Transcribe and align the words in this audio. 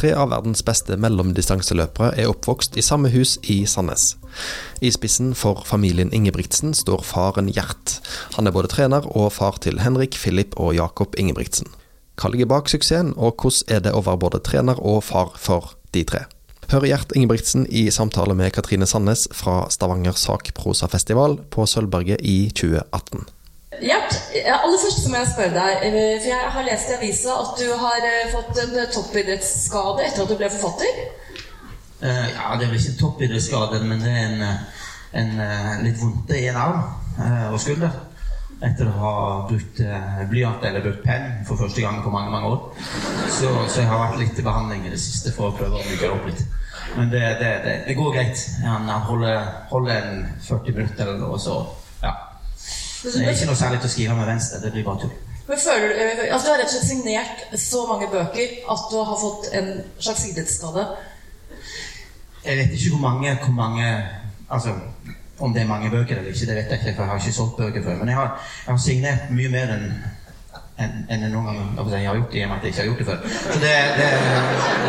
tre 0.00 0.14
av 0.16 0.30
verdens 0.32 0.62
beste 0.64 0.96
mellomdistanseløpere 1.00 2.14
er 2.22 2.30
oppvokst 2.30 2.78
i 2.80 2.84
samme 2.84 3.10
hus 3.12 3.36
i 3.52 3.58
Sandnes. 3.68 4.14
I 4.80 4.88
spissen 4.94 5.34
for 5.36 5.60
familien 5.68 6.12
Ingebrigtsen 6.16 6.72
står 6.76 7.04
faren 7.04 7.50
Gjert. 7.52 7.98
Han 8.38 8.48
er 8.48 8.54
både 8.56 8.70
trener 8.72 9.04
og 9.10 9.32
far 9.36 9.60
til 9.60 9.82
Henrik, 9.84 10.16
Filip 10.16 10.56
og 10.56 10.72
Jakob 10.78 11.18
Ingebrigtsen. 11.20 11.68
Hva 12.20 12.30
ligger 12.32 12.48
bak 12.48 12.70
suksessen, 12.72 13.12
og 13.16 13.40
hvordan 13.40 13.76
er 13.76 13.84
det 13.84 13.92
å 13.96 14.04
være 14.04 14.22
både 14.24 14.40
trener 14.44 14.80
og 14.80 15.02
far 15.04 15.34
for 15.40 15.74
de 15.92 16.04
tre? 16.08 16.24
Hør 16.70 16.86
Gjert 16.86 17.12
Ingebrigtsen 17.16 17.66
i 17.66 17.88
samtale 17.92 18.36
med 18.38 18.54
Katrine 18.56 18.88
Sandnes 18.88 19.26
fra 19.36 19.64
Stavanger 19.74 20.16
sakprosafestival 20.16 21.40
på 21.52 21.66
Sølvberget 21.68 22.24
i 22.24 22.38
2018. 22.54 23.26
Gjert, 23.80 24.16
aller 24.44 24.80
først 24.82 25.06
må 25.08 25.16
jeg 25.16 25.28
spørre 25.30 25.54
deg, 25.54 25.84
eh, 25.88 26.18
for 26.20 26.28
jeg 26.28 26.50
har 26.54 26.66
lest 26.66 26.90
i 26.90 26.96
avisa 26.98 27.36
at 27.44 27.54
du 27.56 27.70
har 27.80 28.04
eh, 28.04 28.28
fått 28.32 28.60
en 28.60 28.76
toppidrettsskade 28.92 30.04
etter 30.04 30.24
at 30.24 30.28
du 30.28 30.36
ble 30.36 30.50
forfatter? 30.52 31.00
Uh, 32.00 32.26
ja, 32.32 32.50
det 32.56 32.66
er 32.66 32.70
vel 32.72 32.76
ikke 32.80 32.98
toppidrettsskade, 33.00 33.80
men 33.88 34.04
det 34.04 34.12
er 34.12 34.28
en, 34.28 34.44
en 35.20 35.82
litt 35.84 35.98
vondt 36.00 36.32
i 36.36 36.46
en 36.48 36.60
arm 36.60 36.84
uh, 37.16 37.48
og 37.54 37.58
skulder. 37.60 37.96
Etter 38.60 38.88
å 38.88 38.94
ha 39.00 39.14
brukt 39.48 39.80
uh, 39.80 40.22
blyant 40.28 40.64
eller 40.68 40.84
brukt 40.84 41.04
penn 41.04 41.40
for 41.48 41.60
første 41.60 41.80
gang 41.80 42.02
på 42.04 42.12
mange 42.12 42.32
mange 42.32 42.52
år. 42.52 42.62
Så, 43.32 43.48
så, 43.48 43.80
jeg 43.80 43.88
har 43.88 44.04
vært 44.04 44.20
litt 44.20 44.40
i 44.40 44.44
behandling 44.44 44.84
i 44.84 44.92
det 44.92 45.00
siste 45.00 45.32
for 45.36 45.48
å 45.48 45.56
prøve 45.56 45.80
å 45.80 45.88
bygge 45.88 46.12
opp 46.12 46.28
litt. 46.28 46.44
Men 46.98 47.12
det, 47.12 47.24
det, 47.40 47.52
det, 47.64 47.76
det 47.88 47.96
går 47.96 48.12
greit. 48.16 48.44
Han, 48.64 48.88
han 48.92 49.08
holder, 49.08 49.40
holder, 49.72 50.00
en 50.00 50.26
40 50.44 50.76
minutter 50.76 51.06
eller 51.06 51.22
noe, 51.22 51.40
så 51.40 51.62
det 53.02 53.24
er 53.24 53.34
ikke 53.34 53.48
noe 53.48 53.58
særlig 53.58 53.80
til 53.80 53.88
å 53.90 53.92
skrive 53.94 54.16
med 54.18 54.28
venstre. 54.28 54.60
Det 54.62 54.72
blir 54.74 54.86
bare 54.86 55.04
tull. 55.04 55.14
Men 55.48 55.58
føler 55.58 55.88
du, 55.88 56.22
altså 56.30 56.46
du 56.46 56.52
har 56.52 56.60
rett 56.60 56.68
og 56.68 56.74
slett 56.76 56.90
signert 56.90 57.44
så 57.58 57.80
mange 57.88 58.06
bøker 58.12 58.52
at 58.74 58.84
du 58.92 58.96
har 59.00 59.16
fått 59.18 59.48
en 59.58 59.70
slags 59.98 60.26
idrettsskade? 60.28 60.84
Jeg 62.44 62.58
vet 62.60 62.76
ikke 62.76 62.92
hvor 62.94 63.02
mange, 63.08 63.34
hvor 63.42 63.52
mange 63.52 63.88
altså, 64.48 64.76
Om 65.40 65.54
det 65.54 65.62
er 65.62 65.66
mange 65.66 65.90
bøker 65.90 66.16
eller 66.16 66.30
ikke, 66.30 66.46
det 66.46 66.56
vet 66.56 66.70
jeg 66.70 66.78
ikke, 66.78 66.94
for 66.96 67.02
jeg 67.02 67.10
har 67.10 67.18
ikke 67.18 67.32
solgt 67.32 67.56
bøker 67.56 67.82
før. 67.82 67.96
Men 67.96 68.08
jeg 68.08 68.16
har, 68.16 68.48
jeg 68.66 68.74
har 68.74 68.80
signert 68.84 69.30
mye 69.30 69.48
mer 69.48 69.76
enn 69.76 69.86
enn 70.80 71.04
en 71.12 71.26
noen 71.32 71.48
gang 71.76 71.90
jeg 71.92 72.08
har 72.08 72.16
gjort 72.16 72.32
det, 72.32 72.38
i 72.40 72.44
og 72.44 72.48
med 72.50 72.56
at 72.56 72.62
jeg 72.64 72.72
ikke 72.72 72.80
har 72.80 72.88
gjort 72.88 72.98
det 72.98 73.06
før. 73.06 73.18
Så, 73.52 73.58
det, 73.60 73.74
det, 73.98 74.08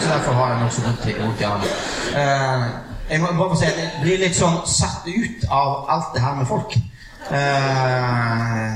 så 0.04 0.14
derfor 0.14 0.38
har 0.40 0.54
jeg 0.54 0.62
nokså 0.62 0.82
vondt 0.86 1.42
i 1.42 1.48
armen. 1.50 1.68
det. 1.68 3.02
jeg 3.10 3.22
må 3.22 3.34
bare 3.40 3.50
få 3.50 3.60
si 3.60 3.68
at 3.68 3.80
jeg 3.82 3.92
blir 4.04 4.22
litt 4.24 4.38
sånn 4.38 4.62
satt 4.68 5.08
ut 5.08 5.46
av 5.50 5.92
alt 5.96 6.14
det 6.16 6.24
her 6.24 6.38
med 6.40 6.48
folk. 6.48 6.78
Uh, 7.32 8.74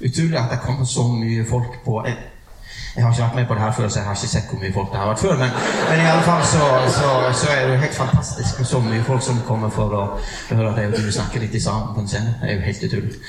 utrolig 0.00 0.38
at 0.38 0.50
det 0.50 0.60
kommer 0.64 0.84
så 0.84 1.02
mye 1.12 1.44
folk 1.44 1.84
på 1.84 2.02
jeg, 2.06 2.16
jeg, 2.96 3.04
har 3.04 3.12
ikke 3.12 3.22
vært 3.22 3.34
med 3.34 3.46
på 3.46 3.54
det 3.54 3.62
her 3.62 3.72
før, 3.72 3.88
så 3.88 3.98
jeg 3.98 4.06
har 4.06 4.14
ikke 4.16 4.28
sett 4.28 4.48
hvor 4.50 4.60
mye 4.62 4.72
folk 4.72 4.88
det 4.92 5.00
har 5.00 5.10
vært 5.10 5.20
før. 5.24 5.34
Men, 5.42 5.50
men 5.90 6.00
i 6.00 6.06
alle 6.08 6.22
fall 6.22 6.44
så, 6.54 6.62
så, 6.94 7.10
så, 7.40 7.50
er 7.52 7.66
det 7.66 7.74
jo 7.74 7.82
helt 7.82 7.98
fantastisk 7.98 8.58
med 8.58 8.70
så 8.70 8.80
mye 8.80 9.02
folk 9.04 9.22
som 9.26 9.42
kommer 9.48 9.68
for 9.76 9.92
å 9.92 10.06
høre 10.48 10.72
jeg 10.80 10.94
og 10.94 10.96
du 11.04 11.12
snakke 11.12 11.42
litt 11.44 11.58
sammen 11.62 11.92
på 11.92 12.04
en 12.04 12.08
scene. 12.14 12.32
Det 12.40 12.48
er 12.48 12.56
jo 12.56 12.64
helt 12.70 12.88
utrolig. 12.88 13.20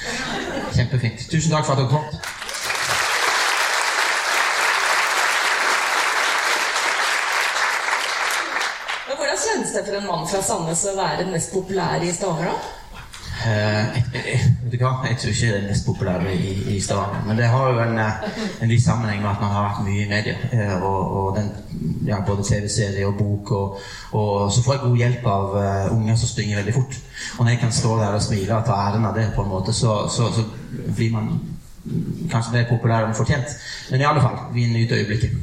Kjempefint. 0.77 1.27
Tusen 1.31 1.51
takk 1.57 1.67
for 1.67 1.75
at 1.75 1.83
dere 1.83 1.91
kom. 1.91 2.07
Hvordan 9.11 9.37
kjennes 9.43 9.75
det 9.75 9.85
for 9.91 9.99
en 9.99 10.09
mann 10.13 10.27
fra 10.31 10.43
Sandnes 10.53 10.87
å 10.87 10.97
være 11.03 11.23
den 11.25 11.35
mest 11.35 11.51
populære 11.51 12.07
i 12.07 12.15
Stavanger? 12.15 12.76
Uh, 13.37 13.97
vet 14.63 14.71
du 14.71 14.77
hva? 14.81 14.91
Jeg 15.05 15.17
tror 15.21 15.29
ikke 15.29 15.47
det 15.47 15.55
er 15.55 15.61
det 15.61 15.69
mest 15.69 15.85
populære 15.85 16.35
i, 16.35 16.53
i 16.75 16.79
Stavanger. 16.81 17.25
Men 17.27 17.37
det 17.37 17.49
har 17.53 17.69
jo 17.69 17.79
en, 17.83 17.99
eh, 17.99 18.39
en 18.61 18.69
viss 18.69 18.85
sammenheng 18.85 19.21
med 19.21 19.29
at 19.29 19.41
man 19.41 19.51
har 19.53 19.67
vært 19.67 19.83
mye 19.85 20.05
i 20.05 20.09
media. 20.09 20.35
Uh, 20.53 20.83
og, 20.83 21.01
og 21.17 21.37
den, 21.37 21.51
ja, 22.07 22.19
både 22.25 22.43
TV-serie 22.47 23.07
og 23.07 23.17
bok. 23.17 23.51
Og, 23.51 23.77
og, 24.11 24.51
så 24.51 24.63
får 24.63 24.73
jeg 24.73 24.83
god 24.85 24.97
hjelp 25.03 25.27
av 25.33 25.57
uh, 25.57 25.97
unger 25.97 26.15
som 26.15 26.31
springer 26.31 26.57
veldig 26.61 26.73
fort. 26.79 26.97
Og 27.37 27.45
når 27.45 27.51
jeg 27.51 27.61
kan 27.65 27.75
stå 27.81 27.97
der 28.01 28.17
og 28.17 28.25
smile 28.25 28.57
og 28.57 28.65
ta 28.65 28.79
æren 28.87 29.05
av 29.05 29.19
det, 29.19 29.27
på 29.35 29.45
en 29.45 29.53
måte, 29.53 29.73
så, 29.73 29.99
så, 30.09 30.31
så 30.33 30.47
blir 30.95 31.13
man 31.13 31.29
kanskje 32.31 32.55
mer 32.57 32.65
populær 32.69 33.05
enn 33.05 33.15
fortjent. 33.15 33.53
Men 33.91 34.01
i 34.01 34.09
alle 34.09 34.23
fall, 34.23 34.41
vi 34.55 34.65
nyter 34.71 34.97
øyeblikket. 34.97 35.37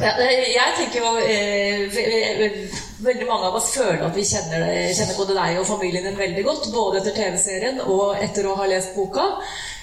Ja, 0.00 0.12
jeg 0.20 0.76
tenker 0.76 1.00
jo 1.00 1.16
eh, 1.24 2.78
Veldig 2.98 3.28
mange 3.28 3.46
av 3.46 3.54
oss 3.54 3.70
føler 3.76 4.02
at 4.08 4.16
vi 4.16 4.24
kjenner, 4.26 4.64
kjenner, 4.90 5.14
både 5.14 5.36
deg 5.36 5.60
og 5.60 5.68
familien 5.68 6.08
din 6.08 6.18
veldig 6.18 6.42
godt. 6.48 6.68
Både 6.74 6.98
etter 6.98 7.14
TV-serien 7.14 7.80
og 7.86 8.18
etter 8.18 8.48
å 8.48 8.56
ha 8.58 8.66
lest 8.66 8.96
boka. 8.98 9.26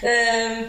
Eh, 0.03 0.65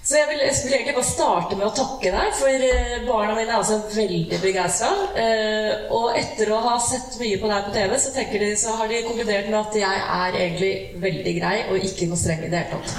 så 0.00 0.16
jeg 0.16 0.28
vil, 0.30 0.38
jeg 0.42 0.54
vil, 0.64 0.72
egentlig 0.74 0.94
bare 0.96 1.06
starte 1.06 1.56
med 1.58 1.66
å 1.66 1.74
takke 1.76 2.10
deg, 2.14 2.30
for 2.38 2.62
eh, 2.66 2.94
barna 3.04 3.34
mine 3.36 3.52
er 3.52 3.58
altså 3.58 3.76
veldig 3.92 4.38
begeistra. 4.40 4.88
Eh, 5.20 5.90
og 5.92 6.16
etter 6.16 6.48
å 6.50 6.62
ha 6.64 6.78
sett 6.80 7.18
mye 7.20 7.36
på 7.42 7.50
deg 7.50 7.66
på 7.68 7.74
TV, 7.76 7.92
så, 8.00 8.14
de, 8.16 8.48
så, 8.62 8.78
har 8.80 8.88
de 8.88 9.02
konkludert 9.04 9.50
med 9.52 9.58
at 9.60 9.76
jeg 9.82 10.06
er 10.16 10.38
egentlig 10.40 10.72
veldig 11.04 11.34
grei 11.36 11.56
og 11.68 11.84
ikke 11.90 12.08
noe 12.08 12.22
streng 12.22 12.46
i 12.46 12.50
det 12.50 12.64
hele 12.64 12.80
tatt. 12.80 12.96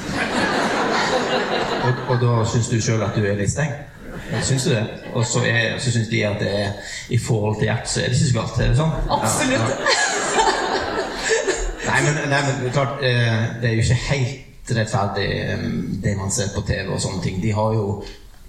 og, 1.89 2.05
og 2.05 2.21
da 2.21 2.37
syns 2.53 2.69
du 2.69 2.77
sjøl 2.77 3.01
at 3.01 3.17
du 3.17 3.25
er 3.25 3.41
litt 3.41 3.51
streng? 3.57 3.73
Syns 4.39 4.63
du 4.63 4.69
det? 4.69 4.83
Og 5.13 5.25
så, 5.25 5.43
syns 5.79 6.07
de 6.07 6.23
at 6.25 6.39
det 6.39 6.51
er, 6.61 6.71
i 7.09 7.17
forhold 7.19 7.59
til 7.59 7.67
hjertet 7.67 7.89
så 7.89 7.99
er 8.01 8.11
det 8.11 8.19
ikke 8.19 8.29
så 8.29 8.37
galt. 8.39 8.59
Er 8.59 8.71
det 8.71 8.79
sånn? 8.79 8.93
Absolutt. 9.11 9.75
Ja, 11.85 11.91
nei, 11.91 11.99
men, 12.05 12.29
nei, 12.31 12.39
men 12.47 12.71
klart, 12.71 13.03
eh, 13.03 13.43
det 13.61 13.69
er 13.69 13.75
jo 13.75 13.83
ikke 13.83 13.99
helt 14.07 14.73
rettferdig 14.77 15.27
eh, 15.41 15.67
det 16.03 16.15
man 16.17 16.31
ser 16.31 16.53
på 16.55 16.63
TV 16.67 16.89
og 16.93 17.01
sånne 17.03 17.23
ting. 17.25 17.41
De 17.43 17.53
har 17.55 17.75
jo 17.75 18.01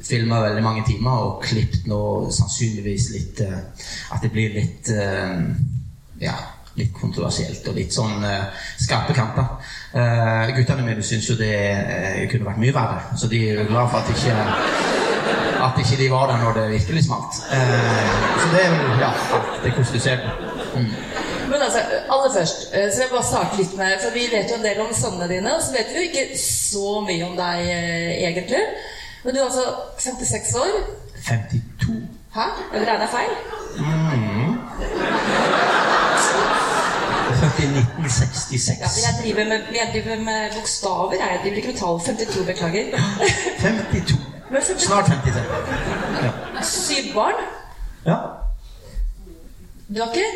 filma 0.02 0.40
veldig 0.42 0.62
mange 0.64 0.86
timer 0.86 1.26
og 1.26 1.44
klippet 1.44 1.86
nå 1.90 2.00
sannsynligvis 2.34 3.10
litt 3.14 3.44
eh, 3.44 3.60
At 4.14 4.24
det 4.24 4.32
blir 4.34 4.54
litt 4.56 4.90
Ja, 6.22 6.34
litt 6.78 6.92
kontroversielt 6.94 7.66
og 7.68 7.76
litt 7.76 7.92
sånn 7.94 8.22
skarpe 8.80 9.14
kanter. 9.16 9.48
guttene 10.56 10.86
mine 10.86 11.02
syns 11.04 11.26
jo 11.28 11.34
det 11.36 12.28
kunne 12.30 12.46
vært 12.46 12.62
mye 12.62 12.74
verre, 12.76 13.16
så 13.18 13.28
de 13.28 13.42
er 13.50 13.66
glad 13.68 13.90
for 13.90 13.98
at 13.98 14.12
ikke 14.14 15.11
at 15.66 15.78
ikke 15.82 15.96
de 16.02 16.10
var 16.10 16.26
der 16.30 16.38
når 16.44 16.52
det 16.58 16.70
virkelig 16.70 17.04
smalt. 17.04 17.34
Eh, 17.54 18.14
så 18.40 18.46
det 18.52 18.60
er 18.64 18.70
jo 18.70 18.78
ja, 19.04 19.10
det 19.62 19.72
hvordan 19.74 19.92
du 19.94 20.00
ser 20.00 20.16
det. 20.16 20.30
Mm. 20.74 20.94
Men 21.50 21.62
altså, 21.66 21.80
aller 22.14 22.30
først, 22.38 22.58
så 22.70 22.96
vil 22.96 23.06
jeg 23.06 23.12
bare 23.12 23.30
starte 23.32 23.56
litt 23.60 23.76
med 23.76 23.90
For 24.02 24.10
vi 24.14 24.24
vet 24.32 24.50
jo 24.50 24.56
en 24.56 24.66
del 24.68 24.80
om 24.80 24.94
sønnene 24.94 25.28
dine, 25.34 25.54
og 25.56 25.62
så 25.62 25.74
vet 25.76 25.92
vi 25.92 26.00
jo 26.00 26.08
ikke 26.08 26.26
så 26.40 26.88
mye 27.08 27.26
om 27.28 27.36
deg 27.36 27.58
eh, 27.76 28.12
egentlig. 28.28 28.64
Men 29.24 29.34
du 29.34 29.40
er 29.40 29.44
altså 29.50 29.64
56 29.98 30.54
år. 30.64 30.72
52. 31.28 32.02
Hæ? 32.34 32.46
Regner 32.72 33.04
jeg 33.04 33.12
feil? 33.16 33.32
Mm. 33.78 34.54
Født 37.40 37.58
i 37.64 37.66
1966. 37.66 38.80
Ja, 38.80 38.88
jeg 39.06 39.14
driver 39.22 39.44
med, 39.48 39.58
jeg 39.80 39.88
driver 39.92 40.24
med 40.24 40.50
bokstaver. 40.56 41.12
Jeg 41.12 41.40
driver 41.42 41.56
ikke 41.56 41.68
med 41.68 41.78
tall. 41.78 42.00
52, 42.00 42.46
beklager. 42.46 42.84
52. 43.60 44.31
Snart 44.60 45.06
53. 45.06 45.40
Ja. 46.22 46.62
Syv 46.62 47.14
barn? 47.14 47.34
Ja. 48.06 48.16
Du 49.88 50.00
har 50.00 50.08
ikke 50.12 50.26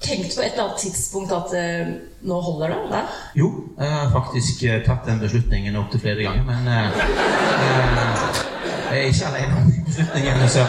tenkt 0.00 0.36
på 0.36 0.42
et 0.42 0.52
eller 0.52 0.64
annet 0.64 0.78
tidspunkt 0.80 1.32
at 1.32 1.52
uh, 1.52 1.92
nå 2.28 2.40
holder 2.40 2.72
det? 2.72 2.78
Nei? 2.90 3.02
Jo, 3.36 3.50
jeg 3.78 3.90
har 3.90 4.10
faktisk 4.14 4.64
uh, 4.64 4.78
tatt 4.86 5.06
den 5.06 5.20
beslutningen 5.20 5.76
opptil 5.76 6.00
flere 6.00 6.24
ganger, 6.24 6.44
men 6.48 6.66
uh, 6.66 6.88
jeg 8.90 8.98
er 8.98 9.06
ikke 9.12 9.30
alene 9.30 9.60
om 9.60 9.72
beslutningen. 9.86 10.48
Så 10.48 10.66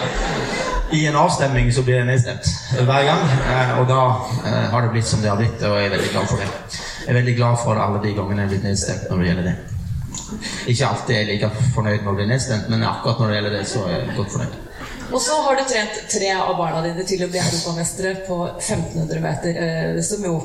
i 0.93 1.05
en 1.07 1.15
avstemning 1.17 1.71
så 1.73 1.83
blir 1.87 2.01
jeg 2.01 2.09
nedstemt 2.11 2.51
hver 2.83 3.07
gang, 3.07 3.23
og 3.79 3.87
da 3.89 4.01
har 4.71 4.83
det 4.83 4.91
blitt 4.93 5.07
som 5.09 5.23
det 5.23 5.31
har 5.31 5.39
blitt, 5.39 5.63
og 5.63 5.79
jeg 5.79 5.87
er 5.87 5.95
veldig 5.95 6.11
glad 6.11 6.27
for 6.29 6.43
det. 6.43 6.79
Jeg 7.03 7.09
er 7.15 7.21
veldig 7.21 7.35
glad 7.35 7.61
for 7.63 7.85
alle 7.87 8.03
de 8.03 8.13
gangene 8.13 8.43
jeg 8.43 8.45
er 8.45 8.53
blitt 8.53 8.67
nedstemt 8.69 9.07
når 9.09 9.23
det 9.23 9.31
gjelder 9.31 9.49
det. 9.49 9.72
Ikke 10.67 10.89
alltid 10.89 11.15
er 11.15 11.23
jeg 11.23 11.31
like 11.31 11.49
fornøyd 11.75 12.03
med 12.03 12.11
å 12.13 12.17
bli 12.19 12.27
nedstemt, 12.29 12.69
men 12.71 12.85
akkurat 12.87 13.21
når 13.21 13.31
det 13.31 13.39
gjelder 13.39 13.57
det, 13.57 13.65
så 13.71 13.87
er 13.87 13.97
jeg 13.97 14.17
godt 14.17 14.35
fornøyd. 14.37 14.61
Og 15.13 15.21
så 15.21 15.35
har 15.45 15.57
du 15.57 15.63
trent 15.69 15.97
tre 16.09 16.29
av 16.33 16.55
barna 16.57 16.81
dine 16.85 17.05
til 17.05 17.21
å 17.25 17.29
bli 17.29 17.41
europamestere 17.41 18.13
på 18.27 18.37
1500 18.55 19.21
meter, 19.21 19.59
eh, 19.65 19.99
som 20.05 20.25
jo 20.25 20.37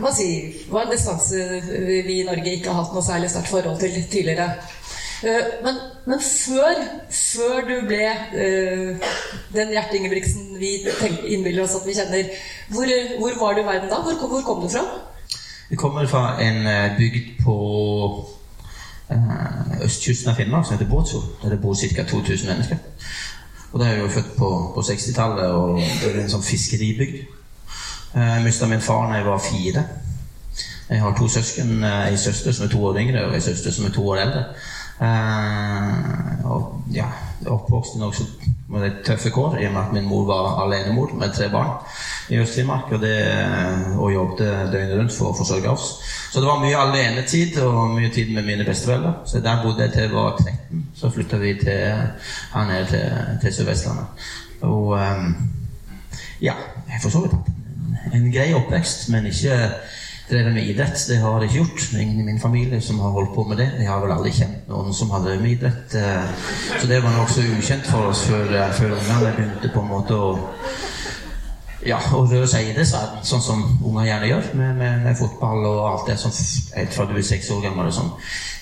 man 0.00 0.14
si, 0.16 0.28
var 0.72 0.86
en 0.86 0.92
distanse 0.94 1.36
vi 1.68 2.20
i 2.20 2.24
Norge 2.24 2.54
ikke 2.54 2.70
har 2.72 2.80
hatt 2.80 2.94
noe 2.96 3.04
særlig 3.04 3.28
sterkt 3.28 3.52
forhold 3.52 3.80
til 3.80 3.98
tidligere. 4.12 4.46
Eh, 5.22 5.50
men, 5.64 5.80
men 6.08 6.22
før, 6.24 6.80
før, 7.12 7.58
du 7.68 7.74
ble 7.86 8.08
uh, 8.10 9.10
den 9.54 9.74
Gjert 9.76 9.92
Ingebrigtsen 9.94 10.56
vi 10.58 10.74
innbiller 11.34 11.66
oss 11.66 11.76
at 11.78 11.86
vi 11.86 11.96
kjenner, 11.96 12.32
hvor, 12.72 12.92
hvor 13.20 13.40
var 13.44 13.56
du 13.56 13.62
i 13.62 13.68
verden 13.68 13.92
da? 13.92 14.00
Hvor, 14.02 14.18
hvor 14.32 14.46
kom 14.48 14.64
du 14.64 14.72
fra? 14.72 14.86
Vi 15.70 15.78
kommer 15.80 16.08
fra 16.10 16.34
en 16.42 16.66
bygd 16.98 17.36
på 17.44 17.58
Eh, 18.24 18.41
østkysten 19.84 20.30
av 20.30 20.38
Finnmark 20.38 20.66
som 20.66 20.76
heter 20.76 20.90
Båtsfjord. 20.90 21.28
Der 21.42 21.54
det 21.54 21.60
bor 21.62 21.74
ca. 21.74 22.04
2000 22.10 22.48
mennesker. 22.48 22.76
Og 23.72 23.80
det 23.80 23.88
er 23.88 23.98
jo 23.98 24.08
født 24.08 24.36
på, 24.36 24.48
på 24.74 24.80
60-tallet, 24.80 25.46
og 25.46 25.78
det 25.80 26.10
er 26.10 26.20
en 26.20 26.32
sånn 26.32 26.44
fiskeribygd. 26.44 27.22
Eh, 28.14 28.28
jeg 28.34 28.44
mista 28.44 28.68
min 28.68 28.84
far 28.84 29.08
da 29.08 29.20
jeg 29.20 29.26
var 29.26 29.44
fire. 29.46 29.84
Jeg 30.90 31.00
har 31.00 31.16
to 31.16 31.28
søsken. 31.28 31.84
Ei 31.84 32.16
søster 32.20 32.52
som 32.52 32.66
er 32.66 32.72
to 32.72 32.84
år 32.84 33.00
yngre, 33.00 33.26
og 33.26 33.34
ei 33.36 33.40
søster 33.40 33.72
som 33.72 33.88
er 33.88 33.94
to 33.96 34.04
år 34.12 34.24
eldre. 34.26 34.44
Og 36.44 36.82
ja, 36.92 37.08
oppvokst 37.48 37.96
i 37.96 38.02
nokså 38.02 38.26
med 38.72 38.86
litt 38.86 39.02
tøffe 39.06 39.30
kår, 39.34 39.58
i 39.60 39.68
og 39.68 39.74
med 39.74 39.82
at 39.82 39.94
min 39.96 40.08
mor 40.08 40.24
var 40.28 40.62
alenemor 40.64 41.12
med 41.20 41.34
tre 41.36 41.48
barn 41.52 41.74
i 42.32 42.38
Øst-Finnmark 42.40 42.92
og, 42.96 43.04
og 43.98 44.12
jobbet 44.14 44.72
døgnet 44.72 44.96
rundt 44.96 45.14
for 45.14 45.30
å 45.30 45.36
forsørge 45.36 45.72
oss. 45.72 45.88
Så 46.32 46.40
det 46.40 46.48
var 46.48 46.62
mye 46.62 46.78
alenetid 46.80 47.58
og 47.60 47.92
mye 47.92 48.08
tid 48.14 48.30
med 48.32 48.46
mine 48.46 48.64
besteforeldre. 48.64 49.14
Så 49.28 49.42
der 49.44 49.60
bodde 49.64 49.84
jeg 49.84 49.92
til 49.92 50.06
jeg 50.06 50.14
var 50.14 50.38
13. 50.40 50.86
Så 50.96 51.10
flytta 51.12 51.40
vi 51.42 51.54
til, 51.60 52.06
her 52.54 52.70
nede 52.70 52.86
til, 52.88 53.18
til 53.42 53.56
Sør-Vestlandet. 53.58 54.30
Og 54.62 54.94
um, 54.96 55.34
ja, 56.40 56.54
jeg 56.88 57.02
for 57.02 57.12
så 57.12 57.26
vidt 57.26 58.14
en 58.14 58.32
grei 58.32 58.52
oppvekst, 58.56 59.08
men 59.12 59.26
ikke 59.28 59.58
drevet 60.30 60.54
med 60.54 60.68
idrett. 60.68 61.06
Det 61.08 61.18
har 61.22 61.40
jeg 61.40 61.50
ikke 61.50 61.58
gjort. 61.58 61.88
Det 61.92 62.00
ingen 62.00 62.20
i 62.20 62.28
min 62.30 62.40
familie 62.40 62.80
som 62.80 63.00
har 63.00 63.10
holdt 63.10 63.34
på 63.34 63.44
med 63.48 63.56
det. 63.60 63.70
Jeg 63.78 63.88
har 63.88 64.00
vel 64.00 64.14
aldri 64.14 64.32
kjent 64.36 64.68
noen 64.70 64.94
som 64.94 65.10
har 65.10 65.24
drevet 65.24 65.42
med 65.42 65.56
idrett. 65.56 65.94
eh, 65.94 66.24
Så 66.80 66.86
det 66.86 67.02
var 67.02 67.16
nokså 67.16 67.44
ukjent 67.58 67.86
for 67.86 68.12
oss 68.12 68.24
før, 68.28 68.54
eh, 68.54 68.72
før 68.72 68.96
ungene 68.98 69.34
begynte 69.36 69.74
på 69.74 69.80
en 69.80 69.92
måte 69.92 70.14
å 70.14 70.32
ja, 71.86 71.98
og 72.14 72.30
røre 72.30 72.46
seg 72.46 72.68
i 72.70 72.74
det, 72.76 72.84
sånn 72.86 73.42
som 73.42 73.62
unger 73.82 74.04
gjerne 74.06 74.28
gjør, 74.30 74.44
med, 74.54 74.76
med, 74.78 75.00
med 75.02 75.16
fotball 75.18 75.64
og 75.66 75.80
alt 75.88 76.06
det 76.12 76.18
som 76.20 76.30
helt 76.76 76.94
fra 76.94 77.06
du 77.10 77.16
er 77.18 77.26
seks 77.26 77.50
år 77.50 77.64
gammel, 77.64 77.88
og 77.90 77.96
sånn, 77.96 78.12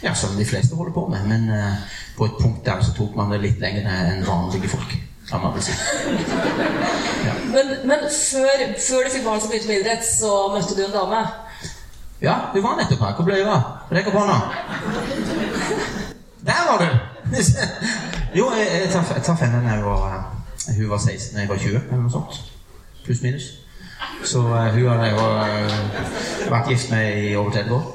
ja, 0.00 0.14
som 0.16 0.38
de 0.38 0.46
fleste 0.48 0.78
holder 0.78 0.94
på 0.96 1.04
med. 1.12 1.26
Men 1.28 1.50
uh, 1.52 1.76
på 2.16 2.30
et 2.30 2.38
punkt 2.40 2.64
der 2.64 2.80
så 2.80 2.94
tok 2.96 3.18
man 3.18 3.34
det 3.34 3.42
litt 3.42 3.60
lenger 3.60 3.90
enn 3.92 4.24
vanlige 4.24 4.72
folk, 4.72 4.96
kan 5.28 5.44
man 5.44 5.52
vel 5.52 5.66
si. 5.68 5.76
Men, 7.52 7.66
men 7.84 8.04
før, 8.08 8.60
før 8.78 9.04
du 9.04 9.12
fikk 9.12 9.24
barn 9.26 9.40
som 9.42 9.50
begynte 9.50 9.68
med 9.68 9.80
idrett, 9.82 10.04
så 10.06 10.30
møtte 10.54 10.76
du 10.78 10.84
en 10.84 10.94
dame. 10.94 11.20
Ja, 12.22 12.34
du 12.54 12.60
var 12.60 12.76
nettopp 12.76 13.00
her. 13.00 13.14
Hvor 13.16 13.24
ble 13.24 13.38
du 13.40 13.46
av? 13.48 13.62
Rekk 13.88 14.10
opp 14.10 14.18
hånda. 14.20 14.34
Der 16.44 16.66
var 16.68 16.82
du! 16.82 16.88
jo, 18.38 18.50
jeg, 18.56 18.66
jeg 18.74 18.90
traff 18.92 19.40
henne 19.40 19.62
da 19.64 19.76
jeg 19.76 19.84
var, 19.84 20.16
eh, 20.16 20.74
hun 20.76 20.90
var 20.90 20.98
16 21.00 21.36
da 21.36 21.40
jeg 21.40 21.48
var 21.48 21.62
20, 21.62 21.78
eller 21.78 22.02
noe 22.02 22.12
sånt. 22.12 22.36
Pluss 23.06 23.22
minus. 23.24 23.46
Så 24.24 24.42
uh, 24.44 24.68
hun 24.74 24.88
har 24.88 25.04
jeg 25.06 25.16
uh, 25.16 26.50
vært 26.52 26.68
gift 26.68 26.90
med 26.92 27.22
i 27.22 27.30
over 27.40 27.56
30 27.56 27.72
år. 27.78 27.88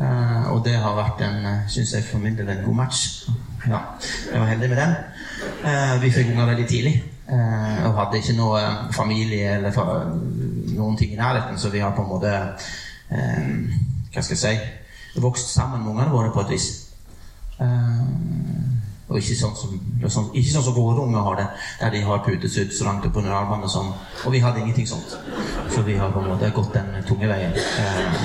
Uh, 0.00 0.52
og 0.52 0.60
det 0.64 0.76
har 0.82 0.98
vært 0.98 1.24
en, 1.24 1.48
synes 1.72 1.94
jeg 1.96 2.04
for 2.04 2.20
min 2.20 2.36
del, 2.36 2.52
en 2.52 2.64
god 2.66 2.78
match. 2.82 3.30
Ja, 3.64 3.80
jeg 4.28 4.42
var 4.42 4.52
heldig 4.52 4.68
med 4.74 4.82
den. 4.82 4.94
Vi 6.04 6.12
fikk 6.12 6.34
unger 6.34 6.52
veldig 6.52 6.68
tidlig. 6.68 6.94
og 7.30 7.94
hadde 7.94 8.18
ikke 8.18 8.32
noe 8.34 8.60
familie 8.92 9.52
eller 9.56 9.76
noen 10.74 10.96
ting 10.98 11.12
i 11.12 11.18
nærheten, 11.20 11.58
så 11.58 11.68
vi 11.70 11.78
har 11.78 11.92
på 11.94 12.02
en 12.02 12.08
måte 12.08 12.32
Hva 13.10 14.22
skal 14.22 14.36
jeg 14.36 14.40
si 14.42 14.52
vokst 15.18 15.54
sammen 15.54 15.82
med 15.82 15.90
ungene 15.90 16.10
våre 16.10 16.32
på 16.32 16.40
et 16.40 16.50
vis. 16.54 16.68
Eh, 17.60 18.02
og 19.10 19.18
ikke 19.18 19.34
sånn, 19.34 19.56
som, 19.58 19.72
sånn, 20.06 20.28
ikke 20.38 20.52
sånn 20.52 20.64
som 20.68 20.76
våre 20.76 21.02
unger 21.02 21.24
har 21.26 21.40
det, 21.40 21.46
der 21.80 21.94
de 21.96 22.02
har 22.06 22.22
putet 22.22 22.54
ut 22.54 22.76
så 22.76 22.86
langt 22.86 23.06
opp 23.08 23.16
under 23.18 23.34
armene 23.34 23.66
og 23.66 23.72
sånn. 23.72 23.90
Og 24.24 24.34
vi 24.34 24.42
hadde 24.44 24.62
ingenting 24.62 24.86
sånt. 24.86 25.16
Så 25.74 25.82
vi 25.86 25.96
har 25.98 26.12
på 26.14 26.22
en 26.22 26.30
måte 26.30 26.52
gått 26.54 26.76
den 26.76 26.92
tunge 27.08 27.30
veien. 27.30 27.56
Eh, 27.56 28.20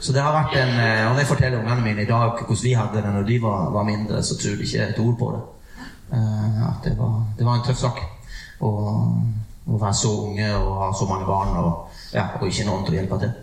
så 0.00 0.14
det 0.16 0.22
har 0.24 0.32
vært 0.32 0.54
en 0.56 0.70
eh, 0.80 1.06
Og 1.06 1.12
når 1.12 1.22
jeg 1.22 1.28
forteller 1.28 1.60
ungene 1.60 1.84
mine 1.84 2.02
i 2.02 2.08
dag 2.08 2.38
hvordan 2.40 2.62
vi 2.64 2.72
hadde 2.74 3.02
det 3.04 3.12
når 3.14 3.26
de 3.28 3.36
var, 3.42 3.68
var 3.74 3.86
mindre, 3.86 4.22
så 4.24 4.38
tror 4.40 4.56
de 4.56 4.66
ikke 4.66 4.86
et 4.88 5.02
ord 5.04 5.18
på 5.20 5.30
det. 5.36 5.42
Eh, 6.18 6.64
at 6.70 6.88
det 6.88 6.96
var, 6.98 7.20
det 7.38 7.46
var 7.46 7.60
en 7.60 7.68
tøff 7.68 7.78
sak. 7.78 8.02
Å 8.60 8.72
være 9.70 9.94
så 9.94 10.10
unge 10.24 10.50
og 10.56 10.74
ha 10.80 10.90
så 10.96 11.06
mange 11.06 11.28
barn 11.28 11.54
og, 11.60 12.02
ja, 12.12 12.26
og 12.40 12.48
ikke 12.48 12.66
noen 12.66 12.82
til 12.84 12.96
å 12.96 12.98
hjelpe 12.98 13.20
til. 13.22 13.38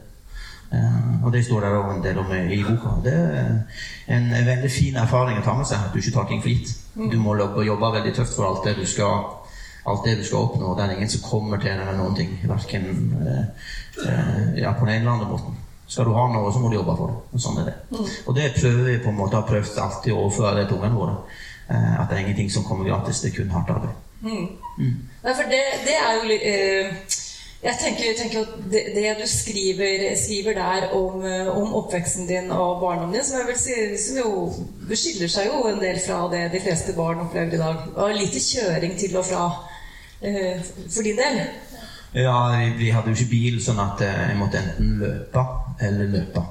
Eh, 0.73 1.23
og 1.23 1.31
det 1.33 1.45
står 1.45 1.63
der 1.63 1.77
også 1.79 1.95
en 1.95 2.03
del 2.03 2.17
om 2.21 2.31
i 2.35 2.63
boka. 2.63 2.95
Det 3.03 3.15
er 3.15 4.15
en 4.17 4.31
veldig 4.45 4.71
fin 4.71 4.95
erfaring 4.99 5.39
å 5.39 5.45
ta 5.45 5.55
med 5.57 5.69
seg. 5.69 5.85
At 5.87 5.93
du 5.93 6.01
ikke 6.01 6.15
tar 6.15 6.29
ting 6.29 6.41
for 6.43 6.53
gitt. 6.53 6.73
Du 6.97 7.17
må 7.21 7.37
jobbe, 7.39 7.65
jobbe 7.67 7.93
veldig 7.99 8.15
tøft 8.15 8.35
for 8.35 8.49
alt 8.49 8.65
det 8.67 8.77
du 8.81 8.85
skal 8.85 9.25
alt 9.87 10.03
det 10.03 10.17
du 10.19 10.23
skal 10.27 10.49
oppnå. 10.49 10.73
Det 10.75 10.83
er 10.83 10.97
ingen 10.97 11.09
som 11.09 11.23
kommer 11.23 11.61
til 11.63 11.71
deg 11.71 11.85
med 11.87 11.95
noen 11.95 12.15
ting. 12.15 12.33
Hverken 12.43 12.87
uh, 13.23 13.69
uh, 14.03 14.57
ja, 14.59 14.73
på 14.75 14.83
den 14.83 14.97
ene 14.97 15.05
eller 15.05 15.13
andre 15.13 15.29
måten. 15.31 15.55
Skal 15.87 16.09
du 16.09 16.15
ha 16.17 16.25
noe, 16.27 16.51
så 16.51 16.59
må 16.59 16.69
du 16.69 16.75
jobbe 16.75 16.95
for 16.99 17.13
det. 17.13 17.21
Og 17.31 17.43
sånn 17.43 17.61
er 17.61 17.69
det. 17.69 17.75
Og 18.27 18.35
det 18.35 18.49
prøver 18.57 18.89
vi 18.89 18.97
på 19.05 19.13
en 19.13 19.19
måte 19.21 19.39
har 19.39 19.47
prøvd 19.47 19.79
alltid 19.79 20.11
å 20.11 20.25
overføre 20.25 20.57
det 20.57 20.65
til 20.67 20.81
ungene 20.81 20.99
våre. 20.99 21.13
Eh, 21.71 21.93
at 22.01 22.09
det 22.09 22.17
er 22.17 22.25
ingenting 22.25 22.51
som 22.51 22.65
kommer 22.67 22.89
gratis. 22.89 23.21
Det 23.23 23.31
er 23.31 23.37
kun 23.37 23.53
hardt 23.55 23.71
arbeid. 23.71 23.95
Nei, 24.27 25.31
for 25.31 25.47
det, 25.47 25.61
det 25.85 25.95
er 25.95 26.17
jo 26.17 26.35
eh, 26.35 26.99
Jeg 27.67 27.75
tenker, 27.81 28.13
tenker 28.15 28.45
at 28.45 28.51
det, 28.71 28.81
det 28.95 29.09
du 29.19 29.25
skriver, 29.27 30.03
skriver 30.15 30.53
der 30.55 30.85
om, 30.95 31.23
eh, 31.25 31.47
om 31.51 31.73
oppveksten 31.75 32.27
din 32.27 32.51
og 32.51 32.79
barndommen 32.79 33.17
din, 33.17 33.25
som 33.27 33.49
si 33.59 33.75
som 33.99 34.19
jo 34.21 34.95
skiller 34.95 35.27
seg 35.27 35.49
jo 35.49 35.65
en 35.67 35.81
del 35.81 35.99
fra 35.99 36.21
det 36.31 36.45
de 36.53 36.61
fleste 36.63 36.95
barn 36.95 37.25
opplever 37.25 37.57
i 37.57 37.59
dag. 37.59 37.81
Og 37.95 38.15
lite 38.15 38.39
kjøring 38.39 38.95
til 38.99 39.17
og 39.19 39.27
fra 39.27 39.49
eh, 40.21 40.63
for 40.63 41.03
din 41.03 41.19
del. 41.19 41.41
Ja, 42.15 42.37
vi, 42.79 42.89
hadde 42.89 43.11
jo 43.11 43.17
ikke 43.19 43.33
bil, 43.35 43.59
sånn 43.63 43.83
at 43.83 43.99
eh, 44.05 44.23
jeg 44.29 44.39
måtte 44.39 44.63
enten 44.63 44.95
løpe 45.03 45.43
eller 45.83 46.13
løpe. 46.15 46.45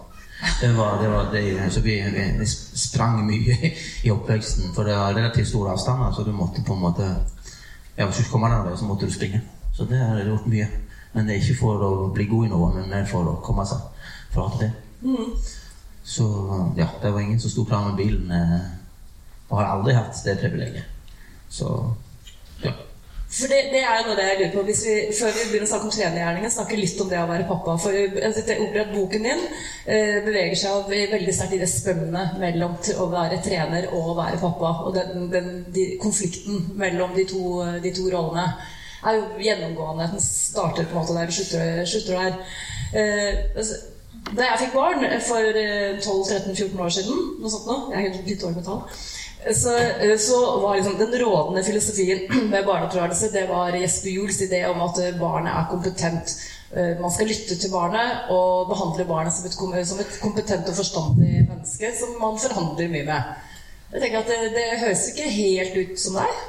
Det 0.61 0.69
var, 0.77 0.99
det 1.01 1.09
var 1.11 1.31
det, 1.33 1.47
så 1.73 1.81
vi, 1.81 1.97
vi, 2.13 2.47
sprang 2.77 3.23
mye 3.25 3.57
i 4.07 4.13
oppveksten, 4.13 4.75
for 4.77 4.85
det 4.85 5.01
var 5.01 5.17
relativt 5.17 5.49
store 5.49 5.73
avstander, 5.73 6.13
så 6.13 6.29
du 6.29 6.35
måtte 6.37 6.61
på 6.61 6.77
en 6.77 6.85
måte 6.91 7.09
ja, 7.97 8.05
Hvis 8.05 8.21
du 8.21 8.29
kommer 8.29 8.53
den 8.53 8.67
veien, 8.67 8.77
så 8.77 8.85
måtte 8.85 9.09
du 9.09 9.13
springe. 9.13 9.41
Så 9.73 9.89
det 9.89 9.97
har 9.97 10.19
jeg 10.21 10.29
gjort 10.29 10.53
mye. 10.53 10.67
Men 11.17 11.27
det 11.27 11.35
er 11.35 11.45
ikke 11.45 11.61
for 11.63 11.83
å 11.83 11.93
bli 12.13 12.29
god 12.29 12.47
i 12.47 12.51
noe, 12.53 12.73
men 12.77 12.91
mer 12.93 13.07
for 13.09 13.25
å 13.31 13.39
komme 13.45 13.65
seg 13.69 13.81
fra 14.35 14.51
til 14.53 14.67
til 14.67 14.83
Mm. 15.07 15.37
Så 16.05 16.25
ja, 16.77 16.87
det 17.03 17.11
var 17.13 17.21
ingen 17.21 17.41
som 17.41 17.51
sto 17.51 17.65
klar 17.65 17.85
med 17.85 17.97
bilen. 17.99 18.31
eh, 18.33 18.61
Og 19.49 19.59
har 19.59 19.77
aldri 19.77 19.95
hatt 19.95 20.25
det 20.25 20.39
privilegiet. 20.41 20.85
Så 21.49 21.95
ja. 22.65 22.73
For 23.29 23.51
det, 23.51 23.59
det 23.73 23.83
er 23.83 24.01
jo 24.01 24.09
noe 24.09 24.23
jeg 24.25 24.39
lurer 24.41 24.53
på. 24.55 24.63
Hvis 24.67 24.83
vi, 24.87 24.95
før 25.19 25.33
vi 25.35 25.45
begynner 25.51 25.67
å 25.67 25.71
snakke 25.71 25.89
om 25.89 25.95
trenergjerningen, 25.95 26.51
snakke 26.51 26.79
litt 26.79 27.01
om 27.03 27.11
det 27.11 27.19
å 27.21 27.29
være 27.29 27.49
pappa. 27.49 27.77
For 27.83 27.95
jeg 27.95 28.11
opplever 28.15 28.85
at 28.87 28.95
boken 28.95 29.27
din 29.29 29.43
eh, 29.85 30.19
beveger 30.27 30.59
seg 30.59 30.91
veldig 31.13 31.35
sterkt 31.35 31.57
i 31.59 31.61
det 31.63 31.71
spennet 31.71 32.39
mellom 32.43 32.79
å 32.97 33.09
være 33.13 33.43
trener 33.45 33.91
og 33.93 34.13
å 34.13 34.17
være 34.19 34.41
pappa. 34.43 34.73
Og 34.87 34.97
den, 34.97 35.29
den 35.35 35.53
de, 35.75 35.87
konflikten 36.03 36.71
mellom 36.81 37.15
de 37.19 37.27
to, 37.31 37.45
de 37.83 37.95
to 37.95 38.09
rollene 38.15 38.47
er 39.05 39.19
jo 39.19 39.27
gjennomgående. 39.43 40.09
Den 40.15 40.25
starter 40.25 40.87
på 40.87 40.97
en 40.97 41.03
måte 41.03 41.19
der 41.19 41.29
og 41.31 41.37
slutter, 41.37 41.85
slutter 41.85 42.23
der. 42.23 42.41
Eh, 42.97 43.45
altså, 43.57 43.83
da 44.33 44.49
jeg 44.49 44.63
fikk 44.65 44.75
barn 44.75 45.05
for 45.23 45.61
eh, 45.61 45.99
12-13-14 46.03 46.81
år 46.83 46.97
siden, 46.97 47.23
noe 47.43 47.53
sånt 47.53 47.69
nå, 47.71 47.77
jeg 47.95 48.09
er 48.09 48.19
litt 48.27 48.43
dårlig 48.43 48.61
med 48.61 48.67
tall, 48.67 48.83
så, 49.55 49.77
eh, 49.79 50.17
så 50.19 50.41
var 50.63 50.77
liksom 50.77 50.99
den 50.99 51.15
rådende 51.23 51.65
filosofien 51.65 52.27
med 52.53 52.67
barneoppdragelse 52.67 53.33
det 53.33 53.47
var 53.49 53.77
Jesper 53.79 54.11
Juels 54.11 54.41
idé 54.43 54.65
om 54.71 54.83
at 54.89 54.99
eh, 55.03 55.19
barnet 55.21 55.53
er 55.53 55.69
kompetent. 55.71 56.37
Eh, 56.75 56.97
Man 57.01 57.13
skal 57.15 57.31
lytte 57.31 57.59
til 57.59 57.71
barnet 57.71 58.31
og 58.35 58.73
behandle 58.73 59.07
barnet 59.07 59.33
som 59.33 59.47
et, 59.47 59.87
som 59.87 60.03
et 60.03 60.19
kompetent 60.23 60.69
og 60.69 60.81
forstandig 60.81 61.47
menneske 61.47 61.93
som 62.01 62.19
man 62.23 62.41
forhandler 62.43 62.91
mye 62.91 63.07
med. 63.07 63.35
Jeg 63.93 64.03
tenker 64.03 64.19
at 64.19 64.27
Det, 64.33 64.53
det 64.57 64.81
høres 64.83 65.09
ikke 65.13 65.31
helt 65.31 65.77
ut 65.83 66.01
som 66.01 66.19
deg. 66.19 66.45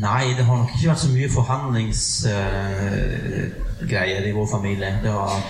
Nei, 0.00 0.34
det 0.36 0.44
har 0.44 0.56
nok 0.56 0.70
ikke 0.72 0.88
vært 0.88 1.00
så 1.02 1.08
mye 1.12 1.28
forhandlingsgreier 1.32 4.26
i 4.28 4.32
vår 4.32 4.46
familie. 4.48 4.90
Har, 5.04 5.42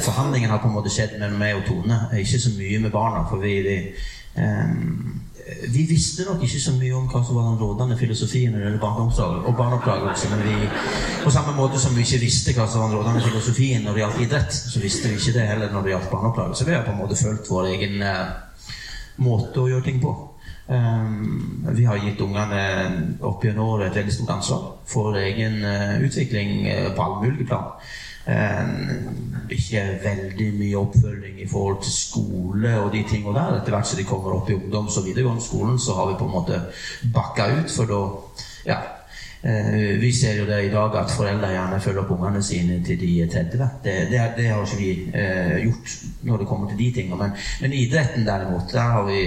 forhandlingen 0.00 0.50
har 0.50 0.58
på 0.62 0.68
en 0.70 0.74
måte 0.78 0.90
skjedd 0.92 1.18
mellom 1.20 1.38
meg 1.42 1.56
og 1.58 1.64
Tone, 1.68 1.96
ikke 2.16 2.38
så 2.40 2.50
mye 2.54 2.78
med 2.80 2.90
barna. 2.94 3.20
For 3.28 3.36
vi, 3.42 3.54
vi, 3.66 3.76
um, 4.40 5.20
vi 5.74 5.82
visste 5.90 6.22
nok 6.24 6.40
ikke 6.46 6.60
så 6.62 6.72
mye 6.78 6.94
om 6.96 7.08
hva 7.12 7.20
som 7.26 7.34
var 7.36 7.44
den 7.50 7.60
rådende 7.60 8.00
filosofien 8.00 8.50
når 8.54 8.58
det 8.58 8.66
gjelder 8.68 8.86
barneomsorg 8.86 9.38
og 9.44 9.52
barneoppdragelse. 9.60 10.26
Men 10.32 10.40
vi, 10.48 10.56
på 11.26 11.30
samme 11.36 11.52
måte 11.58 11.76
som 11.82 11.92
vi 11.96 12.02
ikke 12.06 12.24
visste 12.24 12.56
hva 12.56 12.66
som 12.70 12.78
var 12.80 12.88
den 12.88 12.98
rådende 13.02 13.26
filosofien 13.28 13.80
når 13.84 13.92
det 13.92 14.02
gjaldt 14.06 14.24
idrett, 14.24 14.52
så 14.72 14.78
visste 14.80 15.06
vi 15.10 15.14
ikke 15.20 15.36
det 15.36 15.50
heller 15.50 15.68
når 15.74 15.82
det 15.82 15.90
gjaldt 15.96 16.12
barneoppdragelse. 16.14 16.68
Vi 16.70 16.76
har 16.78 16.84
på 16.88 16.94
en 16.96 17.02
måte 17.04 17.20
følt 17.20 17.44
vår 17.52 17.64
egen 17.74 17.94
uh, 18.00 18.28
måte 19.20 19.56
å 19.60 19.70
gjøre 19.74 19.86
ting 19.90 20.00
på. 20.00 20.29
Um, 20.70 21.64
vi 21.74 21.84
har 21.84 21.98
gitt 21.98 22.20
ungene 22.22 22.60
opp 23.26 23.42
gjennom 23.42 23.72
året 23.72 23.88
et 23.88 23.96
veldig 23.98 24.12
stort 24.14 24.36
ansvar 24.36 24.68
for 24.86 25.16
egen 25.18 25.64
eh, 25.66 25.96
utvikling 26.06 26.68
eh, 26.70 26.86
på 26.94 27.02
alle 27.02 27.24
mulige 27.24 27.48
plan. 27.50 27.72
Um, 28.30 29.48
ikke 29.50 29.82
veldig 30.04 30.46
mye 30.60 30.78
oppfølging 30.78 31.40
i 31.42 31.48
forhold 31.50 31.80
til 31.82 31.96
skole 31.96 32.76
og 32.84 32.92
de 32.94 33.02
tingene 33.02 33.34
der. 33.34 33.58
Etter 33.58 33.74
hvert 33.74 33.90
som 33.90 33.98
de 33.98 34.06
kommer 34.06 34.36
opp 34.36 34.52
i 34.52 34.54
ungdoms- 34.60 35.00
og 35.00 35.08
videregående 35.08 35.42
skolen, 35.42 35.82
så 35.82 35.98
har 35.98 36.12
vi 36.12 36.18
på 36.20 36.30
en 36.30 36.36
måte 36.38 36.62
bakka 37.18 37.50
ut, 37.58 37.74
for 37.74 37.90
da 37.90 38.00
Ja. 38.70 38.80
Eh, 39.42 39.98
vi 40.00 40.12
ser 40.12 40.36
jo 40.36 40.44
det 40.44 40.58
i 40.66 40.70
dag 40.70 40.96
at 41.00 41.12
foreldre 41.16 41.48
gjerne 41.48 41.78
følger 41.80 42.02
opp 42.02 42.10
ungene 42.12 42.42
sine 42.44 42.82
til 42.84 42.98
de 43.00 43.22
er 43.22 43.30
30. 43.32 43.68
Det, 43.84 43.94
det, 44.10 44.24
det 44.36 44.48
har 44.50 44.66
ikke 44.66 44.80
vi 44.82 44.90
eh, 45.16 45.62
gjort 45.64 45.94
når 46.28 46.42
det 46.42 46.48
kommer 46.50 46.68
til 46.68 46.78
de 46.78 46.90
tingene. 46.98 47.16
Men, 47.22 47.32
men 47.62 47.72
idretten 47.72 48.26
derimot, 48.26 48.68
der 48.72 48.92
har 48.96 49.06
vi, 49.08 49.22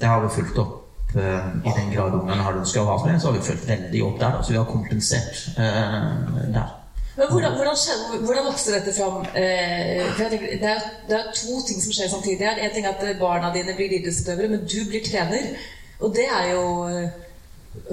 der 0.00 0.12
har 0.12 0.24
vi 0.24 0.34
fulgt 0.34 0.58
opp 0.62 1.14
eh, 1.16 1.46
i 1.64 1.76
den 1.76 1.92
grad 1.94 2.16
ungene 2.18 2.42
har 2.46 2.58
ønska 2.58 2.82
å 2.82 2.90
ha 2.90 2.98
med, 3.06 3.20
så 3.20 3.30
har 3.30 3.38
vi 3.38 3.46
fulgt 3.46 3.68
veldig 3.68 4.02
opp 4.08 4.20
der. 4.20 4.42
Så 4.42 4.54
vi 4.54 4.60
har 4.60 4.68
kompensert 4.68 5.46
eh, 5.56 5.96
der. 6.54 6.74
Men 7.18 7.32
hvordan, 7.32 7.56
hvordan, 7.58 7.78
skjedde, 7.82 8.18
hvordan 8.26 8.44
vokste 8.46 8.74
dette 8.76 8.92
fram? 8.94 9.24
Eh, 9.34 10.04
tenker, 10.20 10.52
det, 10.60 10.74
er, 10.74 10.84
det 11.08 11.22
to 11.34 11.56
ting 11.66 11.80
som 11.82 11.94
skjer 11.96 12.12
samtidig 12.12 12.46
her. 12.46 12.60
En 12.62 12.74
ting 12.74 12.86
er 12.86 12.94
at 12.94 13.18
barna 13.18 13.50
dine 13.54 13.74
blir 13.74 13.96
idrettsutøvere, 13.96 14.52
men 14.52 14.62
du 14.62 14.78
blir 14.86 15.02
trener. 15.02 15.48
Og 15.98 16.14
det 16.14 16.28
er 16.30 16.52
jo 16.52 16.62
eh, 16.86 17.08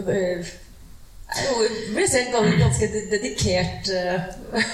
eh, 0.06 0.52
er 1.34 1.48
jo 1.50 2.60
ganske 2.62 2.92
dedikert 3.16 3.90
eh, 3.90 4.68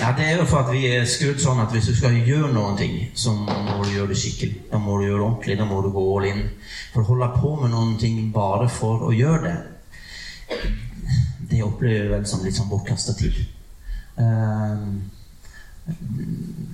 Ja, 0.00 0.12
Det 0.16 0.24
er 0.26 0.36
jo 0.36 0.44
for 0.44 0.64
at 0.64 0.72
vi 0.74 0.84
er 0.92 1.06
skrudd 1.08 1.40
sånn 1.40 1.62
at 1.62 1.72
hvis 1.72 1.88
du 1.88 1.94
skal 1.96 2.16
gjøre 2.26 2.52
noen 2.52 2.76
ting, 2.76 2.96
så 3.16 3.32
må 3.32 3.78
du 3.84 3.94
gjøre 3.94 4.10
det 4.12 4.18
skikkelig. 4.20 4.66
Da 4.72 4.80
må 4.82 4.98
du 4.98 5.06
gjøre 5.06 5.20
det 5.22 5.26
ordentlig. 5.28 5.56
Da 5.58 5.68
må 5.68 5.80
du 5.82 5.90
gå 5.94 6.04
all 6.16 6.28
in. 6.28 6.42
For 6.92 7.00
å 7.00 7.08
holde 7.12 7.30
på 7.38 7.54
med 7.62 7.72
noen 7.72 7.96
ting 8.00 8.20
bare 8.34 8.68
for 8.68 9.06
å 9.08 9.12
gjøre 9.14 9.42
det, 9.48 9.56
det 11.50 11.62
opplever 11.64 12.02
jeg 12.02 12.12
vel 12.12 12.26
som 12.28 12.44
litt 12.44 12.56
sånn 12.58 12.68
bortkasta 12.68 13.14
tid. 13.16 13.40
Um, 14.16 15.10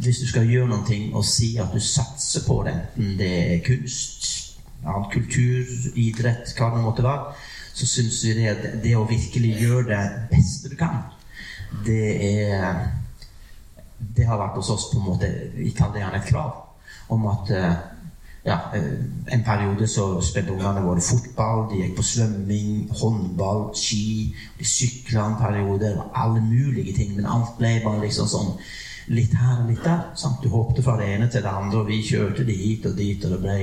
hvis 0.02 0.20
du 0.22 0.26
skal 0.28 0.50
gjøre 0.50 0.70
noen 0.70 0.86
ting 0.86 1.14
og 1.14 1.24
si 1.26 1.54
at 1.62 1.72
du 1.74 1.80
satser 1.82 2.44
på 2.46 2.60
det, 2.66 2.74
enten 2.74 3.16
det 3.18 3.30
er 3.54 3.64
kunst, 3.66 4.28
annen 4.84 5.08
kultur, 5.12 5.70
idrett, 5.98 6.52
hva 6.56 6.70
det 6.74 6.84
måtte 6.84 7.06
være, 7.06 7.34
så 7.74 7.88
syns 7.88 8.20
vi 8.24 8.36
det, 8.38 8.76
det 8.84 8.94
å 8.98 9.06
virkelig 9.08 9.56
gjøre 9.60 9.88
det 9.90 10.04
beste 10.30 10.70
du 10.72 10.76
kan, 10.78 11.02
det 11.86 12.06
er 12.24 12.88
Det 14.16 14.26
har 14.26 14.38
vært 14.40 14.56
hos 14.56 14.70
oss 14.70 14.88
på 14.90 14.98
en 14.98 15.06
måte 15.12 15.28
Vi 15.54 15.70
kaller 15.76 15.98
det 15.98 16.04
gjerne 16.04 16.20
et 16.22 16.28
krav 16.30 16.66
om 17.10 17.26
at 17.26 17.50
eh, 17.50 17.72
ja, 18.44 18.58
eh, 18.74 19.00
En 19.34 19.42
periode 19.44 19.86
så 19.90 20.20
spilte 20.24 20.52
ungene 20.54 20.84
våre 20.84 21.02
fotball, 21.02 21.66
de 21.70 21.80
gikk 21.82 21.96
på 21.98 22.04
svømming, 22.06 22.76
håndball, 23.00 23.64
ski. 23.76 24.30
De 24.58 24.64
sykla 24.64 25.26
en 25.26 25.36
periode. 25.40 25.90
Alle 26.14 26.40
mulige 26.40 26.94
ting. 26.96 27.16
Men 27.16 27.26
alt 27.26 27.58
ble 27.58 27.74
bare 27.84 28.04
liksom 28.04 28.30
sånn 28.30 28.54
litt 29.10 29.34
her 29.36 29.64
og 29.64 29.72
litt 29.72 29.82
der. 29.84 30.06
Sant? 30.18 30.40
Du 30.42 30.48
hoppet 30.54 30.84
fra 30.86 30.96
det 31.00 31.10
ene 31.16 31.28
til 31.28 31.44
det 31.44 31.52
andre, 31.52 31.82
og 31.82 31.90
vi 31.90 32.00
kjørte 32.06 32.46
det 32.46 32.56
hit 32.56 32.86
og 32.88 32.96
dit. 32.96 33.24
og 33.24 33.36
det 33.36 33.42
ble 33.44 33.58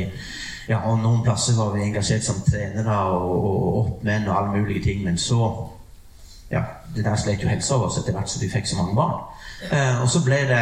ja, 0.68 0.82
og 0.84 1.00
Noen 1.00 1.24
plasser 1.24 1.56
var 1.56 1.72
vi 1.74 1.86
engasjert 1.86 2.26
som 2.28 2.42
trenere 2.44 2.96
og, 3.16 3.30
og 3.48 3.78
oppmenn 3.82 4.28
og 4.28 4.36
alle 4.36 4.60
mulige 4.60 4.84
ting. 4.84 5.04
Men 5.06 5.18
så 5.18 5.48
ja, 6.52 6.64
Det 6.96 7.04
der 7.06 7.16
slet 7.16 7.44
jo 7.44 7.50
helsa 7.50 7.76
oss 7.76 7.98
etter 8.00 8.16
hvert 8.16 8.30
som 8.32 8.42
vi 8.42 8.50
fikk 8.50 8.68
så 8.68 8.78
mange 8.80 8.96
barn. 8.96 9.18
Eh, 9.72 10.02
og 10.02 10.10
så 10.10 10.22
ble 10.26 10.38
det 10.50 10.62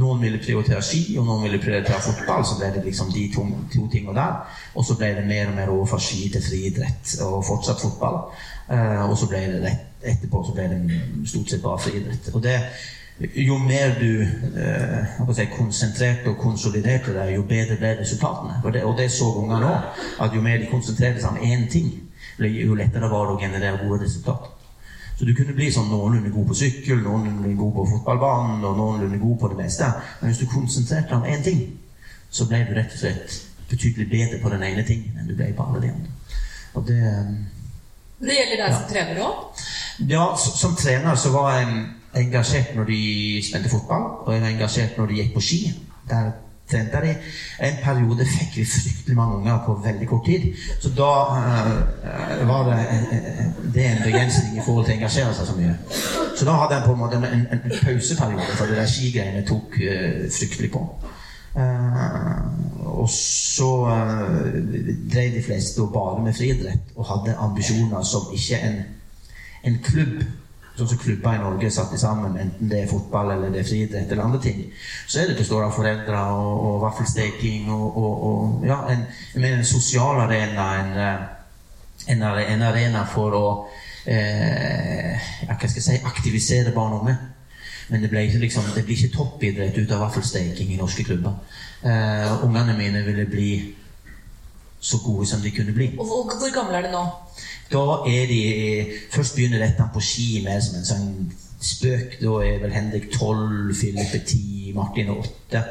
Noen 0.00 0.22
ville 0.22 0.40
prioritere 0.40 0.80
ski, 0.82 1.16
og 1.20 1.26
noen 1.28 1.44
ville 1.44 1.60
prioritere 1.60 2.00
fotball. 2.00 2.44
Så 2.44 2.56
ble 2.58 2.70
det 2.74 2.84
liksom 2.84 3.12
de 3.12 3.26
to, 3.34 3.44
to 3.72 3.86
tingene 3.92 4.16
der. 4.16 4.40
Og 4.74 4.84
så 4.84 4.96
ble 4.98 5.12
det 5.18 5.26
mer 5.28 5.50
og 5.50 5.56
mer 5.58 5.72
over 5.72 5.92
fra 5.92 6.00
ski 6.00 6.30
til 6.32 6.44
friidrett 6.44 7.18
og 7.26 7.44
fortsatt 7.46 7.82
fotball. 7.82 8.22
Eh, 8.70 9.04
og 9.04 9.16
så 9.18 9.28
ble 9.30 9.44
det 9.52 9.62
rett 9.66 9.86
etterpå 10.00 10.40
så 10.46 10.54
ble 10.56 10.64
det 10.70 11.00
stort 11.28 11.50
sett 11.52 11.62
bare 11.62 11.82
friidrett. 11.84 12.30
Og 12.32 12.42
det 12.42 12.56
jo 13.20 13.58
mer 13.60 13.98
du 14.00 14.22
eh, 14.24 15.34
si, 15.36 15.44
konsentrerte 15.52 16.30
og 16.30 16.38
konsoliderte 16.40 17.12
deg, 17.12 17.34
jo 17.36 17.44
bedre 17.48 17.76
ble 17.76 17.90
resultatene. 17.98 18.62
Og 18.64 18.72
det, 18.72 18.84
og 18.88 18.96
det 18.96 19.10
så 19.12 19.28
ungene 19.42 19.68
òg. 19.68 20.06
At 20.24 20.36
jo 20.36 20.40
mer 20.44 20.62
de 20.62 20.70
konsentrerte 20.70 21.20
seg 21.20 21.36
om 21.36 21.44
én 21.44 21.68
ting, 21.72 21.92
jo 22.40 22.78
lettere 22.78 23.12
var 23.12 23.28
det 23.28 23.36
å 23.36 23.42
generere 23.42 23.82
gode 23.84 24.06
resultater. 24.06 24.56
Så 25.20 25.26
du 25.28 25.34
kunne 25.36 25.52
bli 25.52 25.66
sånn 25.68 25.90
noenlunde 25.92 26.30
god 26.32 26.46
på 26.48 26.54
sykkel, 26.56 27.02
noenlunde 27.04 27.50
god 27.58 27.74
på 27.76 27.82
fotballbanen 27.90 28.62
og 28.64 28.78
noenlunde 28.78 29.18
god 29.20 29.34
på 29.42 29.50
det 29.52 29.58
meste. 29.58 29.88
Men 30.20 30.30
hvis 30.30 30.38
du 30.40 30.46
konsentrerte 30.48 31.10
deg 31.10 31.18
om 31.18 31.26
én 31.28 31.42
ting, 31.44 31.58
så 32.32 32.46
ble 32.48 32.62
du 32.64 32.70
rett 32.72 32.94
og 32.94 33.02
slett 33.02 33.34
betydelig 33.68 34.06
bedre 34.08 34.38
på 34.40 34.54
den 34.54 34.64
ene 34.64 34.86
tingen 34.88 35.18
enn 35.20 35.28
du 35.28 35.34
ble 35.36 35.50
på 35.58 35.66
alle 35.66 35.82
de 35.82 35.90
andre. 35.92 36.38
Og 36.72 36.88
det, 36.88 37.02
det 38.22 38.38
gjelder 38.38 38.62
deg 38.62 38.64
ja. 38.64 38.78
som 38.78 38.88
trener 38.94 39.20
òg? 39.26 39.60
Ja, 40.14 40.24
som 40.40 40.80
trener 40.80 41.20
så 41.20 41.34
var 41.36 41.52
jeg 41.58 41.76
engasjert 42.24 42.72
når 42.78 42.88
de 42.88 43.02
spilte 43.44 43.74
fotball, 43.76 44.08
og 44.24 44.32
jeg 44.32 44.46
var 44.46 44.54
engasjert 44.54 44.96
når 44.96 45.12
de 45.12 45.20
gikk 45.20 45.36
på 45.36 45.44
ski. 45.50 45.60
Der 46.08 46.32
trente 46.70 47.02
de. 47.04 47.14
En 47.66 47.78
periode 47.84 48.26
fikk 48.28 48.56
vi 48.60 48.64
fryktelig 48.68 49.16
mange 49.16 49.36
unger 49.40 49.62
på 49.66 49.76
veldig 49.84 50.08
kort 50.08 50.24
tid. 50.26 50.48
Så 50.80 50.92
da 50.96 51.10
uh, 51.30 52.48
var 52.48 52.68
det, 52.70 52.78
uh, 52.80 53.44
det 53.74 53.86
en 53.86 54.02
begrensning 54.04 54.58
i 54.58 54.64
forhold 54.64 54.86
til 54.86 54.94
å 54.94 54.98
engasjere 54.98 55.36
seg 55.36 55.50
så 55.50 55.56
mye. 55.58 55.76
Så 56.36 56.48
da 56.48 56.56
hadde 56.62 56.78
jeg 56.78 56.86
på 56.86 56.96
en 56.96 57.02
måte 57.02 57.20
en, 57.20 57.28
en, 57.30 57.46
en 57.58 57.78
pauseperiode, 57.82 58.50
for 58.56 58.70
det 58.70 58.78
der 58.80 58.92
skigreiene 58.94 59.46
tok 59.48 59.80
uh, 59.82 60.28
fryktelig 60.38 60.72
på. 60.76 60.84
og 62.86 63.08
så 63.10 63.70
drev 65.12 65.32
de 65.34 65.40
fleste 65.42 65.82
bare 65.92 66.22
med 66.22 66.36
friidrett 66.38 66.92
og 66.94 67.08
hadde 67.08 67.34
ambisjoner 67.42 68.04
som 68.06 68.28
ikke 68.36 68.60
en, 68.68 68.76
en 69.66 69.78
klubb 69.82 70.22
sånn 70.76 70.88
som 70.92 71.00
klubber 71.00 71.36
i 71.36 71.42
Norge 71.42 71.66
er 71.68 71.74
satt 71.74 71.92
sammen, 72.00 72.36
enten 72.40 72.70
det 72.70 72.84
er 72.84 72.90
fotball 72.90 73.34
eller 73.34 73.52
det 73.52 73.62
er 73.62 73.68
friidrett 73.68 74.12
eller 74.12 74.24
andre 74.24 74.40
ting, 74.44 74.62
så 75.06 75.20
er 75.20 75.30
det 75.30 75.38
består 75.40 75.66
av 75.66 75.74
foreldre 75.76 76.22
og, 76.36 76.64
og 76.68 76.78
vaffelsteking 76.86 77.68
og, 77.74 77.86
og, 77.90 78.24
og, 78.30 78.64
ja, 78.68 78.80
en, 78.94 79.04
en 79.50 79.66
sosial 79.66 80.22
arena, 80.24 80.68
en, 80.80 80.96
eh, 81.04 82.14
en, 82.14 82.24
en 82.24 82.64
arena 82.70 83.04
for 83.08 83.36
å 83.36 83.44
eh, 84.06 85.28
skal 85.44 85.68
jeg 85.68 85.84
si, 85.84 86.00
aktivisere 86.06 86.72
barn 86.76 86.96
og 86.96 87.04
unge. 87.04 87.18
Men 87.90 88.04
det, 88.04 88.10
liksom, 88.38 88.70
det 88.74 88.84
blir 88.86 88.96
ikke 88.96 89.16
toppidrett 89.16 89.78
ut 89.78 89.92
av 89.92 90.04
vaffelsteking 90.04 90.70
i 90.70 90.78
norske 90.78 91.04
klubber. 91.04 91.40
Eh, 91.82 92.44
ungene 92.46 92.76
mine 92.78 93.02
ville 93.02 93.26
bli 93.26 93.50
så 94.80 95.00
gode 95.04 95.26
som 95.26 95.42
de 95.42 95.50
kunne 95.50 95.74
bli. 95.76 95.90
Og 95.98 96.06
hvor, 96.06 96.22
hvor 96.38 96.54
gamle 96.54 96.78
er 96.78 96.86
de 96.86 96.92
nå? 96.94 97.02
Da 97.70 97.84
er 98.06 98.26
de 98.26 98.40
Først 99.12 99.36
begynner 99.36 99.62
dette 99.62 99.86
på 99.94 100.02
ski 100.02 100.42
mer 100.44 100.60
som 100.64 100.80
en 100.80 100.88
sånn 100.88 101.12
spøk. 101.60 102.18
Da 102.22 102.40
er 102.46 102.58
vel 102.62 102.74
Henrik 102.74 103.10
12, 103.12 103.74
Filippe 103.76 104.22
10, 104.24 104.72
Martin 104.74 105.12
8. 105.12 105.62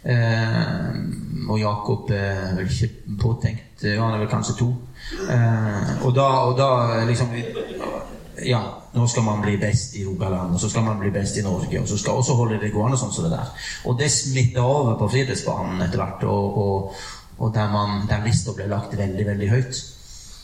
Eh, 0.00 0.94
og 1.48 1.58
Jakob 1.60 2.10
er 2.16 2.54
vel 2.56 2.70
ikke 2.70 3.16
påtenkt. 3.20 3.84
ja, 3.84 4.00
Han 4.02 4.14
er 4.14 4.24
vel 4.24 4.32
kanskje 4.32 4.56
to. 4.58 4.70
Eh, 5.28 6.04
og 6.04 6.14
da, 6.16 6.28
og 6.48 6.56
da 6.58 7.04
liksom 7.06 7.36
ja, 8.44 8.60
nå 8.92 9.06
skal 9.06 9.24
man 9.26 9.42
bli 9.44 9.56
best 9.60 9.96
i 9.96 10.04
Rogaland, 10.06 10.54
og 10.54 10.60
så 10.60 10.70
skal 10.70 10.84
man 10.86 10.98
bli 10.98 11.10
best 11.10 11.36
i 11.36 11.42
Norge. 11.44 11.80
Og 11.80 11.88
så 11.88 11.98
skal 11.98 12.20
også 12.20 12.34
holde 12.34 12.60
det 12.62 12.72
gående 12.72 12.98
sånn 12.98 13.12
som 13.12 13.26
det 13.26 13.32
der. 13.34 13.52
Og 13.84 13.98
det 13.98 14.10
smitter 14.12 14.64
over 14.64 14.96
på 14.98 15.08
friidrettsbanen 15.12 15.82
etter 15.84 16.00
hvert, 16.00 16.24
og, 16.24 16.58
og, 16.64 17.00
og 17.38 17.54
der, 17.54 17.68
man, 17.72 18.06
der 18.08 18.24
lista 18.24 18.54
ble 18.56 18.68
lagt 18.70 18.96
veldig, 18.98 19.26
veldig 19.26 19.50
høyt. 19.50 19.82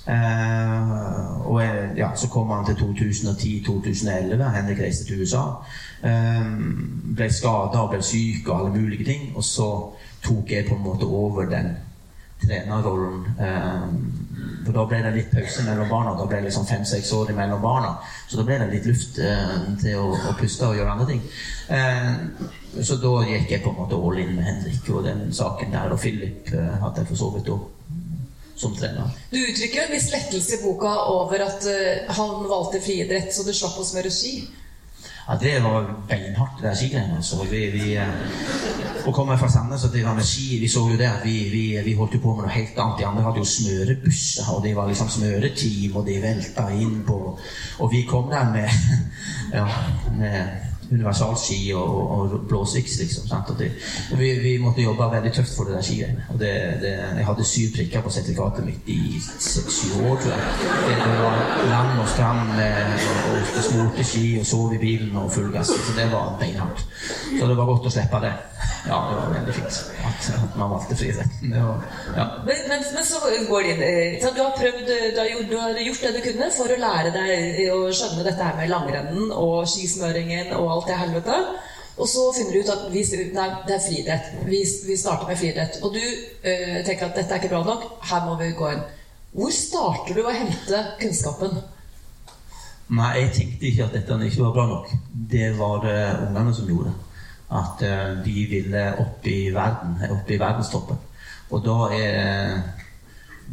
Uh, 0.07 1.47
og 1.51 1.63
ja, 1.97 2.11
Så 2.15 2.29
kom 2.29 2.51
han 2.51 2.65
til 2.65 2.75
2010-2011. 2.75 4.51
Henrik 4.57 4.79
reiste 4.79 5.05
til 5.05 5.23
USA. 5.23 5.43
Um, 6.03 7.03
ble 7.17 7.31
skada 7.33 7.83
og 7.83 7.91
ble 7.91 8.03
syk 8.03 8.49
og 8.49 8.61
alle 8.61 8.83
mulige 8.83 9.05
ting. 9.05 9.33
Og 9.37 9.45
så 9.45 9.69
tok 10.23 10.51
jeg 10.51 10.69
på 10.69 10.75
en 10.75 10.85
måte 10.85 11.07
over 11.07 11.51
den 11.51 11.75
trenerrollen. 12.47 13.27
Um, 13.41 13.99
for 14.65 14.77
da 14.77 14.85
ble 14.87 15.03
det 15.03 15.15
litt 15.17 15.33
pause 15.35 15.65
mellom 15.67 15.91
barna. 15.91 16.15
Da 16.19 16.27
ble 16.27 16.41
det 16.41 16.49
liksom 16.51 16.67
fem-seks 16.69 17.13
år 17.13 17.33
mellom 17.35 17.63
barna. 17.63 17.97
Så 18.29 18.39
da 18.39 18.47
ble 18.47 18.61
det 18.63 18.71
litt 18.75 18.87
luft 18.87 19.19
uh, 19.19 19.57
til 19.83 20.03
å, 20.03 20.11
å, 20.15 20.37
puste 20.39 20.69
og 20.69 20.79
gjøre 20.79 20.93
andre 20.95 21.09
ting. 21.15 21.25
Uh, 21.71 22.83
så 22.83 23.01
da 23.03 23.15
gikk 23.27 23.57
jeg 23.57 23.65
på 23.65 23.73
en 23.73 23.81
måte 23.81 23.99
all 23.99 24.23
in 24.23 24.37
med 24.37 24.47
Henrik 24.47 24.93
og 24.93 25.09
den 25.09 25.33
saken 25.35 25.75
der. 25.75 25.91
Og 25.91 25.99
Philip 26.03 26.53
hadde 26.53 27.03
jeg 27.03 27.11
for 27.11 27.25
så 27.25 27.33
vidt 27.39 27.51
òg 27.51 27.73
som 28.57 28.77
trener. 28.77 29.11
Du 29.31 29.39
uttrykker 29.41 29.87
en 29.87 29.93
viss 29.93 30.11
lettelse 30.13 30.59
i 30.59 30.63
boka 30.65 30.93
over 31.13 31.45
at 31.45 31.67
uh, 31.69 32.15
han 32.19 32.47
valgte 32.49 32.81
friidrett, 32.85 33.35
så 33.35 33.45
du 33.45 33.53
slapp 33.55 33.77
å 33.81 33.85
smøre 33.87 34.13
ski. 34.13 34.39
Ja, 35.27 35.35
det 35.41 35.61
var 35.61 35.89
beinhardt, 36.09 36.61
det 36.61 36.69
der 36.69 36.75
skigreiene. 36.79 37.17
Altså. 37.19 37.41
Vi, 37.51 37.65
vi, 37.75 37.97
å 39.07 39.15
komme 39.15 39.35
fra 39.39 39.49
Sandnes 39.51 39.83
og 39.87 39.91
drive 39.95 40.13
med 40.15 40.27
ski 40.27 40.61
Vi 40.63 40.69
så 40.71 40.85
jo 40.87 40.99
det 40.99 41.09
at 41.09 41.25
vi, 41.27 41.35
vi, 41.51 41.65
vi 41.83 41.95
holdt 41.99 42.15
jo 42.15 42.21
på 42.23 42.35
med 42.37 42.47
noe 42.47 42.55
helt 42.55 42.79
annet. 42.79 43.01
De 43.01 43.09
andre 43.09 43.25
hadde 43.27 43.43
jo 43.43 43.49
smørebusser, 43.51 44.53
og 44.55 44.63
de 44.63 44.75
var 44.79 44.87
liksom 44.87 45.11
smøreteam, 45.11 45.99
og 45.99 46.07
de 46.07 46.21
velta 46.23 46.69
inn 46.79 47.01
på 47.07 47.19
Og 47.35 47.91
vi 47.91 48.05
kom 48.07 48.31
der 48.31 48.53
med, 48.55 48.71
ja, 49.59 49.67
med 50.15 50.76
universalski 50.91 51.59
og, 51.75 52.11
og 52.17 52.41
blåsiks, 52.49 52.99
liksom. 52.99 53.31
Det, 53.59 53.71
vi, 54.19 54.31
vi, 54.43 54.57
måtte 54.63 54.83
jobbe 54.83 55.11
veldig 55.13 55.33
tøft 55.33 55.57
for 55.57 55.69
det 55.69 55.77
der 55.77 55.87
skigreiene. 55.87 56.27
Og 56.33 56.41
det, 56.41 56.53
det, 56.83 56.93
jeg 57.19 57.27
hadde 57.27 57.49
syv 57.53 57.75
prikker 57.77 58.05
på 58.05 58.15
sertifikatet 58.17 58.67
mitt 58.67 58.91
i 58.93 59.21
seks-syv 59.23 60.11
år, 60.11 60.21
tror 60.23 60.35
jeg. 60.35 60.43
Det, 60.89 61.19
var 61.23 61.39
land 61.71 62.01
og 62.03 62.09
strand 62.09 62.55
og, 62.57 63.57
og 63.57 63.65
smurte 63.71 64.05
ski 64.05 64.27
og 64.41 64.47
sov 64.47 64.75
i 64.75 64.83
bilen 64.83 65.17
og 65.17 65.31
full 65.33 65.51
gass. 65.55 65.75
Så 65.75 65.97
det 65.99 66.11
var 66.13 66.37
beinhardt. 66.41 66.85
Så 67.39 67.47
det 67.47 67.57
var 67.57 67.73
godt 67.73 67.91
å 67.91 67.97
slippe 67.97 68.23
det. 68.25 68.35
Ja, 68.89 68.99
det 69.11 69.17
var 69.19 69.33
veldig 69.35 69.55
fint 69.55 69.79
at, 70.07 70.27
at 70.45 70.59
man 70.59 70.71
valgte 70.71 70.97
friidretten. 70.97 71.55
Ja. 71.55 71.73
Men, 72.47 72.61
men, 72.71 72.85
men, 72.95 73.05
så 73.05 73.19
går 73.49 73.67
det 73.67 73.73
inn 73.75 74.21
så 74.23 74.31
Du 74.37 74.43
har 74.45 74.53
prøvd, 74.55 74.87
du 74.87 75.19
har, 75.19 75.31
gjort, 75.33 75.49
du 75.51 75.57
har 75.59 75.81
gjort 75.83 76.05
det 76.05 76.13
du 76.15 76.21
kunne 76.29 76.51
for 76.55 76.71
å 76.71 76.79
lære 76.85 77.13
deg 77.17 77.61
å 77.75 77.81
skjønne 77.91 78.27
dette 78.29 78.47
her 78.47 78.59
med 78.61 78.71
langrennen 78.71 79.33
og 79.35 79.67
skismøringen 79.73 80.55
og 80.61 80.76
alt 80.77 80.91
det 80.91 80.99
helvete. 81.01 81.41
Og 81.97 82.09
så 82.09 82.27
finner 82.37 82.53
du 82.53 82.61
ut 82.61 82.73
at 82.75 82.83
vi, 82.93 83.03
nei, 83.33 83.47
det 83.65 83.77
er 83.79 83.85
friidrett. 83.87 84.35
Vi, 84.45 84.61
vi, 84.89 84.97
starter 85.01 85.31
med 85.31 85.39
friidrett. 85.41 85.79
Og 85.83 85.95
du 85.97 86.03
øh, 86.03 86.77
tenker 86.85 87.09
at 87.09 87.17
dette 87.17 87.33
er 87.33 87.41
ikke 87.41 87.55
bra 87.55 87.63
nok. 87.65 87.87
Her 88.11 88.27
må 88.27 88.37
vi 88.41 88.51
gå 88.59 88.69
inn. 88.75 88.85
Hvor 89.37 89.53
starter 89.53 90.17
du 90.17 90.23
å 90.25 90.35
hente 90.35 90.83
kunnskapen? 91.01 91.57
Nei, 92.97 93.11
jeg 93.23 93.33
tenkte 93.35 93.69
ikke 93.71 93.89
at 93.89 93.97
dette 93.97 94.21
ikke 94.29 94.45
var 94.45 94.55
bra 94.59 94.67
nok. 94.75 94.93
Det 95.33 95.49
var 95.59 95.81
det 95.87 95.99
ungene 96.29 96.55
som 96.55 96.69
gjorde. 96.71 96.93
At 97.57 97.83
øh, 97.89 98.21
de 98.27 98.47
ville 98.53 98.87
opp 99.01 99.27
i 99.33 99.39
verden, 99.55 99.97
opp 100.13 100.31
i 100.31 100.41
verdenstoppen. 100.41 101.01
Og 101.51 101.65
da 101.65 101.79
er 101.97 102.61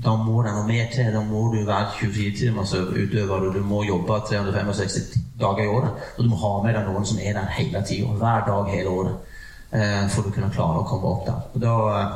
da 0.02 0.16
må 0.18 0.42
det 0.42 0.54
noe 0.56 0.66
mer 0.68 0.90
til. 0.94 1.12
Da 1.14 1.22
må 1.22 1.46
du 1.54 1.62
være 1.68 1.92
24 2.00 2.36
timers 2.40 2.74
utøver, 2.74 3.48
og 3.48 3.54
du 3.54 3.62
må 3.64 3.84
jobbe 3.86 4.20
365 4.30 5.18
dager 5.40 5.64
i 5.64 5.70
året. 5.70 6.04
Og 6.18 6.24
du 6.24 6.30
må 6.32 6.42
ha 6.42 6.54
med 6.66 6.78
deg 6.78 6.90
noen 6.90 7.06
som 7.06 7.22
er 7.22 7.38
der 7.38 7.56
hele 7.58 7.84
tida, 7.86 8.12
hver 8.18 8.46
dag 8.50 8.70
hele 8.74 8.90
året, 8.90 9.34
eh, 9.72 10.04
for 10.10 10.28
å 10.28 10.34
kunne 10.34 10.54
klare 10.54 10.82
å 10.82 10.88
komme 10.90 11.12
opp 11.12 11.26
der. 11.30 11.42
Og 11.54 11.66
da 11.66 11.76
eh, 11.94 12.16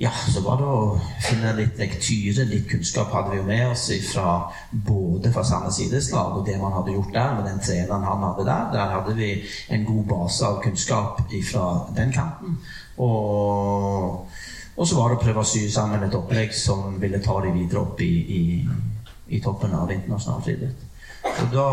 ja, 0.00 0.12
så 0.32 0.40
var 0.40 0.56
det 0.56 0.64
å 0.64 0.84
finne 1.20 1.50
litt 1.58 1.80
lektyre, 1.80 2.46
litt 2.48 2.68
kunnskap 2.70 3.10
hadde 3.12 3.34
vi 3.34 3.40
jo 3.42 3.48
med 3.48 3.66
oss 3.68 3.82
fra 4.08 4.30
både 4.72 5.28
fra 5.34 5.44
Sandnes 5.44 5.76
idrettslag 5.84 6.38
og 6.38 6.46
det 6.46 6.54
man 6.56 6.72
hadde 6.72 6.94
gjort 6.94 7.12
der, 7.12 7.34
med 7.36 7.44
den 7.50 7.60
treneren 7.60 8.06
han 8.08 8.24
hadde 8.24 8.46
der. 8.48 8.70
Der 8.72 8.94
hadde 8.94 9.16
vi 9.18 9.28
en 9.68 9.84
god 9.84 10.06
base 10.08 10.48
av 10.48 10.62
kunnskap 10.64 11.20
fra 11.50 11.66
den 11.98 12.16
kanten. 12.16 12.56
Og, 12.96 14.24
og 14.76 14.88
så 14.88 14.96
var 14.96 15.10
det 15.10 15.18
å 15.18 15.22
prøve 15.24 15.42
å 15.42 15.48
sy 15.48 15.64
sammen 15.72 16.04
et 16.06 16.16
opplegg 16.16 16.54
som 16.56 16.98
ville 17.00 17.20
ta 17.22 17.36
de 17.44 17.52
videre 17.54 17.82
opp 17.82 18.00
i, 18.04 18.10
i, 18.36 18.42
i 19.36 19.40
toppen 19.44 19.74
av 19.76 19.90
internasjonal 19.92 20.44
friidrett. 20.44 20.84
Og 21.30 21.48
da 21.52 21.68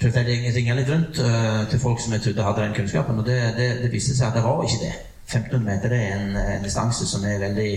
prøvde 0.00 0.24
jeg 0.26 0.50
å 0.50 0.54
ringe 0.56 0.76
litt 0.76 0.90
rundt 0.92 1.20
uh, 1.24 1.62
til 1.70 1.80
folk 1.80 2.02
som 2.02 2.16
jeg 2.16 2.24
trodde 2.26 2.44
hadde 2.44 2.64
den 2.66 2.74
kunnskapen, 2.76 3.20
og 3.22 3.28
det, 3.28 3.38
det, 3.56 3.68
det 3.84 3.92
viste 3.92 4.16
seg 4.16 4.28
at 4.28 4.36
det 4.36 4.44
var 4.44 4.64
ikke 4.66 4.82
det. 4.84 4.96
1500 5.26 5.64
meter 5.66 5.94
er 5.96 6.12
en, 6.14 6.36
en, 6.38 6.62
distanse 6.62 7.06
som 7.08 7.24
er 7.26 7.40
veldig 7.42 7.70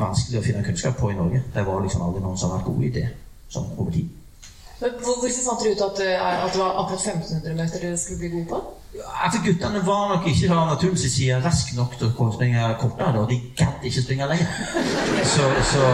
vanskelig 0.00 0.38
å 0.40 0.44
finne 0.44 0.64
kunnskap 0.64 0.96
på 0.96 1.10
i 1.12 1.16
Norge. 1.18 1.42
Det 1.52 1.64
var 1.66 1.82
liksom 1.84 2.06
aldri 2.06 2.22
noen 2.24 2.38
som 2.40 2.52
har 2.52 2.62
vært 2.62 2.70
gode 2.70 2.86
i 2.88 2.94
det 2.94 3.08
sånn 3.52 3.68
over 3.76 3.92
tid. 3.92 4.14
Men 4.80 4.96
Hvorfor 5.02 5.36
fant 5.44 5.62
dere 5.64 5.74
ut 5.74 5.84
at, 5.86 6.00
eh, 6.04 6.24
at, 6.44 6.52
det 6.52 6.60
var 6.60 6.80
akkurat 6.82 7.04
1500 7.04 7.58
meter 7.58 7.84
dere 7.84 8.00
skulle 8.00 8.18
bli 8.22 8.32
gode 8.32 8.48
på? 8.50 8.62
At 8.96 9.34
Guttene 9.44 9.80
var 9.86 10.08
nok 10.08 10.26
ikke 10.26 10.48
fra 10.48 10.62
naturens 10.70 11.02
side 11.12 11.36
raske 11.44 11.76
nok 11.76 11.96
til 11.98 12.08
å 12.08 12.28
springe 12.32 12.68
kortere, 12.80 13.20
og 13.20 13.28
de 13.30 13.38
gadd 13.58 13.84
ikke 13.84 14.02
springe 14.04 14.28
lenger. 14.30 14.52
Så, 15.26 15.48
så, 15.72 15.90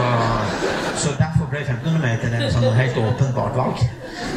så, 1.01 1.15
derfor 1.19 1.49
ble 1.51 1.63
1500 1.65 1.99
meter 2.03 2.37
en 2.37 2.53
sånn 2.53 2.69
helt 2.77 2.99
åpenbart 3.01 3.57
valg. 3.57 3.83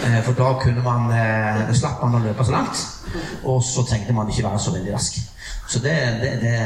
Eh, 0.08 0.18
for 0.26 0.38
da 0.38 0.50
kunne 0.62 0.82
man, 0.86 1.12
eh, 1.14 1.62
slapp 1.76 2.02
man 2.02 2.18
å 2.18 2.24
løpe 2.24 2.46
så 2.48 2.56
langt, 2.56 2.82
og 3.44 3.62
så 3.64 3.86
trengte 3.86 4.16
man 4.16 4.32
ikke 4.32 4.48
være 4.48 4.64
så 4.66 4.74
veldig 4.74 4.96
rask. 4.96 5.20
Så 5.68 5.82
det, 5.82 5.94
det, 6.22 6.34
det, 6.42 6.56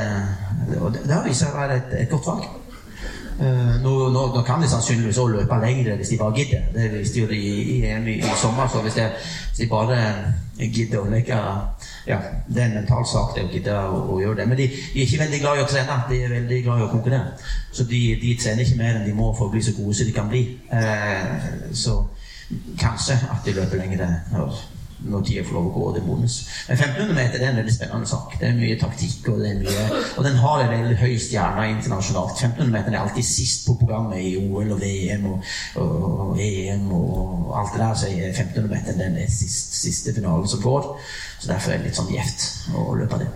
det, 0.70 1.04
det 1.04 1.14
har 1.14 1.26
vist 1.26 1.44
seg 1.44 1.52
å 1.52 1.61
være 1.61 1.80
et, 1.82 1.94
et 2.04 2.12
godt 2.12 2.32
valg. 2.32 2.49
Uh, 3.40 3.82
nå, 3.82 3.92
nå, 4.12 4.23
nå, 4.35 4.42
kan 4.44 4.61
de 4.61 4.68
sannsynligvis 4.68 5.18
også 5.18 5.38
løpe 5.38 5.56
lengre 5.62 5.94
hvis 5.97 6.12
de 6.12 6.18
bare 6.20 6.37
gidder. 6.37 6.66
Det 6.75 6.90
viste 6.92 7.23
jo 7.23 7.28
de 7.30 7.38
i 7.40 7.78
EM 7.88 8.09
i, 8.09 8.18
i, 8.20 8.32
sommer. 8.37 8.68
Så 8.68 8.82
hvis, 8.85 8.99
hvis, 9.00 9.59
de 9.59 9.68
bare 9.70 10.00
gidder 10.61 11.00
å 11.00 11.09
legge 11.09 11.38
ja, 12.04 12.18
Det 12.47 12.61
er 12.61 12.66
en 12.66 12.75
mental 12.82 13.06
sak 13.09 13.32
det 13.37 13.47
å 13.47 13.52
gidde 13.52 13.76
å, 13.80 14.02
å, 14.12 14.18
gjøre 14.20 14.42
det. 14.42 14.47
Men 14.50 14.61
de, 14.61 14.66
de, 14.68 15.00
er 15.00 15.06
ikke 15.06 15.23
veldig 15.25 15.40
glad 15.40 15.61
i 15.61 15.64
å 15.64 15.70
trene. 15.70 15.97
De 16.11 16.18
er 16.20 16.35
veldig 16.37 16.61
glad 16.66 16.82
i 16.82 16.85
å 16.85 16.90
konkurrere. 16.92 17.52
Så 17.73 17.87
de, 17.88 18.02
de 18.20 18.35
trener 18.42 18.66
ikke 18.66 18.80
mer 18.82 18.99
enn 18.99 19.09
de 19.09 19.16
må 19.16 19.30
for 19.38 19.49
å 19.49 19.54
bli 19.54 19.64
så 19.64 19.76
gode 19.78 19.97
som 19.97 20.11
de 20.11 20.16
kan 20.16 20.28
bli. 20.28 20.42
Eh, 20.76 21.49
så 21.73 21.97
kanskje 22.80 23.16
at 23.30 23.47
de 23.47 23.56
løper 23.56 23.80
lengre. 23.80 24.11
Når, 25.00 25.21
de 25.21 25.30
tida 25.30 25.45
får 25.47 25.57
lov 25.57 25.69
å 25.71 25.73
gå, 25.75 25.85
og 25.88 25.95
det 25.97 26.02
bonus. 26.04 26.37
Men 26.69 26.76
1500 26.76 27.16
meter 27.16 27.40
det 27.40 27.47
er 27.47 27.52
en 27.54 27.61
veldig 27.61 27.75
spennende 27.75 28.11
sak. 28.11 28.35
Det 28.40 28.49
er 28.49 28.59
mye 28.59 28.78
taktikk, 28.80 29.30
og, 29.33 29.40
det 29.40 29.50
er 29.50 29.61
mye, 29.62 30.00
og 30.16 30.26
den 30.26 30.40
har 30.42 30.64
en 30.64 30.73
veldig 30.75 30.99
høy 31.00 31.14
stjerne 31.25 31.66
internasjonalt. 31.75 32.35
1500 32.37 32.75
meter 32.75 32.97
er 32.97 33.00
alltid 33.00 33.28
sist 33.30 33.69
på 33.69 33.76
programmet 33.80 34.21
i 34.21 34.35
OL 34.40 34.75
og 34.76 34.83
VM 34.83 35.28
og, 35.33 35.52
og, 35.80 36.09
og 36.26 36.42
EM 36.45 36.88
og 36.97 37.54
alt 37.61 37.76
det 37.76 37.85
der. 37.85 38.00
Så 38.02 38.11
er 38.11 38.33
1500 38.33 38.73
meter 38.75 38.99
den 39.00 39.21
er 39.25 39.30
sist, 39.33 39.78
siste 39.80 40.14
finalen 40.16 40.49
som 40.50 40.64
går. 40.64 40.90
Så 41.38 41.52
derfor 41.52 41.73
er 41.73 41.80
det 41.80 41.90
litt 41.90 42.00
sånn 42.00 42.12
gjevt 42.12 42.50
å 42.76 42.90
løpe 43.00 43.25
det. 43.25 43.30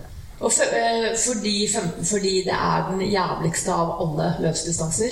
Og 0.45 0.53
for, 0.53 0.63
øh, 0.77 1.17
fordi, 1.27 1.69
fordi 2.03 2.35
det 2.45 2.53
er 2.53 2.89
den 2.91 3.01
jævligste 3.11 3.73
av 3.73 3.97
alle 4.03 4.35
løpsdistanser? 4.41 5.11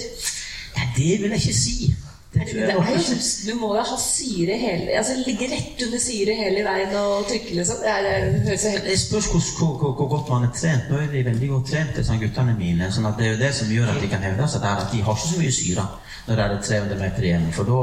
Ja, 0.76 0.82
det 0.96 1.20
vil 1.22 1.30
jeg 1.30 1.40
ikke 1.40 1.54
si. 1.54 1.94
Du 2.32 3.54
må 3.60 3.74
jo 3.76 3.82
ha 3.84 3.96
syre 4.00 4.54
hele 4.56 4.94
altså 4.96 5.18
Ligge 5.26 5.50
rett 5.50 5.82
under 5.84 6.00
syre 6.00 6.36
hele 6.38 6.62
veien 6.64 6.94
og 6.96 7.26
trykke, 7.28 7.58
liksom. 7.58 7.82
Det, 7.84 8.56
det 8.86 8.96
spørs 9.00 9.28
hvor, 9.28 9.74
hvor, 9.76 9.92
hvor, 9.98 10.08
godt 10.14 10.32
man 10.32 10.48
er 10.48 10.54
trent. 10.56 10.88
Nå 10.88 11.02
er 11.02 11.12
de 11.12 11.26
veldig 11.28 11.50
godt 11.52 11.68
trent, 11.74 11.92
disse 11.98 12.16
guttene 12.22 12.56
mine. 12.56 12.88
sånn 12.94 13.10
at 13.10 13.20
Det 13.20 13.26
er 13.28 13.34
jo 13.34 13.42
det 13.42 13.52
som 13.58 13.72
gjør 13.74 13.92
at 13.92 14.00
de 14.00 14.08
kan 14.14 14.24
hevde 14.24 14.48
seg 14.48 14.64
der, 14.64 14.80
at 14.80 14.94
de 14.94 15.02
har 15.04 15.18
ikke 15.18 15.28
så 15.28 15.40
mye 15.42 15.54
syre 15.58 15.86
når 16.22 16.38
det 16.38 16.44
er 16.44 16.58
300 16.70 17.00
meter 17.02 17.26
igjen. 17.28 17.44
For 17.52 17.68
da, 17.68 17.80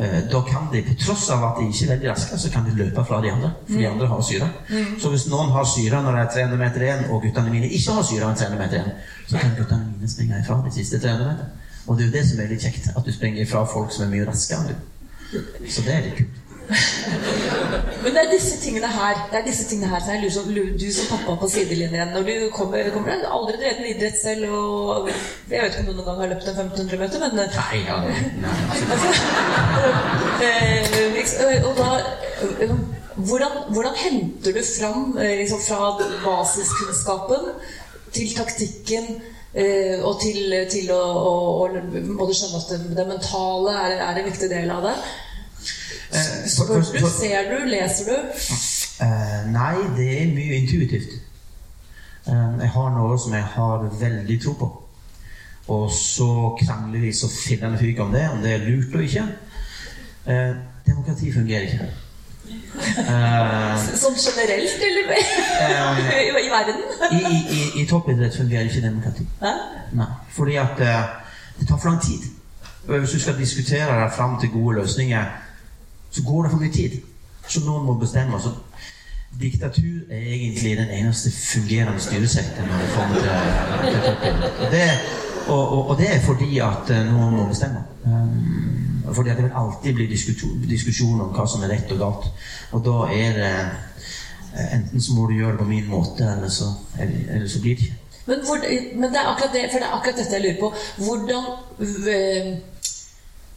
eh, 0.00 0.16
da 0.32 0.40
kan 0.48 0.70
de, 0.72 0.82
på 0.86 0.96
tross 1.04 1.26
av 1.34 1.44
at 1.50 1.60
de 1.60 1.66
ikke 1.68 1.84
er 1.84 1.92
veldig 1.96 2.10
raske, 2.12 2.38
så 2.40 2.52
kan 2.54 2.64
de 2.64 2.76
løpe 2.78 3.04
fra 3.04 3.20
de 3.20 3.32
andre. 3.34 3.50
For 3.66 3.76
de 3.76 3.84
mm. 3.84 3.92
andre 3.92 4.08
har 4.14 4.22
syre. 4.30 4.48
Mm. 4.70 4.94
Så 5.02 5.12
hvis 5.12 5.26
noen 5.34 5.52
har 5.52 5.68
syre 5.68 6.00
når 6.06 6.16
det 6.16 6.24
er 6.24 6.32
300 6.38 6.62
meter 6.64 6.86
igjen, 6.88 7.04
og 7.10 7.20
guttene 7.26 7.52
mine 7.52 7.68
ikke 7.68 7.98
har 7.98 8.08
syre 8.08 8.30
når 8.30 8.40
300 8.46 8.62
meter 8.62 8.80
igjen, 8.80 8.96
så 9.28 9.42
kan 9.42 9.54
guttene 9.58 9.92
mine 9.92 10.14
springe 10.14 10.40
ifra 10.40 10.58
de 10.64 10.74
siste 10.78 11.02
300 11.04 11.28
meter. 11.34 11.52
Og 11.86 11.96
det 11.96 12.04
er 12.04 12.08
jo 12.08 12.16
det 12.16 12.24
som 12.28 12.40
er 12.40 12.48
litt 12.52 12.64
kjekt, 12.64 12.88
at 12.96 13.04
du 13.04 13.12
springer 13.12 13.46
fra 13.50 13.64
folk 13.68 13.92
som 13.92 14.06
er 14.06 14.14
mye 14.14 14.26
raskere. 14.28 14.78
Så 15.68 15.84
det 15.84 15.92
er 15.94 16.08
litt 16.08 16.18
kult. 16.22 16.40
Men 18.02 18.14
det 18.14 18.20
er 18.22 18.30
disse 18.30 18.56
tingene 18.62 18.88
her 18.88 19.18
det 19.28 19.36
er 19.36 19.42
disse 19.44 19.66
tingene 19.68 19.90
her 19.92 20.00
som 20.00 20.14
jeg 20.14 20.22
lurer 20.22 20.32
som 20.32 20.46
du 20.80 20.86
som 20.96 21.10
pappa 21.10 21.34
på 21.42 21.48
sidelinjen 21.52 22.08
Når 22.14 22.22
du 22.28 22.32
kommer, 22.56 22.88
kommer 22.94 23.20
du 23.20 23.26
aldri 23.36 23.58
drevet 23.60 23.80
med 23.82 23.90
idrett 23.90 24.16
selv, 24.16 24.44
og 24.48 25.10
jeg 25.50 25.60
vet 25.60 25.68
ikke 25.68 25.82
om 25.82 25.86
du 25.90 25.92
noen 25.92 26.08
gang 26.08 26.20
har 26.22 26.30
løpt 26.32 26.48
en 26.48 26.56
1500 26.64 26.98
meter, 27.02 27.18
men 27.20 27.32
Nei, 27.36 27.78
ja, 27.84 27.96
nei. 28.00 28.16
og 31.68 31.72
da 31.82 31.90
hvordan, 33.14 33.52
hvordan, 33.74 33.94
henter 33.96 34.52
du 34.56 34.62
fram 34.78 35.16
liksom, 35.20 35.60
fra 35.68 35.92
basiskunnskapen 36.24 37.42
til 38.12 38.34
taktikken 38.36 39.04
Uh, 39.54 40.02
og 40.02 40.16
til, 40.18 40.50
til 40.66 40.88
å, 40.90 40.98
å, 40.98 41.66
å, 41.70 42.24
skjønne 42.34 42.58
at 42.58 42.70
det, 42.72 42.78
det 42.96 43.04
mentale 43.06 43.74
er, 43.84 43.92
er, 44.02 44.16
en 44.18 44.26
viktig 44.26 44.48
del 44.50 44.72
av 44.74 44.82
det. 44.82 44.94
Uh, 46.10 46.40
Spør 46.50 46.82
du, 46.82 47.06
ser 47.06 47.52
du, 47.52 47.60
leser 47.70 48.10
du? 48.10 48.16
Uh, 48.98 49.38
nei, 49.54 49.76
det 49.94 50.08
er 50.16 50.34
mye 50.34 50.58
intuitivt. 50.58 51.20
jeg 52.26 52.70
har 52.74 52.90
noe 52.96 53.18
som 53.20 53.36
jeg 53.36 53.46
har 53.54 53.86
veldig 54.00 54.40
tro 54.42 54.56
på. 54.58 54.70
Og 55.70 55.86
så 55.94 56.28
krangler 56.58 57.06
vi 57.06 57.12
så 57.14 57.30
en 57.54 57.78
fyk 57.78 58.02
om 58.02 58.10
det, 58.12 58.24
om 58.34 58.42
det 58.42 58.56
er 58.56 58.66
lurt 58.66 58.96
og 58.96 59.06
ikke. 59.06 59.28
demokrati 60.86 61.30
fungerer 61.32 61.68
ikke. 61.68 61.92
Uh, 62.74 63.78
sånn 63.96 64.16
generelt, 64.18 64.82
eller 64.82 65.12
uh, 65.14 66.00
I, 66.20 66.26
I, 66.42 66.48
verden? 66.50 66.80
I, 67.08 67.20
i, 67.40 67.60
i 67.80 67.86
toppidrett 67.88 68.36
fungerer 68.36 68.68
ikke 68.68 68.82
demokrati. 68.84 69.26
Nei, 69.94 70.08
fordi 70.34 70.58
at 70.60 70.82
uh, 70.82 71.04
det 71.60 71.68
tar 71.68 71.78
for 71.78 71.92
lang 71.92 72.02
tid. 72.02 72.26
Hvis 72.84 73.16
du 73.16 73.22
skal 73.22 73.38
diskutere 73.38 73.88
deg 74.02 74.12
fram 74.12 74.36
til 74.40 74.52
gode 74.52 74.82
løsninger, 74.82 75.32
så 76.12 76.22
går 76.26 76.42
det 76.44 76.52
for 76.52 76.64
mye 76.64 76.74
tid. 76.74 76.98
Så 77.48 77.64
noen 77.64 77.86
må 77.86 77.96
bestemme. 78.00 78.40
Så 78.40 78.52
diktatur 79.40 80.04
er 80.10 80.28
egentlig 80.36 80.76
den 80.78 80.90
eneste 81.00 81.32
fungerende 81.32 82.00
styresektoren 82.00 82.68
når 82.70 82.84
det 82.84 82.90
kommer 82.96 83.20
til, 83.24 83.90
til 83.90 84.02
toppidrett. 84.08 85.23
Og, 85.48 85.62
og, 85.62 85.88
og, 85.90 85.98
det 85.98 86.08
er 86.08 86.22
fordi 86.24 86.58
at 86.64 86.90
noen 87.10 87.36
må 87.36 87.48
bestemme. 87.48 87.82
Fordi 89.12 89.30
at 89.30 89.36
det 89.36 89.44
vil 89.44 89.58
alltid 89.60 89.94
bli 89.94 90.06
diskusjon 90.70 91.20
om 91.20 91.34
hva 91.34 91.44
som 91.48 91.64
er 91.64 91.74
rett 91.74 91.92
og 91.92 92.00
galt. 92.00 92.30
Og 92.72 92.84
da 92.86 92.96
er 93.12 93.36
det 93.40 93.50
eh, 94.54 94.70
Enten 94.76 95.02
så 95.02 95.16
må 95.16 95.24
du 95.26 95.32
gjøre 95.34 95.56
det 95.56 95.64
på 95.64 95.64
min 95.66 95.88
måte, 95.90 96.22
eller 96.30 96.48
så, 96.48 96.68
eller 97.02 97.48
så 97.50 97.58
blir 97.60 97.74
det 97.74 97.88
ikke. 97.88 98.20
Men, 98.26 98.44
hvor, 98.46 98.60
men, 98.94 99.08
det 99.10 99.18
er 99.18 99.30
akkurat 99.32 99.52
det, 99.52 99.64
for 99.72 99.82
det 99.82 99.88
er 99.88 99.96
akkurat 99.96 100.20
dette 100.20 100.36
jeg 100.36 100.44
lurer 100.44 100.60
på. 100.60 100.68
Hvordan, 101.04 101.48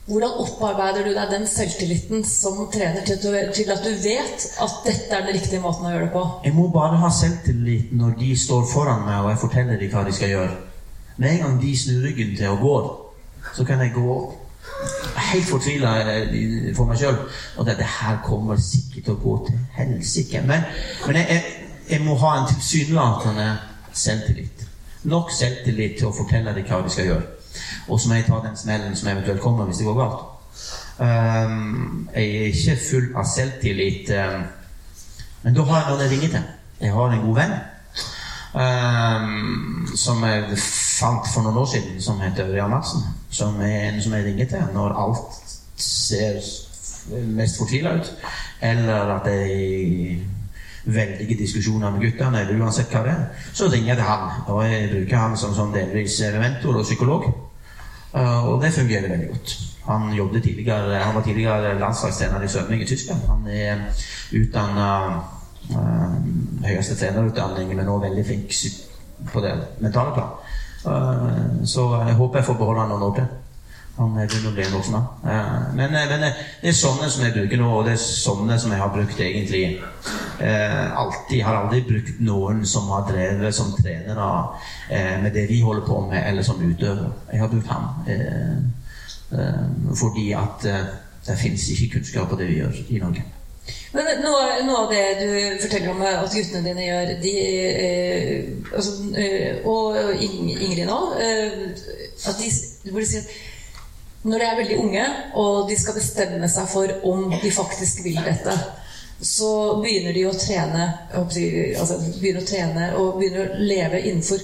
hvordan 0.07 0.39
opparbeider 0.43 1.05
du 1.05 1.11
deg 1.13 1.31
den 1.35 1.45
selvtilliten 1.47 2.25
som 2.25 2.59
trener 2.73 3.05
til, 3.05 3.19
til, 3.21 3.71
at 3.71 3.85
du 3.85 3.93
vet 4.03 4.47
at 4.65 4.81
dette 4.87 5.13
er 5.13 5.27
den 5.27 5.37
riktige 5.37 5.61
måten 5.63 5.85
å 5.85 5.93
gjøre 5.93 6.09
det 6.09 6.13
på? 6.17 6.25
Jeg 6.49 6.57
må 6.57 6.67
bare 6.73 6.97
ha 7.03 7.11
selvtillit 7.13 7.93
når 8.01 8.17
de 8.19 8.31
står 8.47 8.65
foran 8.73 9.05
meg 9.05 9.21
og 9.21 9.31
jeg 9.35 9.43
forteller 9.45 9.79
dem 9.83 9.93
hva 9.93 10.03
de 10.07 10.17
skal 10.17 10.33
gjøre. 10.33 10.57
Med 11.17 11.31
en 11.31 11.39
gang 11.43 11.61
de 11.61 11.77
snur 11.77 12.03
ryggen 12.05 12.35
til 12.37 12.49
og 12.49 12.59
går, 12.59 12.89
så 13.55 13.63
kan 13.63 13.79
jeg 13.79 13.93
gå 13.93 14.17
helt 15.31 15.49
fortvila 15.49 15.93
eh, 16.01 16.75
for 16.75 16.89
meg 16.89 16.99
sjøl. 17.01 17.17
Og 17.57 17.65
det, 17.65 17.77
det, 17.79 17.87
her 17.99 18.19
kommer 18.25 18.59
sikkert 18.61 19.07
til 19.07 19.15
å 19.15 19.21
gå 19.21 19.37
til 19.47 19.59
helsike. 19.77 20.43
Men, 20.45 20.67
men 21.07 21.19
jeg, 21.21 21.43
jeg, 21.89 22.03
må 22.05 22.17
ha 22.21 22.33
en 22.39 22.49
tilsynelatende 22.51 23.47
selvtillit. 23.93 24.65
Nok 25.07 25.31
selvtillit 25.33 25.97
til 25.99 26.09
å 26.09 26.15
fortelle 26.15 26.53
dem 26.55 26.67
hva 26.67 26.83
vi 26.85 26.93
skal 26.93 27.11
gjøre. 27.11 27.33
Og 27.87 27.99
så 27.99 28.09
må 28.09 28.19
jeg 28.19 28.27
ta 28.27 28.41
den 28.43 28.59
smellen 28.59 28.95
som 28.95 29.09
eventuelt 29.11 29.41
kommer 29.41 29.69
hvis 29.69 29.81
det 29.81 29.87
går 29.87 30.01
galt. 30.01 30.25
Um, 30.97 32.07
jeg 32.13 32.27
er 32.27 32.47
ikke 32.51 32.77
full 32.81 33.09
av 33.17 33.27
selvtillit, 33.29 34.09
um, 34.17 34.47
men 35.43 35.53
da 35.53 35.65
har 35.69 35.83
jeg 35.83 35.91
noen 35.91 36.01
jeg 36.03 36.13
ringer 36.13 36.31
til. 36.33 36.47
Jeg 36.81 36.93
har 36.93 37.13
en 37.13 37.21
god 37.25 37.37
venn 37.37 37.53
um, 38.57 39.91
som 39.97 40.25
jeg 40.25 40.57
fant 40.97 41.27
for 41.33 41.45
noen 41.45 41.59
år 41.61 41.69
siden, 41.71 42.01
som 42.01 42.21
heter 42.21 42.49
Ørjan 42.49 42.71
Madsen. 42.71 43.03
Som 43.29 43.61
er 43.61 43.91
en 43.91 44.01
som 44.01 44.15
jeg 44.17 44.25
ringer 44.25 44.49
til 44.49 44.73
når 44.73 44.95
alt 45.03 45.53
ser 45.77 46.39
mest 47.37 47.59
fortvila 47.59 47.97
ut. 47.99 48.11
Eller 48.61 49.13
at 49.17 49.29
jeg 49.29 50.19
veldige 50.87 51.37
diskusjoner 51.37 51.91
med 51.91 52.01
guttene, 52.05 52.41
eller 52.41 52.63
uansett 52.63 52.93
hva 52.93 53.03
det 53.03 53.11
er, 53.11 53.47
så 53.53 53.67
ringer 53.67 53.91
jeg 53.91 53.99
til 53.99 54.07
han. 54.07 54.27
Og 54.47 54.63
jeg 54.65 54.89
bruker 54.93 55.23
han 55.23 55.37
som 55.39 55.55
sånn 55.55 55.75
delvis 55.75 56.19
mentor 56.39 56.79
og 56.79 56.87
psykolog. 56.87 57.27
Uh, 58.13 58.47
og 58.47 58.61
det 58.63 58.73
fungerer 58.73 59.11
veldig 59.11 59.27
godt. 59.33 59.55
Han, 59.87 60.09
han 60.11 61.15
var 61.15 61.23
tidligere 61.23 61.75
landslagstrener 61.79 62.43
i 62.43 62.51
svømming 62.51 62.81
i 62.83 62.87
Tyskland. 62.87 63.21
Han 63.27 63.47
er 63.51 63.83
utdanna 64.35 64.89
uh, 65.71 66.15
høyeste 66.65 66.95
trenerutdanning, 66.99 67.75
men 67.75 67.87
også 67.87 68.07
veldig 68.07 68.25
flink 68.25 68.55
på 69.33 69.43
det 69.43 69.53
mentale 69.83 70.15
plan. 70.15 70.46
Uh, 70.87 71.65
så 71.67 71.89
jeg 72.07 72.15
håper 72.15 72.39
jeg 72.39 72.47
får 72.47 72.57
beholde 72.61 72.85
han 72.85 72.95
noen 72.95 73.09
år 73.09 73.19
til. 73.19 73.27
Han 73.97 74.13
begynner 74.13 74.51
å 74.51 74.53
bli 74.53 74.61
en 74.61 74.75
voksen 74.75 74.93
mann. 74.93 75.05
Men, 75.75 75.95
eh, 75.95 76.09
men, 76.09 76.23
eh, 76.23 76.41
det 76.61 76.69
er 76.69 76.75
sånne 76.77 77.09
som 77.09 77.23
jeg 77.25 77.33
bruker 77.33 77.57
nå, 77.57 77.69
og 77.79 77.85
det 77.85 77.95
er 77.95 78.03
sånne 78.03 78.59
som 78.61 78.71
jeg 78.71 78.79
har 78.79 78.91
brukt 78.93 79.19
egentlig 79.19 79.81
eh, 80.39 80.97
alltid. 81.01 81.41
Har 81.41 81.63
aldri 81.63 81.81
brukt 81.81 82.19
noen 82.21 82.61
som 82.65 82.91
har 82.93 83.07
drevet 83.09 83.55
som 83.55 83.73
trenere 83.73 84.27
eh, 84.91 85.17
med 85.23 85.33
det 85.33 85.47
vi 85.49 85.61
holder 85.61 85.87
på 85.87 86.03
med, 86.11 86.21
eller 86.29 86.45
som 86.45 86.61
utøver. 86.61 87.09
Jeg 87.31 87.41
har 87.41 87.49
brukt 87.49 87.73
ham 87.73 88.05
eh, 88.05 88.53
eh, 89.33 89.65
fordi 89.97 90.29
at 90.37 90.69
det 91.27 91.39
finnes 91.41 91.69
ikke 91.73 91.97
kunnskap 91.97 92.29
på 92.29 92.37
det 92.37 92.51
vi 92.51 92.61
gjør 92.61 92.77
i 92.89 93.01
Norge. 93.01 93.25
Men 93.95 94.09
noe, 94.21 94.47
noe, 94.67 94.79
av 94.83 94.91
det 94.91 95.03
du 95.21 95.61
forteller 95.63 95.91
om 95.91 96.01
at 96.05 96.33
guttene 96.33 96.63
dine 96.65 96.87
gjør, 96.87 97.13
de, 97.23 97.35
eh, 97.67 98.49
altså, 98.73 98.95
eh, 99.17 99.67
og 99.67 99.97
Ingrid 100.23 100.85
nå 100.87 100.97
eh, 101.23 101.61
at 102.27 102.41
de, 102.41 102.51
Du 102.83 102.91
burde 102.91 103.07
si 103.09 103.21
at 103.21 103.31
når 104.27 104.41
de 104.41 104.47
er 104.47 104.57
veldig 104.59 104.77
unge 104.81 105.05
og 105.39 105.69
de 105.69 105.77
skal 105.79 105.95
bestemme 105.95 106.49
seg 106.51 106.67
for 106.67 106.91
om 107.07 107.29
de 107.31 107.51
faktisk 107.53 108.01
vil 108.03 108.17
dette, 108.25 108.55
så 109.23 109.51
begynner 109.81 110.13
de 110.13 110.25
å 110.27 110.33
trene, 110.35 110.87
altså 111.15 111.97
begynner 112.19 112.43
å 112.43 112.49
trene 112.49 112.89
og 112.99 113.21
begynner 113.21 113.53
å 113.53 113.61
leve 113.69 114.01
innenfor 114.03 114.43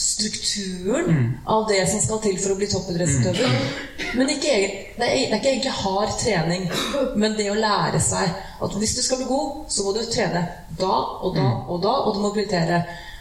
strukturen 0.00 1.04
mm. 1.04 1.32
av 1.44 1.66
det 1.68 1.80
som 1.90 2.00
skal 2.00 2.20
til 2.24 2.38
for 2.40 2.54
å 2.54 2.58
bli 2.58 2.68
toppidrettsutøver. 2.72 3.52
Mm. 3.52 4.14
Men 4.16 4.32
ikke, 4.32 4.54
det, 4.96 5.06
er, 5.06 5.26
det 5.28 5.34
er 5.34 5.36
ikke 5.36 5.52
egentlig 5.52 5.74
hard 5.82 6.14
trening, 6.22 6.64
men 7.20 7.36
det 7.36 7.50
å 7.52 7.58
lære 7.58 8.00
seg 8.02 8.32
at 8.64 8.78
hvis 8.80 8.96
du 8.96 9.02
skal 9.04 9.20
bli 9.20 9.28
god, 9.28 9.60
så 9.72 9.84
må 9.84 9.92
du 9.96 10.00
trene 10.08 10.46
da 10.80 10.96
og 11.20 11.36
da 11.36 11.44
mm. 11.44 11.68
og 11.68 11.84
da, 11.84 11.94
og 12.06 12.16
du 12.16 12.24
må 12.24 12.32
prioritere. 12.32 12.80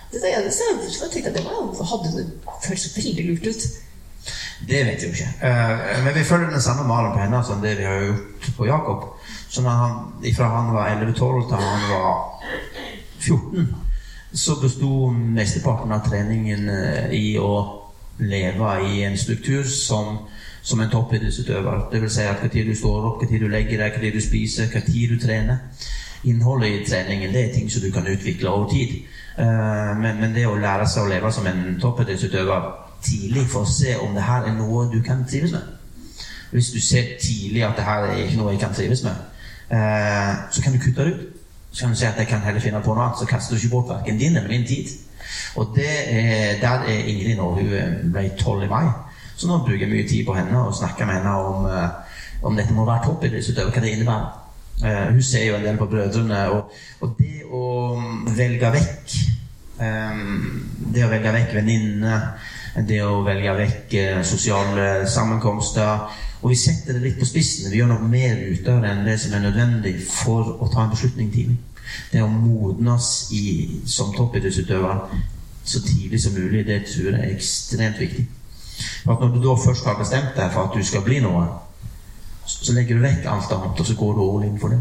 Det, 0.10 0.24
det, 0.24 0.32
jeg 0.32 1.12
tenkte 1.12 1.34
at 1.34 1.36
det 1.36 1.46
var, 1.46 1.68
hadde 1.92 2.26
føltes 2.64 2.96
veldig 2.96 3.28
lurt 3.28 3.52
ut. 3.52 3.68
Det 4.70 4.80
vet 4.86 5.04
jeg 5.04 5.10
jo 5.10 5.18
ikke. 5.18 5.30
Uh, 5.44 6.00
men 6.06 6.16
vi 6.16 6.24
følger 6.32 6.50
den 6.56 6.64
samme 6.64 6.88
malen 6.88 7.14
på 7.14 7.22
henne 7.22 7.44
som 7.46 7.62
det 7.64 7.76
vi 7.80 7.86
har 7.88 8.02
gjort 8.08 8.50
på 8.58 8.72
Jakob. 8.72 9.06
Så 9.50 9.62
han, 9.68 10.02
fra 10.36 10.50
han 10.56 10.74
var 10.74 10.90
11-12 10.96 11.48
til 11.52 11.56
han 11.60 11.86
var 11.92 12.10
14, 13.20 13.70
så 14.34 14.56
besto 14.62 15.10
mesteparten 15.12 15.92
av 15.92 16.04
treningen 16.06 16.70
uh, 16.70 17.14
i 17.16 17.38
å 17.42 17.54
leve 18.20 18.74
i 18.90 19.04
en 19.08 19.18
struktur 19.18 19.64
som, 19.64 20.18
som 20.62 20.82
en 20.84 20.92
toppidrettsutøver. 20.92 21.88
Vil 21.94 22.12
si 22.12 22.28
at 22.28 22.44
tid 22.52 22.68
du 22.70 22.76
står 22.76 23.08
opp, 23.12 23.24
hva 23.24 23.30
tid 23.30 23.46
du 23.46 23.50
legger 23.50 23.82
deg, 23.82 23.96
hva 23.96 24.04
tid 24.04 24.20
du 24.20 24.22
spiser, 24.24 24.70
hva 24.74 24.84
tid 24.86 25.16
du 25.16 25.22
trener. 25.22 25.64
Innholdet 26.28 26.76
i 26.76 26.84
treningen 26.84 27.32
det 27.34 27.46
er 27.46 27.56
ting 27.56 27.72
som 27.72 27.82
du 27.86 27.90
kan 27.96 28.08
utvikle 28.08 28.52
over 28.52 28.70
tid. 28.74 29.00
Uh, 29.40 29.96
men, 29.98 30.20
men, 30.20 30.36
det 30.36 30.46
å 30.50 30.60
lære 30.60 30.88
seg 30.90 31.08
å 31.08 31.12
leve 31.12 31.32
som 31.34 31.48
en 31.48 31.80
toppidrettsutøver 31.82 32.70
tidlig 33.04 33.46
for 33.48 33.64
å 33.64 33.72
se 33.72 33.96
om 34.04 34.16
det 34.16 34.26
her 34.28 34.48
er 34.50 34.56
noe 34.58 34.90
du 34.92 35.00
kan 35.06 35.24
trives 35.28 35.56
med. 35.56 35.76
Hvis 36.52 36.72
du 36.74 36.80
ser 36.82 37.16
tidlig 37.22 37.64
at 37.64 37.78
det 37.78 37.86
her 37.86 38.10
er 38.10 38.24
ikke 38.24 38.40
noe 38.40 38.54
jeg 38.54 38.62
kan 38.64 38.74
trives 38.74 39.04
med, 39.06 39.16
eh, 39.70 40.32
så 40.52 40.64
kan 40.64 40.74
du 40.74 40.82
kutte 40.82 41.06
det 41.06 41.14
ut. 41.14 41.39
Så 41.72 41.86
kan 41.86 41.94
du 41.94 42.00
si 42.00 42.06
at 42.06 42.18
jeg 42.18 42.28
kan 42.28 42.42
heller 42.42 42.64
finne 42.64 42.82
på 42.82 42.96
noe 42.96 43.06
annet, 43.06 43.20
så 43.20 43.28
kaster 43.30 43.56
du 43.56 43.62
ikke 43.62 43.76
bort 43.76 43.90
verken 43.92 44.18
din 44.18 44.38
eller 44.38 44.50
min 44.50 44.66
tid. 44.68 44.90
Og 45.56 45.74
det 45.76 45.90
er, 45.90 46.60
der 46.62 46.86
er 46.90 47.08
Ingrid 47.12 47.38
nå. 47.38 47.52
Hun 47.60 47.74
eh, 47.78 47.96
ble 48.14 48.30
tolv 48.40 48.66
i 48.66 48.70
mai. 48.72 48.90
Så 49.38 49.48
nå 49.48 49.62
bruker 49.64 49.86
jeg 49.86 49.92
mye 49.94 50.08
tid 50.10 50.26
på 50.28 50.36
henne 50.36 50.64
og 50.66 50.76
snakker 50.76 51.06
med 51.06 51.20
henne 51.20 51.36
om, 51.38 51.66
eh, 51.70 52.20
om 52.44 52.58
dette 52.58 52.74
må 52.74 52.86
være 52.88 53.06
toppidrettsutøver, 53.06 53.72
hva 53.72 53.84
det 53.86 53.96
innebærer. 53.96 54.36
Uh, 54.80 55.10
hun 55.12 55.24
ser 55.24 55.42
jo 55.44 55.58
en 55.58 55.66
del 55.66 55.76
på 55.76 55.90
brødrene, 55.92 56.38
og, 56.56 56.70
og 57.04 57.18
det 57.18 57.42
å 57.52 57.64
velge 58.32 58.70
vekk 58.72 59.16
Det 59.76 61.02
å 61.04 61.10
velge 61.12 61.34
vekk 61.36 61.52
venninnene 61.58 62.14
det 62.88 63.00
å 63.04 63.22
velge 63.26 63.56
vekk 63.58 63.94
eh, 63.98 64.22
sosiale 64.28 65.08
sammenkomster. 65.10 66.10
Og 66.42 66.54
vi 66.54 66.56
setter 66.56 66.96
det 66.96 67.04
litt 67.04 67.20
på 67.20 67.28
spissen. 67.28 67.72
Vi 67.72 67.82
gjør 67.82 67.92
noe 67.92 68.08
mer 68.08 68.38
ut 68.40 68.68
av 68.72 68.84
det 68.84 68.92
enn 68.94 69.06
det 69.08 69.18
som 69.20 69.36
er 69.36 69.44
nødvendig 69.44 69.96
for 70.08 70.56
å 70.64 70.70
ta 70.72 70.86
en 70.86 70.94
beslutning 70.94 71.32
tidlig. 71.34 71.58
Det 72.12 72.22
å 72.24 72.30
modnes 72.32 73.10
i, 73.36 73.46
som 73.90 74.14
toppidrettsutøver 74.16 75.02
så 75.70 75.82
tidlig 75.84 76.22
som 76.22 76.34
mulig, 76.34 76.66
det 76.66 76.84
tror 76.88 77.12
jeg 77.12 77.20
er 77.20 77.34
ekstremt 77.34 78.00
viktig. 78.00 78.28
For 79.04 79.14
at 79.14 79.20
Når 79.20 79.34
du 79.36 79.42
da 79.44 79.56
først 79.66 79.86
har 79.86 79.98
bestemt 80.00 80.38
deg 80.38 80.54
for 80.54 80.70
at 80.70 80.78
du 80.78 80.86
skal 80.86 81.04
bli 81.04 81.20
noe, 81.20 81.44
så 82.46 82.74
legger 82.74 82.98
du 82.98 83.04
vekk 83.04 83.28
alt 83.30 83.52
annet, 83.54 83.80
og 83.80 83.86
så 83.86 83.96
går 83.96 84.16
du 84.16 84.22
all 84.24 84.48
in 84.48 84.60
for 84.60 84.74
det. 84.74 84.80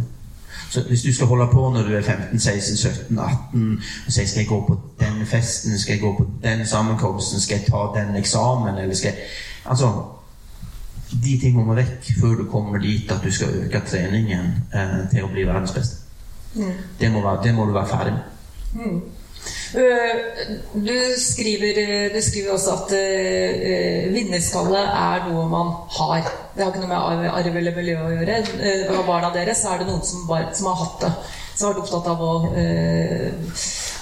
Så 0.70 0.82
hvis 0.88 1.02
du 1.02 1.12
skal 1.14 1.26
holde 1.26 1.48
på 1.52 1.70
når 1.70 1.82
du 1.82 1.94
er 1.96 2.02
15, 2.02 2.40
16, 2.40 2.76
17, 2.76 3.18
18 3.18 3.82
og 4.06 4.12
sier 4.12 4.26
skal 4.26 4.40
jeg 4.42 4.48
gå 4.48 4.58
på 4.66 4.76
den 5.00 5.26
festen, 5.26 5.78
skal 5.78 5.92
jeg 5.92 6.02
gå 6.02 6.14
på 6.18 6.26
den 6.42 6.66
sammenkomsten, 6.66 7.40
skal 7.40 7.58
jeg 7.58 7.70
ta 7.70 7.84
den 7.96 8.16
eksamen, 8.16 8.78
eller 8.78 8.94
skal 8.94 9.14
jeg 9.14 9.28
Altså 9.68 9.88
De 11.08 11.36
tingene 11.40 11.64
må 11.64 11.76
vekk 11.78 12.10
før 12.20 12.34
du 12.42 12.48
kommer 12.52 12.82
dit 12.82 13.08
at 13.12 13.24
du 13.24 13.30
skal 13.32 13.54
øke 13.62 13.80
treningen 13.88 14.50
eh, 14.74 14.98
til 15.12 15.24
å 15.24 15.30
bli 15.32 15.46
verdens 15.48 15.72
beste. 15.76 16.04
Mm. 16.54 16.74
Det, 17.00 17.10
må 17.12 17.22
være, 17.24 17.42
det, 17.44 17.54
må 17.56 17.64
du 17.68 17.72
være 17.76 17.88
ferdig 17.88 18.12
med. 18.16 18.34
Mm. 18.74 19.00
Eh, 19.74 20.14
du 20.74 20.96
skriver, 21.20 21.78
eh, 21.78 22.14
du 22.14 22.20
skriver, 22.22 22.52
også 22.52 22.70
at 22.72 22.92
uh, 22.92 24.14
vinnerskalle 24.14 24.80
er 24.80 25.26
noe 25.28 25.44
man 25.48 25.74
har. 25.98 26.30
Det 26.54 26.64
har 26.64 26.72
ikke 26.72 26.84
noe 26.84 26.92
med 26.92 27.28
arv 27.30 27.58
eller 27.60 27.76
miljø 27.76 27.98
å 28.00 28.14
gjøre. 28.14 28.40
Uh, 28.56 28.96
av 28.96 29.04
barna 29.08 29.32
deres 29.36 29.64
er 29.68 29.82
det 29.82 29.90
noen 29.90 30.04
som, 30.04 30.24
bare, 30.28 30.48
som, 30.56 30.70
har 30.72 30.80
hatt 30.84 31.04
det. 31.04 31.12
Som 31.52 31.68
har 31.68 31.76
vært 31.76 31.84
opptatt 31.84 32.10
av 32.14 32.24
å 32.24 32.32
uh, 32.54 33.28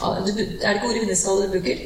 Er 0.07 0.23
det 0.29 0.49
ikke 0.77 0.91
ordet 0.91 1.03
vinnerskalle 1.03 1.47
du 1.47 1.59
bruker? 1.59 1.85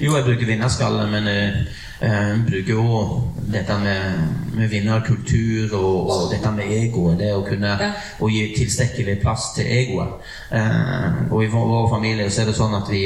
Jo, 0.00 0.12
jeg 0.16 0.24
bruker 0.26 0.48
vinnerskalle, 0.48 1.06
men 1.10 1.28
jeg 1.30 2.40
bruker 2.44 2.80
òg 2.80 3.12
dette 3.52 3.76
med, 3.80 4.26
med 4.56 4.68
vinnerkultur 4.72 5.72
og, 5.78 6.10
og, 6.10 6.26
dette 6.32 6.52
med 6.52 6.72
egoet. 6.76 7.18
Det 7.20 7.32
å 7.32 7.44
kunne 7.46 7.72
ja. 7.80 7.90
å 8.20 8.28
gi 8.32 8.50
tilstrekkelig 8.56 9.16
plass 9.22 9.52
til 9.56 9.70
egoet. 9.70 10.28
Eh, 10.52 11.22
og 11.30 11.40
i 11.44 11.50
vår, 11.52 11.66
vår, 11.72 11.88
familie 11.94 12.28
så 12.30 12.44
er 12.44 12.50
det 12.50 12.58
sånn 12.58 12.76
at 12.76 12.90
vi, 12.92 13.04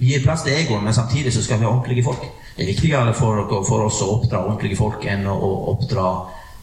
vi 0.00 0.10
gir 0.12 0.24
plass 0.26 0.46
til 0.46 0.56
egoet, 0.56 0.82
men 0.82 0.96
samtidig 0.96 1.34
så 1.34 1.44
skal 1.44 1.62
vi 1.62 1.68
ha 1.68 1.74
ordentlige 1.74 2.06
folk. 2.06 2.26
Det 2.56 2.64
er 2.64 2.72
viktigere 2.72 3.12
for, 3.14 3.44
for 3.68 3.86
oss 3.86 4.00
å 4.02 4.14
oppdra 4.16 4.42
ordentlige 4.46 4.78
folk 4.78 5.04
enn 5.06 5.26
å 5.28 5.36
oppdra 5.74 6.08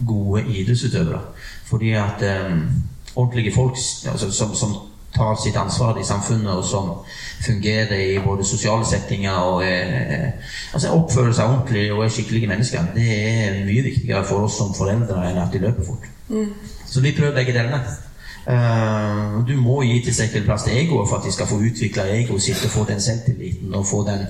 gode 0.04 0.42
idrettsutøvere. 0.50 1.22
Fordi 1.70 1.94
at 1.96 2.24
um, 2.50 2.66
ordentlige 3.16 3.54
folk 3.56 3.78
altså, 3.78 4.32
som, 4.34 4.56
som 4.58 4.74
tar 5.16 5.36
sitt 5.40 5.58
ansvar 5.58 6.00
i 6.00 6.06
samfunnet, 6.06 6.52
og 6.54 6.66
som 6.66 6.90
fungerer 7.46 7.94
i 8.00 8.20
både 8.24 8.46
sosiale 8.48 8.86
settinger 8.86 9.36
og 9.36 9.66
eh, 9.66 10.32
altså 10.74 10.94
oppfører 10.98 11.36
seg 11.36 11.52
ordentlig 11.52 11.86
og 11.94 12.06
er 12.06 12.16
skikkelige 12.16 12.50
mennesker. 12.50 12.88
Det 12.96 13.10
er 13.18 13.60
mye 13.68 13.86
viktigere 13.90 14.24
for 14.28 14.48
oss 14.48 14.58
som 14.62 14.74
foreldre 14.78 15.22
enn 15.30 15.42
at 15.44 15.54
de 15.54 15.62
løper 15.64 15.86
fort. 15.86 16.10
Mm. 16.30 16.50
Så 16.88 17.02
vi 17.04 17.16
prøver 17.18 17.36
begge 17.36 17.56
delene. 17.56 17.82
Uh, 18.44 19.40
du 19.48 19.54
må 19.56 19.78
gi 19.88 20.02
tilstrekkelig 20.04 20.44
plass 20.44 20.66
til 20.68 20.76
egoet 20.76 21.08
for 21.08 21.22
at 21.22 21.28
de 21.28 21.32
skal 21.32 21.48
få 21.48 21.62
utvikle 21.64 22.04
egoet 22.12 22.44
sitt 22.44 22.66
og 22.68 22.74
få 22.74 22.84
den 22.90 23.00
selvtilliten 23.02 23.76
og 23.80 23.86
få 23.88 24.02
den, 24.08 24.26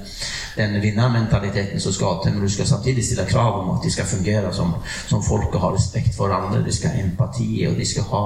den 0.57 0.75
vinnermentaliteten 0.83 1.81
som 1.81 1.95
skal 1.95 2.19
til. 2.23 2.35
Men 2.35 2.45
du 2.45 2.53
skal 2.53 2.69
samtidig 2.69 3.05
stille 3.05 3.25
krav 3.29 3.61
om 3.61 3.71
at 3.75 3.85
de 3.85 3.91
skal 3.91 4.05
fungere 4.05 4.53
som, 4.53 4.75
som 5.07 5.23
folk 5.25 5.55
og 5.55 5.61
ha 5.61 5.71
respekt 5.73 6.13
for 6.17 6.33
andre. 6.33 6.61
De 6.65 6.73
skal 6.75 6.93
ha 6.93 7.03
empati, 7.03 7.65
og 7.69 7.79
de 7.79 7.87
skal 7.89 8.09
ha 8.11 8.25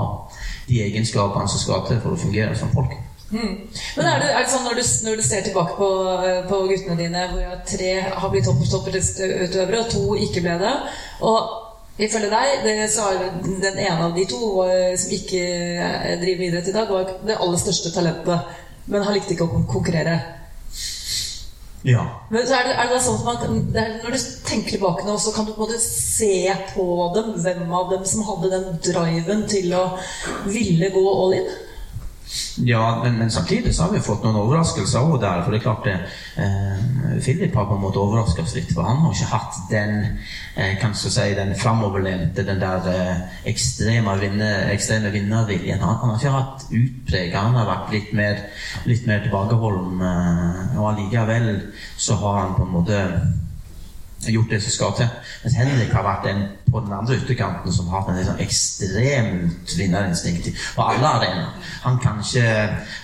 de 0.67 0.81
egenskapene 0.89 1.47
som 1.47 1.63
skal 1.63 1.85
til 1.87 2.01
for 2.03 2.17
å 2.17 2.23
fungere 2.25 2.57
som 2.59 2.73
folk. 2.75 2.97
Mm. 3.31 3.55
Men 3.97 4.05
er 4.07 4.21
det, 4.21 4.27
er 4.31 4.43
det, 4.43 4.51
sånn 4.51 4.63
når 4.63 4.77
du, 4.79 4.83
når 5.03 5.17
du 5.19 5.23
ser 5.25 5.41
tilbake 5.43 5.73
på, 5.75 5.87
på, 6.47 6.59
guttene 6.69 6.99
dine, 6.99 7.23
hvor 7.31 7.55
tre 7.67 7.93
har 8.07 8.31
blitt 8.31 8.47
toppidrettsutøvere, 8.47 9.81
og 9.81 9.89
to 9.91 10.03
ikke 10.27 10.43
ble 10.45 10.55
det 10.61 10.75
og 11.27 11.66
ifølge 11.97 12.29
deg, 12.31 12.63
det, 12.65 12.77
så 12.93 13.09
er 13.11 13.27
den 13.43 13.77
ene 13.77 14.07
av 14.09 14.15
de 14.17 14.25
to 14.29 14.63
eh, 14.67 14.93
som 14.99 15.13
ikke 15.17 15.43
eh, 15.43 16.15
driver 16.21 16.41
med 16.41 16.49
idrett 16.51 16.71
i 16.71 16.75
dag, 16.75 16.91
var 16.91 17.13
det 17.27 17.37
aller 17.37 17.61
største 17.61 17.93
talentet, 17.95 18.57
men 18.87 19.05
han 19.05 19.17
likte 19.17 19.35
ikke 19.35 19.47
å 19.47 19.63
konkurrere. 19.69 20.17
Ja. 21.87 22.03
Men 22.33 22.47
så 22.47 22.57
er 22.57 22.67
det, 22.67 22.73
er 22.81 22.89
det 22.91 22.97
sånn 23.05 23.27
at 23.31 23.43
man, 23.47 23.59
Når 24.03 24.15
du 24.15 24.23
tenker 24.47 24.75
tilbake 24.75 25.05
nå, 25.07 25.13
så 25.21 25.31
kan 25.31 25.45
du 25.45 25.53
på 25.53 25.61
en 25.61 25.69
måte 25.69 25.79
se 25.79 26.49
på 26.73 26.85
dem 27.15 27.35
hvem 27.43 27.71
av 27.79 27.93
dem 27.93 28.03
som 28.09 28.25
hadde 28.27 28.49
den 28.51 28.81
driven 28.83 29.45
til 29.47 29.71
å 29.77 29.85
ville 30.49 30.89
gå 30.91 31.05
all 31.13 31.37
in? 31.37 31.47
Ja, 32.57 33.01
men, 33.03 33.17
men, 33.17 33.31
samtidig 33.31 33.75
så 33.75 33.83
har 33.83 33.93
vi 33.93 34.01
fått 34.03 34.23
noen 34.25 34.35
overraskelser 34.41 35.05
òg 35.05 35.21
der. 35.21 35.43
For 35.43 35.53
det 35.53 35.59
er 35.59 35.63
klart 35.63 35.85
det, 35.87 35.95
eh, 36.43 37.21
Philip 37.23 37.55
har 37.55 37.67
på 37.69 37.77
en 37.77 37.83
måte 37.85 38.01
overraska 38.01 38.43
oss 38.43 38.55
litt. 38.57 38.73
For 38.75 38.83
han 38.83 38.99
har 39.03 39.15
ikke 39.15 39.29
hatt 39.31 39.59
den 39.71 39.95
eh, 40.55 40.73
kan 40.81 40.95
si, 40.97 41.29
den 41.37 41.55
framoverlente, 41.55 42.43
den 42.47 42.59
der 42.61 42.91
eh, 42.91 43.23
ekstreme, 43.53 44.17
vinner, 44.19 44.67
ekstreme 44.73 45.13
vinnerviljen. 45.15 45.79
Han, 45.79 45.99
han, 46.01 46.13
har 46.13 46.19
ikke 46.19 46.35
hatt 46.35 46.67
utprega. 46.81 47.47
Han 47.47 47.59
har 47.61 47.71
vært 47.71 47.95
litt 47.95 48.13
mer, 48.17 48.45
litt 48.89 49.07
mer 49.07 49.23
tilbakeholden. 49.23 50.05
Eh, 50.11 50.77
og 50.81 50.91
allikevel 50.91 51.51
så 51.95 52.19
har 52.23 52.41
han 52.43 52.55
på 52.59 52.67
en 52.67 52.75
måte 52.75 53.03
gjort 54.27 54.51
det 54.51 54.63
som 54.65 54.75
skal 54.75 54.97
til. 54.99 55.33
Mens 55.45 55.61
Henrik 55.61 55.93
har 55.95 56.03
vært 56.03 56.27
den 56.27 56.47
på 56.77 56.85
den 56.85 56.93
andre 56.93 57.17
ytterkanten 57.17 57.73
som 57.73 57.89
har 57.89 58.05
en 58.11 58.19
sånn 58.27 58.41
ekstremt 58.43 59.73
vinnerinstinkt 59.79 60.51
på 60.75 60.85
alle 60.85 61.09
arenaer. 61.09 61.71
Han, 61.87 61.97
kan 62.03 62.21
ikke, 62.21 62.45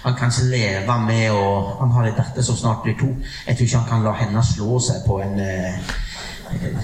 han 0.03 0.17
kan 0.19 0.33
ikke 0.33 0.49
leve 0.51 0.97
med 1.07 1.31
å 1.33 1.45
Han 1.79 1.91
har 1.95 2.07
en 2.07 2.17
datter 2.17 2.45
som 2.45 2.57
snart 2.57 2.83
blir 2.83 2.95
to. 2.99 3.09
Jeg 3.47 3.57
tror 3.57 3.67
ikke 3.67 3.79
han 3.81 3.89
kan 3.89 4.05
la 4.05 4.13
henne 4.19 4.43
slå 4.45 4.77
seg 4.83 5.01
på 5.07 5.17
en 5.23 5.39
eh, 5.41 5.79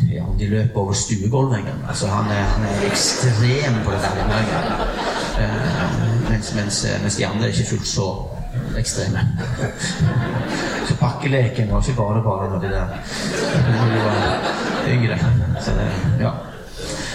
ja, 0.10 0.26
De 0.40 0.50
løper 0.50 0.82
over 0.82 0.98
stuegulvet 0.98 1.60
engang. 1.60 1.84
Altså, 1.88 2.10
han, 2.10 2.32
er, 2.34 2.44
han 2.56 2.66
er 2.72 2.88
ekstrem 2.90 3.80
på 3.86 3.94
det 3.94 4.02
der. 4.02 4.84
Uh, 5.40 6.30
mens, 6.32 6.52
mens, 6.58 6.82
mens 7.04 7.20
de 7.20 7.28
andre 7.28 7.48
er 7.48 7.54
ikke 7.54 7.70
fullt 7.76 7.88
så 7.88 8.10
ekstreme. 8.80 9.28
Så 10.88 10.96
pakkeleken 11.00 11.72
var 11.72 11.82
ikke 11.82 11.98
bare 12.02 12.24
bare 12.26 12.50
når 12.50 12.60
de 12.60 12.72
der 12.74 12.88
når 13.78 13.92
de 13.94 14.00
var 14.06 14.48
yngre. 14.88 15.20
Så 15.62 15.72
det, 15.72 15.90
ja. 16.24 16.32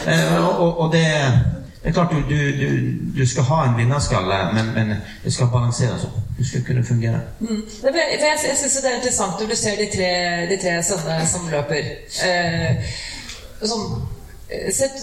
Eh, 0.07 0.61
og, 0.61 0.79
og, 0.79 0.93
det 0.93 1.07
det 1.85 1.91
er 1.91 1.93
klart 1.93 2.13
du, 2.13 2.21
du, 2.31 2.69
du, 3.19 3.27
skal 3.29 3.43
ha 3.43 3.57
en 3.65 3.75
vinnerskalle, 3.77 4.37
men, 4.57 4.71
men 4.75 4.97
det 5.25 5.33
skal 5.33 5.51
balanseres 5.53 6.07
opp. 6.07 6.17
Du 6.39 6.45
skal 6.49 6.65
kunne 6.65 6.85
fungere. 6.85 7.21
Mm. 7.41 7.61
Jeg, 7.83 7.93
jeg, 7.95 8.39
jeg 8.49 8.57
syns 8.57 8.79
det 8.81 8.91
er 8.91 8.97
interessant 8.97 9.41
når 9.41 9.51
du 9.53 9.57
ser 9.57 9.77
de 9.83 9.89
tre, 9.93 10.09
de 10.49 10.57
tre 10.63 10.79
sønnene 10.83 11.27
som 11.29 11.45
løper. 11.53 11.91
Eh, 12.29 12.95
som, 13.69 13.85
eh, 14.49 14.73
sett, 14.73 14.97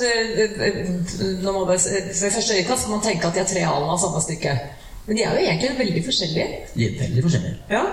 når 1.44 1.60
man, 1.60 1.70
ved 1.70 2.32
første 2.32 2.58
øyekast 2.58 2.88
kan 2.88 2.96
man 2.96 3.06
tenke 3.06 3.28
at 3.28 3.38
de 3.38 3.46
er 3.46 3.52
tre 3.54 3.68
halen 3.70 3.94
av 3.94 4.02
samme 4.02 4.26
stykke. 4.26 4.58
Men 5.06 5.18
de 5.18 5.24
er 5.24 5.38
jo 5.38 5.46
egentlig 5.46 5.72
veldig 5.86 6.04
forskjellige. 6.10 6.48
De 6.74 6.90
er 6.90 7.00
veldig 7.04 7.24
forskjellige. 7.30 7.56
Ja. 7.70 7.86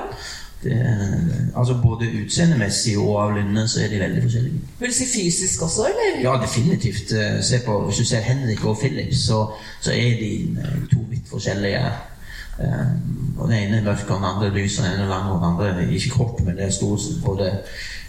Det, 0.63 0.75
altså 1.57 1.77
Både 1.83 2.09
utseendemessig 2.23 2.97
og 2.99 3.13
av 3.23 3.37
lynne 3.37 3.63
så 3.71 3.85
er 3.85 3.93
de 3.93 4.01
veldig 4.01 4.23
forskjellige. 4.25 4.61
Vil 4.81 4.91
du 4.91 4.95
si 4.97 5.07
fysisk 5.07 5.63
også, 5.63 5.87
eller? 5.87 6.21
Ja, 6.25 6.35
definitivt. 6.43 7.13
Eh, 7.15 7.43
se 7.43 7.61
på, 7.67 7.81
Hvis 7.87 7.97
du 8.03 8.05
ser 8.05 8.27
Henrik 8.27 8.65
og 8.65 8.79
Philip, 8.81 9.15
så, 9.15 9.45
så 9.81 9.93
er 9.93 10.19
de 10.23 10.33
eh, 10.59 10.81
to 10.93 11.05
vidt 11.11 11.29
forskjellige. 11.31 11.85
Um, 12.59 13.35
og 13.39 13.49
Den 13.49 13.57
ene 13.59 13.77
er 13.77 13.85
mørk, 13.85 14.11
og 14.11 14.17
den 14.17 14.25
andre 14.25 14.51
lys, 14.51 14.79
og 14.79 14.85
den 14.85 14.95
ene 14.95 15.05
er 15.05 15.09
lang, 15.09 15.31
og 15.31 15.37
den 15.39 15.47
andre 15.47 15.93
ikke 15.95 16.11
kort, 16.11 16.41
men 16.45 16.57
det 16.57 16.65
er 16.65 16.71
stor 16.71 16.99
både 17.25 17.53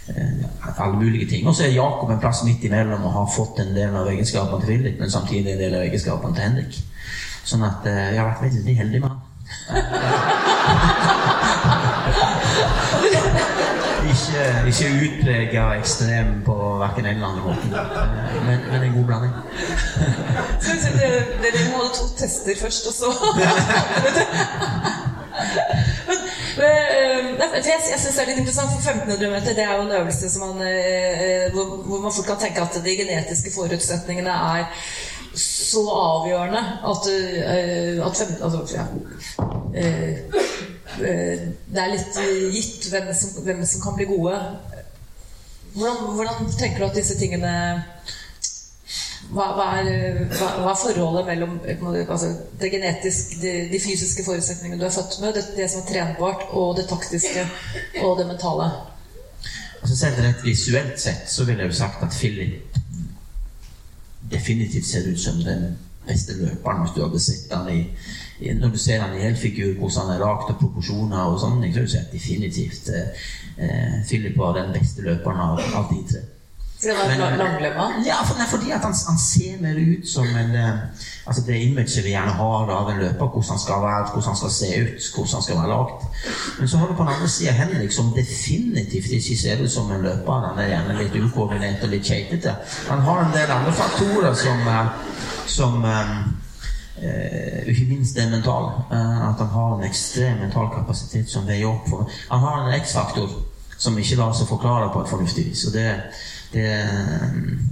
uh, 0.08 0.84
alle 0.84 0.96
mulige 0.96 1.26
ting. 1.30 1.46
Og 1.46 1.54
så 1.54 1.64
er 1.64 1.68
Jakob 1.68 2.10
en 2.10 2.18
plass 2.18 2.42
midt 2.44 2.64
imellom 2.64 3.04
og 3.04 3.12
har 3.12 3.32
fått 3.36 3.62
en 3.62 3.76
del 3.76 3.94
av 3.94 4.10
egenskapene 4.10 4.60
til 4.60 4.66
Philip, 4.66 4.98
men 5.00 5.10
samtidig 5.10 5.52
en 5.52 5.58
del 5.58 5.74
av 5.74 5.86
egenskapene 5.86 6.34
til 6.34 6.48
Henrik. 6.48 6.80
Sånn 7.44 7.62
at 7.62 7.86
uh, 7.86 7.94
jeg 8.10 8.18
har 8.18 8.32
vært 8.32 8.42
veldig 8.48 8.76
heldig 8.82 9.00
med 9.04 9.10
han. 9.14 9.20
Ikke 14.28 14.70
ikke 14.70 14.88
utprega 15.06 15.64
ekstrem 15.78 16.28
på 16.46 16.56
verken 16.80 17.06
en 17.06 17.14
eller 17.14 17.28
annen 17.28 17.44
måte, 17.44 17.66
men, 18.46 18.58
men, 18.70 18.82
en 18.86 18.96
god 18.96 19.06
blanding. 19.10 19.34
Dere 21.44 21.66
må 21.70 21.76
ha 21.82 21.88
to 21.96 22.06
tester 22.18 22.54
først, 22.60 22.86
og 22.90 22.94
så 22.94 23.08
jeg, 26.60 27.80
jeg 27.90 28.00
syns 28.00 28.16
det 28.16 28.22
er 28.22 28.30
litt 28.30 28.40
interessant, 28.42 28.72
for 28.74 28.80
1500 28.82 29.30
meter 29.32 29.56
det 29.56 29.64
er 29.64 29.74
jo 29.76 29.84
en 29.86 29.96
øvelse 30.00 30.40
man, 30.42 30.54
hvor, 31.54 31.66
hvor 31.86 32.02
man 32.04 32.14
fort 32.16 32.28
kan 32.32 32.42
tenke 32.44 32.64
at 32.64 32.80
de 32.84 32.96
genetiske 32.98 33.54
forutsetningene 33.54 34.34
er 34.56 34.62
så 35.34 35.82
avgjørende 35.94 36.60
at, 36.90 37.06
uh, 37.06 38.06
at 38.06 38.16
fem, 38.16 38.32
altså, 38.42 38.62
ja, 38.74 38.86
uh, 38.88 40.38
uh, 40.98 41.44
Det 41.70 41.82
er 41.82 41.92
litt 41.92 42.18
gitt 42.54 42.88
hvem 42.90 43.12
som, 43.14 43.36
hvem 43.44 43.62
som, 43.66 43.82
kan 43.84 43.98
bli 43.98 44.08
gode. 44.10 44.40
Hvordan, 45.74 46.00
hvordan, 46.16 46.50
tenker 46.58 46.82
du 46.82 46.88
at 46.88 46.98
disse 46.98 47.18
tingene 47.18 47.52
hva, 49.30 49.46
hva, 49.54 49.66
er, 49.78 50.24
hva, 50.32 50.48
hva, 50.64 50.72
er, 50.72 50.78
forholdet 50.80 51.28
mellom 51.28 51.58
altså, 52.00 52.32
det 52.58 52.72
genetiske, 52.72 53.38
de, 53.38 53.52
de, 53.70 53.78
fysiske 53.78 54.24
forutsetningene 54.26 54.80
du 54.80 54.86
er 54.88 54.94
født 54.94 55.20
med, 55.22 55.36
det, 55.36 55.44
det, 55.54 55.68
som 55.70 55.84
er 55.84 55.90
trenbart, 55.92 56.48
og 56.50 56.74
det 56.80 56.88
taktiske 56.90 57.44
og 58.02 58.18
det 58.18 58.26
mentale? 58.26 58.72
Altså 59.80 59.96
Selv 59.96 60.18
rett 60.24 60.42
visuelt 60.44 60.98
sett 61.00 61.30
så 61.30 61.46
ville 61.46 61.62
jeg 61.62 61.70
jo 61.70 61.78
sagt 61.78 62.02
at 62.04 62.16
Philip 62.16 62.80
definitivt 64.30 64.86
ser 64.86 65.06
ut 65.10 65.20
som 65.20 65.40
den 65.44 65.76
beste 66.06 66.36
løperen 66.38 66.84
hvis 66.84 66.94
du 66.96 67.02
hadde 67.04 67.22
sett 67.22 67.54
han 67.54 67.68
i, 67.72 67.80
Når 68.56 68.70
du 68.72 68.78
ser 68.80 69.02
han 69.02 69.16
i 69.16 69.20
helfigur, 69.20 69.74
hvordan 69.78 70.06
han 70.06 70.14
er 70.14 70.22
rakt 70.24 70.50
og 70.54 70.60
proporsjoner 70.62 71.28
og 71.28 71.40
sånn, 71.42 71.60
så 71.60 71.82
er 71.82 72.06
det 72.06 72.14
definitivt 72.14 72.88
eh, 72.88 73.24
eh, 73.60 73.98
Philip 74.08 74.38
var 74.38 74.56
den 74.56 74.72
beste 74.72 75.04
løperen 75.04 75.42
av, 75.44 75.60
av 75.76 75.90
de 75.92 76.00
tre. 76.08 76.22
Fordi 76.80 76.94
han 76.96 77.20
er 77.20 77.36
langlemma? 77.36 77.86
Ja, 78.06 78.22
for, 78.24 78.38
nei, 78.38 78.46
fordi 78.50 78.70
at 78.72 78.84
han, 78.86 78.94
han, 79.08 79.18
ser 79.20 79.58
mer 79.60 79.76
ut 79.76 80.06
som 80.08 80.24
en 80.42 80.54
uh, 80.56 80.78
Altså 81.26 81.42
det 81.46 81.58
imaget 81.60 82.04
vi 82.04 82.14
gjerne 82.14 82.32
har 82.32 82.70
av 82.72 82.88
en 82.90 83.02
løper, 83.02 83.26
hvordan 83.26 83.50
han 83.50 83.58
skal 83.64 83.82
være, 83.82 84.06
hvordan 84.12 84.28
han 84.28 84.38
skal 84.40 84.54
se 84.54 84.70
ut, 84.82 85.08
hvordan 85.14 85.34
han 85.34 85.44
skal 85.46 85.58
være 85.60 85.72
lagd. 85.74 86.06
Men 86.58 86.68
så 86.68 86.80
har 86.80 86.86
du 86.86 86.94
på 86.94 87.02
den 87.02 87.12
andre 87.14 87.28
sida 87.28 87.52
Henrik, 87.52 87.92
som 87.92 88.12
definitivt 88.16 89.12
ikke 89.18 89.36
ser 89.42 89.62
ut 89.64 89.70
som 89.70 89.92
en 89.92 90.02
løper. 90.08 90.46
Han 90.48 90.58
er 90.58 90.72
gjerne 90.72 90.96
litt 91.02 91.20
ukoordinert 91.20 91.84
og 91.84 91.92
litt 91.92 92.08
keitete. 92.08 92.56
Han 92.88 93.04
har 93.08 93.22
en 93.24 93.36
del 93.36 93.54
andre 93.58 93.76
faktorer 93.82 94.34
som, 94.34 94.66
uh, 94.66 94.86
som 95.46 95.84
Uh, 97.00 97.64
ikke 97.64 97.86
minst 97.88 98.16
det 98.16 98.26
mentale. 98.28 98.74
Uh, 98.90 99.28
at 99.30 99.38
han 99.40 99.46
har 99.54 99.70
en 99.76 99.84
ekstrem 99.86 100.42
mental 100.42 100.66
kapasitet 100.74 101.30
som 101.32 101.46
veier 101.48 101.70
opp 101.70 101.86
for 101.88 102.10
Han 102.28 102.42
har 102.44 102.58
en 102.60 102.74
X-faktor 102.76 103.30
som 103.80 103.96
ikke 103.98 104.18
lar 104.20 104.34
seg 104.36 104.50
forklare 104.50 104.90
på 104.92 105.00
et 105.00 105.08
fornuftig 105.08 105.46
vis. 105.48 105.64
Og 105.68 105.72
det, 105.72 105.86
det, 106.52 106.88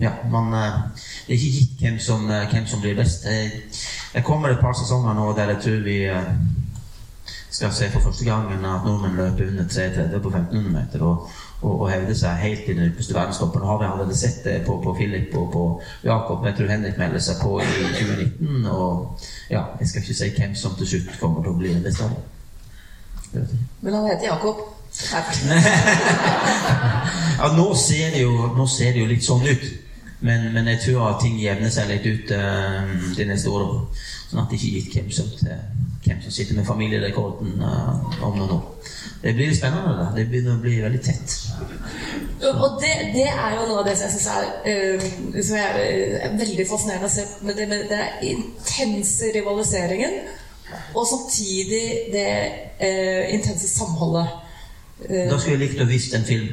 ja, 0.00 0.10
man, 0.30 0.52
eh, 0.54 0.78
det 1.26 1.34
er 1.34 1.38
ikke 1.38 1.56
gitt 1.58 1.82
hvem 1.82 1.98
som, 1.98 2.30
eh, 2.30 2.46
hvem 2.52 2.66
som 2.66 2.80
blir 2.80 2.94
best. 2.96 3.26
Det 4.14 4.24
kommer 4.24 4.48
et 4.48 4.62
par 4.62 4.72
sesonger 4.72 5.14
nå 5.14 5.32
der 5.36 5.54
jeg 5.54 5.62
tror 5.64 5.84
vi 5.84 5.98
eh, 6.04 6.32
skal 7.50 7.72
se 7.72 7.90
for 7.90 8.00
første 8.00 8.24
gangen 8.24 8.64
at 8.64 8.86
nordmenn 8.86 9.16
løper 9.16 9.50
under 9.50 9.64
3,30 9.64 10.22
på 10.22 10.28
1500 10.28 10.72
meter. 10.72 11.02
Og, 11.02 11.28
og, 11.62 11.80
og 11.80 11.90
hevde 11.90 12.14
seg 12.14 12.38
helt 12.38 12.68
i 12.68 12.76
den 12.78 12.92
ypperste 12.92 13.14
verdenstoppen. 13.14 13.66
Har 13.66 13.78
vi 13.78 13.84
allerede 13.84 14.16
sett 14.16 14.44
det 14.44 14.62
på, 14.66 14.80
på 14.84 14.94
Philip 14.94 15.34
og 15.34 15.52
på 15.52 15.64
Jakob. 16.04 16.46
Jeg 16.46 16.54
tror 16.56 16.70
Henrik 16.70 16.98
melder 16.98 17.18
seg 17.18 17.42
på 17.42 17.58
i 17.60 17.66
2019. 17.98 18.66
Og 18.66 19.26
ja, 19.50 19.64
jeg 19.80 19.88
skal 19.88 20.02
ikke 20.02 20.18
si 20.20 20.32
hvem 20.36 20.54
som 20.54 20.78
til 20.78 20.92
slutt 20.92 21.20
kommer 21.20 21.42
til 21.42 21.56
å 21.56 21.58
bli 21.58 21.74
den 21.74 21.82
beste. 21.82 22.10
Men 23.80 23.94
han 23.94 24.06
heter 24.06 24.30
Jakob? 24.30 24.77
ja, 27.38 27.51
nå 27.57 27.68
ser, 27.79 28.11
det 28.14 28.24
jo, 28.24 28.33
nå 28.57 28.66
ser 28.66 28.94
det 28.94 29.05
jo 29.05 29.11
litt 29.11 29.27
sånn 29.27 29.46
ut. 29.46 29.68
Men, 30.20 30.53
men, 30.53 30.66
jeg 30.66 30.79
tror 30.83 31.12
at 31.12 31.20
ting 31.22 31.37
jevner 31.38 31.70
seg 31.70 31.87
litt 31.92 32.07
ut 32.07 32.31
uh, 32.35 32.88
de 33.14 33.27
neste 33.29 33.51
årene. 33.53 33.85
Sånn 34.29 34.40
at 34.42 34.51
det 34.51 34.59
ikke 34.59 34.72
gitt 34.74 34.94
hvem 34.96 35.12
som, 35.14 35.29
hvem 36.05 36.18
som 36.24 36.33
sitter 36.35 36.59
med 36.59 36.66
familierekorden 36.66 37.62
uh, 37.62 38.18
om 38.27 38.35
noen 38.35 38.57
år. 38.57 38.64
Det 39.22 39.35
blir 39.38 39.55
spennende. 39.55 39.92
Da. 40.01 40.09
Det 40.16 40.24
begynner 40.33 40.57
å 40.57 40.64
bli 40.64 40.74
veldig 40.83 41.03
tett. 41.07 41.37
Og 42.48 42.81
det, 42.83 42.92
det, 43.14 43.29
er 43.31 43.55
jo 43.55 43.68
noe 43.68 43.79
av 43.85 43.87
det 43.87 43.94
som 43.98 44.09
jeg 44.09 44.14
syns 44.16 44.29
er, 44.35 44.44
uh, 44.66 44.98
som 45.38 45.55
er, 45.62 45.81
er, 46.18 46.37
veldig 46.42 46.66
fascinerende 46.66 47.12
å 47.12 47.14
se 47.14 47.29
med, 47.46 47.55
det, 47.61 47.70
med 47.70 47.81
den 47.94 48.35
intense 48.35 49.31
rivaliseringen. 49.38 50.14
Og 50.98 51.07
samtidig 51.09 51.85
det 52.12 52.29
intense 53.33 53.70
samholdet. 53.70 54.47
Da 55.06 55.38
skulle 55.38 55.54
jeg 55.54 55.62
likt 55.62 55.82
å 55.82 55.87
vise 55.87 56.16
en 56.18 56.26
film 56.26 56.48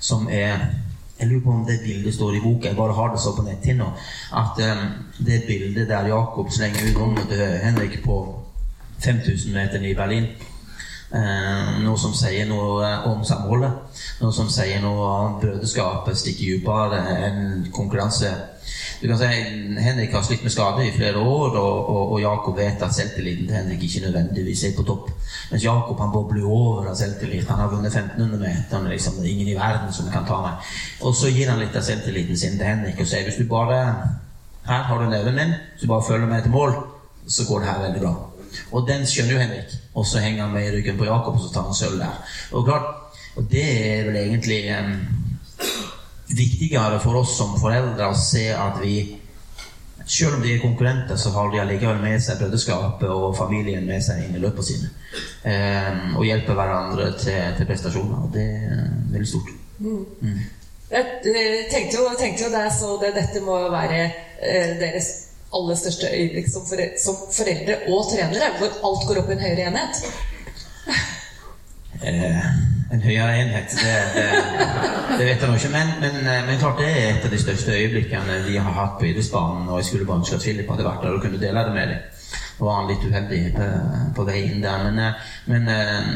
som 0.00 0.28
er 0.30 0.68
Jeg 1.18 1.26
lurer 1.26 1.40
på 1.42 1.50
om 1.50 1.64
det 1.66 1.80
bildet 1.82 2.14
står 2.14 2.36
i 2.38 2.40
boka. 2.40 2.68
Jeg 2.68 2.76
bare 2.78 2.94
har 2.94 3.08
det 3.10 3.18
så 3.18 3.32
på 3.34 3.42
netthinna. 3.42 3.88
At 4.38 4.60
um, 4.62 4.84
det 5.18 5.40
bildet 5.48 5.88
der 5.88 6.06
Jakob 6.06 6.52
slenger 6.54 6.84
ut 6.86 7.00
rommet 7.00 7.26
til 7.26 7.42
Henrik 7.58 7.96
på 8.04 8.18
5000 9.02 9.54
meter 9.54 9.82
i 9.82 9.96
Berlin 9.98 10.28
uh, 11.10 11.80
Noe 11.82 11.98
som 11.98 12.14
sier 12.14 12.46
noe 12.46 12.92
om 13.10 13.24
samholdet. 13.26 13.98
Noe 14.22 14.30
som 14.32 14.46
sier 14.46 14.78
noe 14.84 15.10
om 15.24 15.40
brødreskapet 15.42 16.22
stikker 16.22 16.60
dypere 16.60 17.02
enn 17.26 17.42
konkurranse 17.74 18.30
du 19.00 19.06
kan 19.08 19.18
si 19.18 19.26
Henrik 19.78 20.12
har 20.12 20.22
slitt 20.26 20.42
med 20.42 20.52
skade 20.52 20.86
i 20.86 20.92
flere 20.94 21.18
år, 21.18 21.56
og, 21.56 21.90
og, 21.90 22.12
og 22.12 22.20
Jakob 22.20 22.56
vet 22.58 22.82
at 22.82 22.94
selvtilliten 22.94 23.46
til 23.46 23.56
Henrik 23.56 23.82
ikke 23.86 24.04
nødvendigvis 24.06 24.64
er 24.64 24.76
på 24.76 24.86
topp. 24.88 25.10
Mens 25.50 25.64
Jakob 25.64 26.00
han 26.02 26.12
bobler 26.12 26.44
over 26.44 26.88
av 26.90 26.96
selvtillit. 26.98 27.46
Han 27.48 27.62
har 27.62 27.70
vunnet 27.70 27.94
1500 27.94 28.40
meter. 28.42 28.88
Liksom, 28.90 29.20
er 29.22 29.30
ingen 29.30 29.52
i 29.52 29.58
verden 29.58 29.92
som 29.94 30.10
kan 30.12 30.26
ta 30.26 30.40
meg. 30.42 30.72
Og 31.00 31.14
så 31.14 31.30
gir 31.30 31.50
han 31.50 31.62
litt 31.62 31.76
av 31.78 31.86
selvtilliten 31.86 32.36
sin 32.36 32.58
til 32.58 32.66
Henrik 32.66 32.98
og 32.98 33.06
sier 33.08 33.28
hvis 33.28 33.38
du 33.38 33.46
bare 33.48 33.78
her 34.68 34.82
har 34.84 34.98
du 35.00 35.08
neven 35.08 35.36
min, 35.36 35.54
du 35.80 35.86
bare 35.88 36.04
følger 36.04 36.28
med 36.28 36.42
til 36.42 36.52
mål, 36.52 36.74
så 37.26 37.46
går 37.48 37.62
det 37.62 37.68
her 37.68 37.84
veldig 37.86 38.02
bra. 38.02 38.14
Og 38.72 38.88
den 38.88 39.06
skjønner 39.06 39.32
jo 39.32 39.40
Henrik. 39.40 39.76
Og 39.94 40.06
så 40.06 40.20
henger 40.20 40.44
han 40.44 40.52
med 40.52 40.66
i 40.66 40.74
ryggen 40.76 40.98
på 40.98 41.06
Jakob, 41.08 41.38
og 41.38 41.40
så 41.40 41.52
tar 41.54 41.70
han 41.70 41.78
sølv 41.78 42.02
der. 42.02 42.18
Og 42.52 42.66
klart, 42.66 42.90
og 43.36 43.46
det 43.50 43.64
er 43.64 44.04
vel 44.08 44.18
egentlig 44.20 44.60
um, 44.74 44.92
viktigere 46.28 46.98
for 47.00 47.22
oss 47.22 47.36
som 47.38 47.56
foreldre 47.60 48.10
å 48.10 48.16
se 48.18 48.48
at 48.52 48.80
vi 48.82 48.98
selv 50.08 50.38
om 50.38 50.42
de 50.42 50.54
er 50.54 50.62
konkurrenter, 50.62 51.16
så 51.16 51.30
har 51.34 51.50
de 51.52 51.60
allikevel 51.60 51.98
med 52.00 52.22
seg 52.24 52.38
brødreskapet 52.40 53.10
og 53.12 53.36
familien 53.36 53.84
med 53.86 54.00
seg 54.04 54.22
inn 54.24 54.38
i 54.38 54.40
løpene 54.40 54.64
sine. 54.64 54.88
Um, 55.44 56.14
og 56.16 56.24
hjelper 56.24 56.56
hverandre 56.56 57.10
til, 57.20 57.42
til 57.58 57.68
prestasjoner. 57.68 58.22
Og 58.24 58.32
det 58.32 58.46
er 58.46 58.86
veldig 59.12 59.28
stort. 59.28 59.52
Mm. 59.78 60.06
Mm. 60.22 60.38
Jeg 60.88 61.04
tenkte 61.68 61.98
jo, 61.98 62.06
tenkte 62.16 62.46
jo 62.46 62.52
da 62.54 62.64
så 62.72 62.94
det, 63.02 63.12
dette 63.18 63.42
må 63.44 63.58
være 63.68 64.00
eh, 64.40 64.78
deres 64.80 65.10
aller 65.52 65.76
største 65.76 66.08
øyeblikk 66.08 66.48
som, 66.48 66.64
foreldre, 66.68 67.02
som 67.02 67.20
foreldre 67.32 67.76
og 67.92 68.08
trenere, 68.08 68.48
hvor 68.56 68.80
alt 68.88 69.06
går 69.10 69.20
opp 69.20 69.28
i 69.28 69.36
en 69.36 69.44
høyere 69.44 69.68
enhet. 69.68 70.02
Eh, 71.98 72.50
en 72.92 73.02
høyere 73.04 73.40
enhet, 73.42 73.74
det, 73.76 73.96
det, 74.14 74.28
det 75.18 75.26
vet 75.26 75.42
jeg 75.42 75.50
nå 75.50 75.56
ikke. 75.58 75.72
Men, 75.72 75.90
men, 76.00 76.20
eh, 76.24 76.44
men, 76.46 76.60
klart 76.60 76.80
det 76.80 76.88
er 76.88 77.08
et 77.10 77.26
av 77.26 77.34
de 77.34 77.40
største 77.40 77.74
øyeblikkene 77.76 78.38
vi 78.46 78.56
har 78.56 78.76
hatt 78.76 78.96
på 79.00 79.10
idrettsbanen. 79.10 79.68
Og 79.68 79.80
jeg 79.80 79.90
skulle 79.90 80.06
bare 80.08 80.22
ønske 80.22 80.38
at 80.38 80.44
Philip 80.46 80.70
hadde 80.72 80.86
vært 80.86 81.04
der 81.04 81.16
og 81.16 81.24
kunne 81.24 81.40
dele 81.40 81.64
det 81.66 81.74
med 81.74 81.92
dem. 81.92 82.06
Nå 82.58 82.66
var 82.66 82.78
han 82.80 82.88
litt 82.90 83.04
uheldig 83.04 83.42
på, 83.54 83.66
på 84.16 84.24
vei 84.28 84.38
inn 84.46 84.64
der. 84.64 84.86
Men, 84.86 85.00
eh, 85.04 85.26
men 85.52 85.68
eh, 85.74 86.08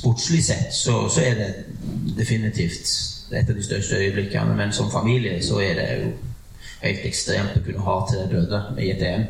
sportslig 0.00 0.42
sett 0.44 0.74
så, 0.76 1.06
så, 1.08 1.22
er 1.24 1.40
det 1.40 1.50
definitivt 2.18 2.92
et 3.32 3.48
av 3.48 3.56
de 3.56 3.64
største 3.64 4.02
øyeblikkene. 4.02 4.56
Men 4.58 4.76
som 4.76 4.90
familie 4.92 5.38
så 5.44 5.62
er 5.64 5.80
det 5.80 5.86
jo 5.94 6.10
helt 6.82 7.06
ekstremt 7.08 7.56
å 7.56 7.62
kunne 7.64 7.86
ha 7.86 7.96
tre 8.10 8.26
døde 8.28 8.60
i 8.80 8.90
et 8.92 9.06
EM. 9.06 9.24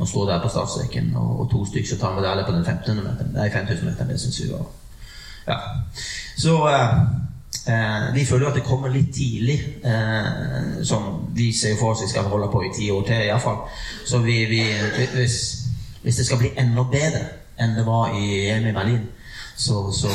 Å 0.00 0.08
stå 0.08 0.24
der 0.26 0.40
på 0.42 0.48
startstreken 0.50 1.12
og, 1.20 1.44
og 1.44 1.52
to 1.52 1.60
stykker 1.68 1.92
som 1.92 2.00
tar 2.00 2.16
medalje 2.16 2.48
på 2.48 2.56
den 2.56 2.64
1500 2.64 3.04
meteren. 3.04 3.36
Nei, 3.36 3.50
5000 3.52 3.92
meteren. 3.92 4.10
Det 4.10 4.18
syns 4.24 4.40
vi 4.40 4.48
var 4.50 4.64
ja. 5.46 5.58
Så 6.36 6.68
eh, 6.68 6.98
eh, 7.74 8.14
vi 8.14 8.24
føler 8.26 8.46
jo 8.46 8.50
at 8.50 8.58
det 8.58 8.66
kommer 8.66 8.88
litt 8.92 9.14
tidlig. 9.14 9.58
Eh, 9.84 10.84
som 10.84 11.26
vi 11.34 11.52
ser 11.52 11.78
for 11.80 11.92
oss 11.92 12.02
vi 12.02 12.10
skal 12.10 12.28
holde 12.30 12.50
på 12.52 12.62
i 12.64 12.72
ti 12.76 12.90
år 12.90 13.02
til, 13.06 13.26
iallfall. 13.28 13.64
Så 14.06 14.18
vi, 14.18 14.44
vi, 14.50 14.62
hvis, 15.14 15.38
hvis, 16.02 16.16
det 16.16 16.26
skal 16.26 16.38
bli 16.42 16.52
enda 16.58 16.82
bedre 16.90 17.24
enn 17.58 17.76
det 17.76 17.86
var 17.86 18.14
i 18.18 18.48
EM 18.50 18.66
i 18.66 18.74
Berlin, 18.74 19.04
så, 19.56 19.92
så 19.92 20.10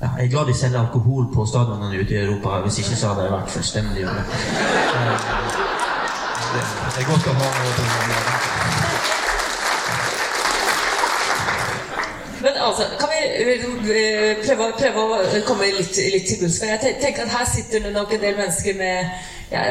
ja, 0.00 0.08
Jeg 0.18 0.24
er 0.24 0.30
glad 0.30 0.46
de 0.46 0.54
selger 0.54 0.80
alkohol 0.80 1.30
på 1.34 1.46
stadionene 1.46 2.00
ute 2.00 2.14
i 2.14 2.18
Europa. 2.24 2.60
Hvis 2.66 2.78
ikke 2.78 2.96
så 2.96 3.08
hadde 3.08 3.22
jeg 3.22 3.32
vært 3.32 3.50
fullstendig 3.50 4.04
det, 6.56 6.64
det 6.96 7.02
er 7.02 7.08
godt 7.10 7.26
å 7.26 7.34
ha 7.36 7.48
noe 7.56 8.55
Men 12.46 12.54
altså, 12.62 12.84
kan 13.00 13.08
vi 13.10 13.20
eh, 13.50 14.36
prøve, 14.46 14.66
prøve 14.78 15.04
å 15.04 15.38
komme 15.48 15.66
litt, 15.74 15.96
litt 16.12 16.28
til 16.30 16.44
bunns? 16.44 16.60
Jeg 16.62 16.78
tenker 17.02 17.24
at 17.24 17.32
her 17.32 17.48
sitter 17.50 17.82
det 17.82 17.90
nok 17.96 18.12
en 18.14 18.22
del 18.22 18.38
mennesker 18.38 18.76
med 18.78 19.08
ja, 19.50 19.64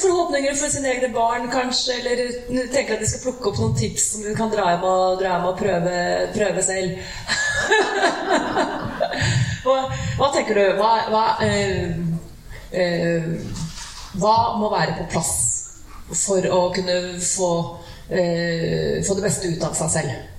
forhåpninger 0.00 0.56
for 0.56 0.72
sine 0.72 0.94
egne 0.94 1.10
barn, 1.12 1.50
kanskje. 1.52 1.98
Eller 2.00 2.32
tenker 2.72 2.96
at 2.96 3.04
de 3.04 3.10
skal 3.10 3.26
plukke 3.26 3.52
opp 3.52 3.60
noen 3.60 3.76
tips 3.76 4.08
som 4.14 4.24
de 4.24 4.32
kan 4.38 4.48
dra 4.54 4.70
hjem 4.70 4.88
og, 4.88 5.20
dra 5.20 5.34
hjem 5.34 5.46
og 5.50 5.60
prøve, 5.60 6.00
prøve 6.38 6.64
selv. 6.64 6.96
hva, 9.66 9.78
hva, 10.16 10.32
tenker 10.32 10.56
du? 10.56 10.64
Hva, 10.80 10.90
hva, 11.12 11.28
øh, 11.44 11.94
øh, 12.80 13.30
hva, 14.24 14.36
må 14.56 14.72
være 14.72 15.02
på 15.02 15.10
plass 15.18 15.34
for 16.24 16.48
å 16.48 16.66
kunne 16.72 17.00
få, 17.20 17.54
øh, 18.08 19.02
få 19.04 19.20
det 19.20 19.28
beste 19.28 19.52
ut 19.52 19.68
av 19.68 19.76
seg 19.84 19.98
selv? 20.00 20.31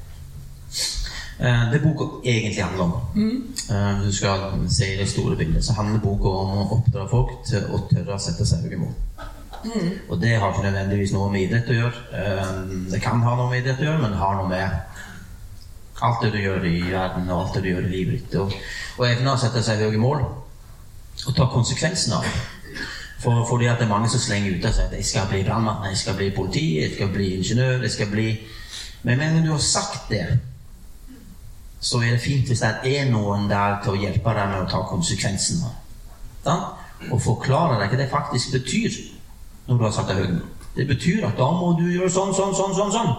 Eh, 1.43 1.71
det 1.71 1.79
boka 1.83 2.29
egentlig 2.29 2.63
handler 2.63 2.83
om. 2.83 2.93
Mm. 3.15 3.53
Eh, 3.69 3.99
hvis 3.99 4.07
du 4.07 4.17
skal 4.17 4.39
se 4.69 4.93
i 4.93 4.97
det 4.97 5.09
store 5.09 5.35
bildet, 5.35 5.65
så 5.65 5.73
handler 5.73 5.99
boka 5.99 6.29
om 6.29 6.57
å 6.57 6.67
oppdra 6.77 7.07
folk 7.11 7.33
til 7.49 7.65
å 7.67 7.81
tørre 7.89 8.15
å 8.15 8.21
sette 8.21 8.45
seg 8.47 8.63
høye 8.63 8.79
mål. 8.79 8.93
Mm. 9.63 9.89
Og 10.09 10.21
det 10.21 10.37
har 10.39 10.51
ikke 10.51 10.63
nødvendigvis 10.63 11.11
noe 11.11 11.31
med 11.31 11.41
idrett 11.41 11.69
å 11.69 11.75
gjøre. 11.81 12.05
Eh, 12.13 12.53
det 12.93 13.01
kan 13.03 13.19
ha 13.27 13.35
noe 13.35 13.49
med 13.51 13.59
idrett 13.59 13.83
å 13.83 13.89
gjøre, 13.89 14.01
men 14.05 14.15
det 14.15 14.21
har 14.21 14.39
noe 14.39 14.47
med 14.49 14.69
alt 16.03 16.23
det 16.23 16.31
du 16.31 16.39
gjør 16.39 16.69
i 16.69 16.77
verden, 16.91 17.27
og 17.29 17.41
alt 17.41 17.57
det 17.57 17.63
du 17.65 17.69
gjør 17.73 17.89
i 17.89 17.91
livet 17.91 18.15
ditt. 18.21 18.39
Og, 18.39 18.55
og 18.97 19.05
evne 19.09 19.35
å 19.35 19.43
sette 19.43 19.63
seg 19.67 19.83
høye 19.83 19.99
mål, 19.99 20.23
og 21.27 21.35
ta 21.35 21.49
konsekvensen 21.51 22.15
av 22.15 22.23
det. 22.23 22.79
For, 23.23 23.43
fordi 23.47 23.67
at 23.71 23.79
det 23.79 23.89
er 23.89 23.91
mange 23.91 24.09
som 24.11 24.19
slenger 24.19 24.55
ut 24.55 24.65
av 24.67 24.73
seg 24.75 24.87
at 24.87 24.95
'jeg 24.95 25.05
skal 25.05 25.27
bli 25.27 25.43
brannmann', 25.43 25.85
'jeg 25.87 25.97
skal 25.97 26.15
bli 26.15 26.31
politi', 26.31 26.79
'jeg 26.79 26.95
skal 26.95 27.07
bli 27.07 27.27
ingeniør', 27.35 27.81
'jeg 27.81 27.91
skal 27.91 28.11
bli 28.11 28.39
Men 29.03 29.19
når 29.19 29.45
du 29.45 29.51
har 29.51 29.59
sagt 29.59 30.09
det 30.09 30.39
så 31.83 31.99
er 31.99 32.15
det 32.15 32.23
fint 32.23 32.47
hvis 32.47 32.63
det 32.63 32.95
er 32.95 33.09
noen 33.11 33.49
der 33.51 33.81
til 33.83 33.93
å 33.93 33.99
hjelpe 33.99 34.33
deg 34.37 34.51
med 34.53 34.63
å 34.63 34.69
ta 34.71 34.79
konsekvensene. 34.87 35.71
Da? 36.45 36.55
Og 37.11 37.19
forklare 37.21 37.81
deg 37.81 37.91
hva 37.91 37.99
det 37.99 38.11
faktisk 38.11 38.53
betyr 38.55 38.95
når 39.67 39.79
du 39.79 39.83
har 39.83 39.95
satt 39.95 40.11
deg 40.11 40.21
høyden. 40.21 40.41
Det 40.77 40.87
betyr 40.87 41.25
at 41.27 41.35
da 41.37 41.49
må 41.51 41.73
du 41.77 41.83
gjøre 41.91 42.11
sånn, 42.11 42.31
sånn, 42.35 42.55
sånn, 42.55 42.75
sånn. 42.77 42.93
sånn. 42.95 43.11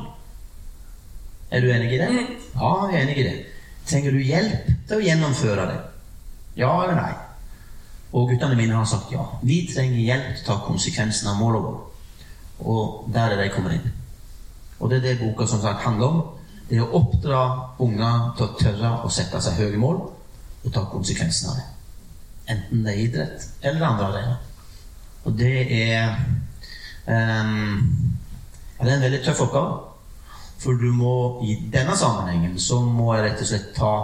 Er 1.53 1.61
du 1.61 1.68
enig 1.70 1.92
i 1.92 1.98
det? 2.00 2.09
Mm. 2.11 2.31
Ja, 2.55 2.70
jeg 2.88 2.96
er 2.96 3.05
enig 3.05 3.18
i 3.20 3.27
det. 3.27 3.35
Trenger 3.85 4.16
du 4.16 4.22
hjelp 4.24 4.70
til 4.88 4.96
å 4.96 5.05
gjennomføre 5.05 5.66
det? 5.68 5.81
Ja 6.59 6.70
eller 6.87 6.96
nei? 6.98 7.12
Og 8.14 8.31
guttene 8.31 8.57
mine 8.57 8.79
har 8.79 8.88
sagt 8.88 9.12
ja. 9.12 9.27
Vi 9.44 9.61
trenger 9.68 10.00
hjelp 10.00 10.31
til 10.33 10.44
å 10.44 10.48
ta 10.48 10.57
konsekvensen 10.64 11.29
av 11.31 11.37
målet 11.42 11.66
vårt. 11.66 11.92
Og 12.64 13.12
der 13.12 13.35
er 13.35 13.42
de 13.42 13.50
kommer 13.53 13.77
inn. 13.77 13.92
Og 14.81 14.88
det 14.90 15.03
er 15.03 15.07
det 15.11 15.20
boka 15.20 15.46
som 15.50 15.61
sagt 15.61 15.85
handler 15.85 16.07
om 16.07 16.24
er 16.75 16.85
å 16.85 17.01
oppdra 17.01 17.41
unger 17.83 18.35
til 18.37 18.47
å 18.47 18.59
tørre 18.59 18.91
å 19.05 19.13
sette 19.13 19.41
seg 19.43 19.59
høye 19.61 19.81
mål 19.81 20.03
og 20.65 20.73
ta 20.73 20.85
konsekvensen 20.91 21.51
av 21.53 21.61
det. 21.61 21.67
Enten 22.55 22.85
det 22.85 22.93
er 22.93 23.03
idrett 23.07 23.49
eller 23.63 23.87
andre 23.87 24.11
arenaer. 24.11 24.43
Og 25.25 25.39
det 25.39 25.57
er 25.73 26.17
um, 27.07 28.13
Det 28.81 28.91
er 28.91 28.97
en 28.97 29.05
veldig 29.07 29.23
tøff 29.25 29.41
oppgave. 29.47 29.77
For 30.61 30.77
du 30.81 30.91
må 30.93 31.15
i 31.45 31.57
denne 31.73 31.97
sammenhengen 31.97 32.59
så 32.61 32.81
må 32.85 33.15
jeg 33.15 33.25
rett 33.25 33.43
og 33.45 33.49
slett 33.49 33.73
ta 33.77 33.95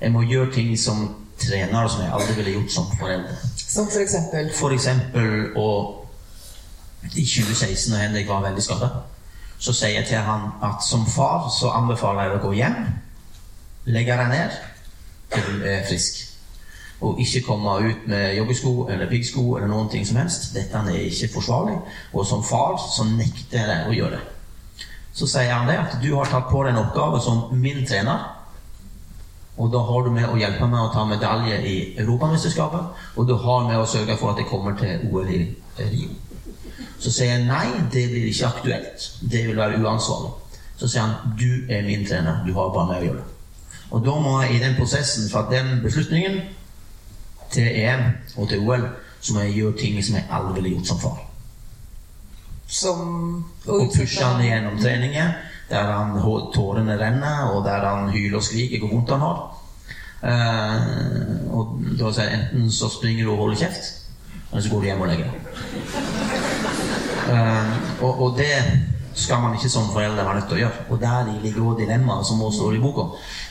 Jeg 0.00 0.12
må 0.14 0.22
gjøre 0.22 0.52
ting 0.54 0.72
som 0.78 1.08
trener 1.38 1.88
som 1.88 2.02
jeg 2.02 2.12
aldri 2.14 2.34
ville 2.38 2.56
gjort 2.56 2.72
som 2.72 2.90
forelder. 2.98 3.44
Som 3.56 3.88
for 3.90 4.02
eksempel? 4.02 4.50
For 4.54 4.74
eksempel 4.74 5.52
å 5.58 5.68
I 7.14 7.22
2016, 7.22 7.92
da 7.92 8.00
Henrik 8.02 8.28
var 8.28 8.42
veldig 8.42 8.62
skada 8.62 8.88
så 9.58 9.74
sier 9.74 9.98
jeg 9.98 10.06
til 10.06 10.22
han 10.22 10.50
at 10.62 10.84
som 10.86 11.06
far 11.06 11.48
så 11.50 11.72
anbefaler 11.74 12.26
jeg 12.26 12.32
deg 12.32 12.40
å 12.40 12.46
gå 12.46 12.54
hjem, 12.60 12.80
legge 13.90 14.18
deg 14.20 14.32
ned 14.32 14.58
til 15.34 15.46
du 15.48 15.66
er 15.66 15.84
frisk. 15.88 16.24
Og 17.00 17.20
ikke 17.22 17.44
komme 17.46 17.76
ut 17.84 18.06
med 18.10 18.34
joggesko 18.34 18.88
eller 18.90 19.10
piggsko 19.10 19.44
eller 19.56 19.68
noen 19.70 19.90
ting 19.90 20.06
som 20.06 20.18
helst. 20.18 20.48
Dette 20.54 20.80
er 20.80 21.04
ikke 21.04 21.30
forsvarlig. 21.36 21.76
Og 22.12 22.26
som 22.26 22.42
far 22.42 22.74
så 22.82 23.06
nekter 23.06 23.60
jeg 23.60 23.68
deg 23.70 23.86
å 23.86 23.94
gjøre 23.94 24.16
det. 24.16 24.86
Så 25.14 25.28
sier 25.30 25.52
han 25.52 25.70
det 25.70 25.78
at 25.78 25.94
du 26.02 26.10
har 26.16 26.30
tatt 26.30 26.50
på 26.50 26.64
deg 26.64 26.74
en 26.74 26.82
oppgave 26.82 27.20
som 27.22 27.46
min 27.54 27.84
trener. 27.86 28.26
Og 29.58 29.70
da 29.74 29.82
har 29.82 30.06
du 30.06 30.10
med 30.14 30.26
å 30.30 30.38
hjelpe 30.38 30.66
meg 30.70 30.86
å 30.86 30.92
ta 30.94 31.04
medalje 31.06 31.58
i 31.66 31.76
Europamesterskapet. 31.98 33.06
Og 33.18 33.26
du 33.26 33.34
har 33.46 33.66
med 33.66 33.78
å 33.78 33.86
sørge 33.86 34.18
for 34.18 34.34
at 34.34 34.42
jeg 34.42 34.50
kommer 34.50 34.78
til 34.78 35.06
OL 35.10 35.30
i 35.34 35.42
Rio. 35.78 36.14
Så 36.98 37.10
sier 37.10 37.32
jeg 37.32 37.46
nei, 37.48 37.66
det 37.92 38.04
blir 38.10 38.28
ikke 38.30 38.52
aktuelt. 38.52 39.08
Det 39.20 39.46
vil 39.48 39.58
være 39.58 39.80
uansvarlig. 39.82 40.30
Så 40.78 40.88
sier 40.88 41.06
han 41.06 41.34
du 41.38 41.66
er 41.72 41.82
min 41.86 42.06
trener, 42.06 42.44
du 42.46 42.52
har 42.54 42.70
bare 42.74 42.92
med 42.92 43.02
å 43.02 43.08
gjøre. 43.08 43.26
Og 43.90 44.04
da 44.04 44.14
må 44.20 44.34
jeg 44.42 44.56
i 44.56 44.62
den 44.62 44.76
prosessen 44.76 45.30
fra 45.32 45.46
den 45.50 45.78
beslutningen 45.82 46.40
til 47.50 47.68
EM 47.72 48.04
og 48.36 48.48
til 48.50 48.66
OL 48.68 48.84
så 49.20 49.34
må 49.34 49.46
jeg 49.46 49.56
gjøre 49.58 49.78
ting 49.80 49.98
som 50.04 50.18
jeg 50.18 50.28
aldri 50.30 50.60
ville 50.60 50.76
gjort 50.76 50.90
som 50.92 51.00
far. 51.02 51.22
Som 52.68 53.00
Og 53.66 53.88
pushe 53.96 54.24
han 54.24 54.44
gjennom 54.44 54.76
treninger 54.78 55.32
der 55.68 55.92
han 55.92 56.14
tårene 56.54 56.96
renner, 56.96 57.50
og 57.52 57.64
der 57.64 57.84
han 57.84 58.10
hyler 58.10 58.36
og 58.36 58.42
skriker 58.42 58.78
hvor 58.80 58.88
vondt 58.88 59.10
han 59.10 59.20
har. 59.20 59.42
Uh, 60.22 61.54
og 61.54 61.76
da 62.00 62.12
sier 62.12 62.30
jeg 62.30 62.38
enten 62.40 62.70
så 62.72 62.88
springer 62.90 63.28
du 63.28 63.34
og 63.34 63.42
holder 63.44 63.60
kjeft, 63.66 63.90
eller 64.50 64.64
så 64.64 64.72
går 64.72 64.80
du 64.80 64.88
hjem 64.88 65.04
og 65.04 65.12
legger 65.12 65.28
deg. 65.28 66.37
Uh, 67.28 68.02
og, 68.04 68.22
og, 68.22 68.38
det 68.38 68.54
skal 69.18 69.40
man 69.42 69.54
ikke 69.56 69.68
som 69.68 69.90
foreldre 69.92 70.24
være 70.24 70.34
nødt 70.38 70.48
til 70.48 70.58
å 70.58 70.60
gjøre. 70.62 70.84
Og 70.88 71.00
der 71.02 71.32
ligger 71.42 71.64
også 71.64 71.80
dilemmaet 71.82 72.26
som 72.26 72.42
også 72.42 72.58
står 72.60 72.76
i 72.76 72.82
boka. 72.82 73.06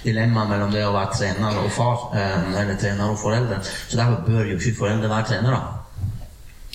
Dilemmaet 0.06 0.54
mellom 0.54 0.72
det 0.74 0.86
å 0.88 0.94
være 0.96 1.18
trener 1.18 1.60
og 1.62 1.74
far, 1.76 2.08
uh, 2.14 2.54
eller 2.62 2.80
trener 2.80 3.12
og 3.12 3.20
foreldre. 3.22 3.60
Så 3.64 4.00
derfor 4.00 4.24
bør 4.28 4.54
jo 4.54 4.60
ikke 4.60 4.80
foreldre 4.80 5.12
være 5.12 5.30
trenere. 5.34 5.62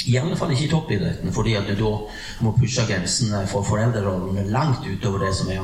I 0.09 0.16
alle 0.18 0.36
fall 0.36 0.53
ikke 0.55 0.64
i 0.66 0.70
toppidretten, 0.70 1.32
fordi 1.32 1.57
at 1.59 1.66
du 1.68 1.74
da 1.78 1.90
må 2.42 2.55
pushe 2.57 2.84
grensene 2.88 3.42
for 3.50 3.66
foreldrerollen 3.66 4.48
langt 4.50 4.86
utover 4.88 5.26
det 5.26 5.34
som 5.36 5.50
er 5.53 5.61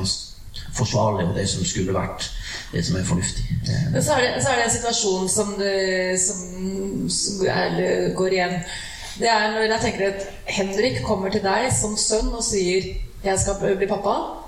forsvarlig, 0.77 1.25
og 1.27 1.35
det 1.35 1.47
som 1.49 1.65
skulle 1.65 1.95
vært 1.95 2.29
det 2.71 2.83
som 2.85 2.99
er 2.99 3.07
fornuftig. 3.07 3.45
Men 3.91 4.03
så 4.03 4.15
er 4.17 4.25
det, 4.25 4.43
så 4.43 4.51
er 4.51 4.59
det 4.59 4.67
en 4.67 4.75
situasjon 4.75 5.29
som, 5.33 5.55
du, 5.57 5.71
som, 6.21 7.09
som 7.09 7.41
er, 7.49 7.81
går 8.17 8.37
igjen 8.37 8.55
det 9.19 9.29
er 9.29 9.51
når 9.51 9.65
jeg 9.67 9.81
tenker 9.81 10.05
at 10.07 10.27
Henrik 10.47 11.01
kommer 11.05 11.31
til 11.31 11.43
deg 11.43 11.67
som 11.75 11.97
sønn 11.97 12.31
og 12.33 12.43
sier 12.43 12.95
'Jeg 13.23 13.39
skal 13.39 13.75
bli 13.77 13.87
pappa'. 13.87 14.45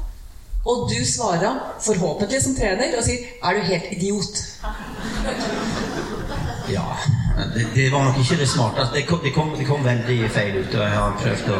Og 0.66 0.90
du 0.90 1.06
svarer, 1.06 1.58
forhåpentlig 1.82 2.42
som 2.42 2.56
trener, 2.56 2.98
og 2.98 3.04
sier 3.04 3.18
'Er 3.44 3.54
du 3.54 3.60
helt 3.60 3.92
idiot?' 3.92 4.44
Ja. 6.72 6.88
Det, 7.38 7.66
det, 7.76 7.92
var 7.92 8.04
nok 8.04 8.18
ikke 8.20 8.38
det 8.40 8.48
smarteste. 8.50 8.96
Det 8.96 9.06
kom, 9.08 9.20
det, 9.24 9.32
kom, 9.34 9.54
det 9.58 9.66
kom, 9.68 9.84
veldig 9.86 10.18
feil 10.30 10.58
ut. 10.60 10.76
Og 10.76 10.84
jeg 10.84 10.96
har 10.96 11.16
prøvd 11.22 11.50
å, 11.56 11.60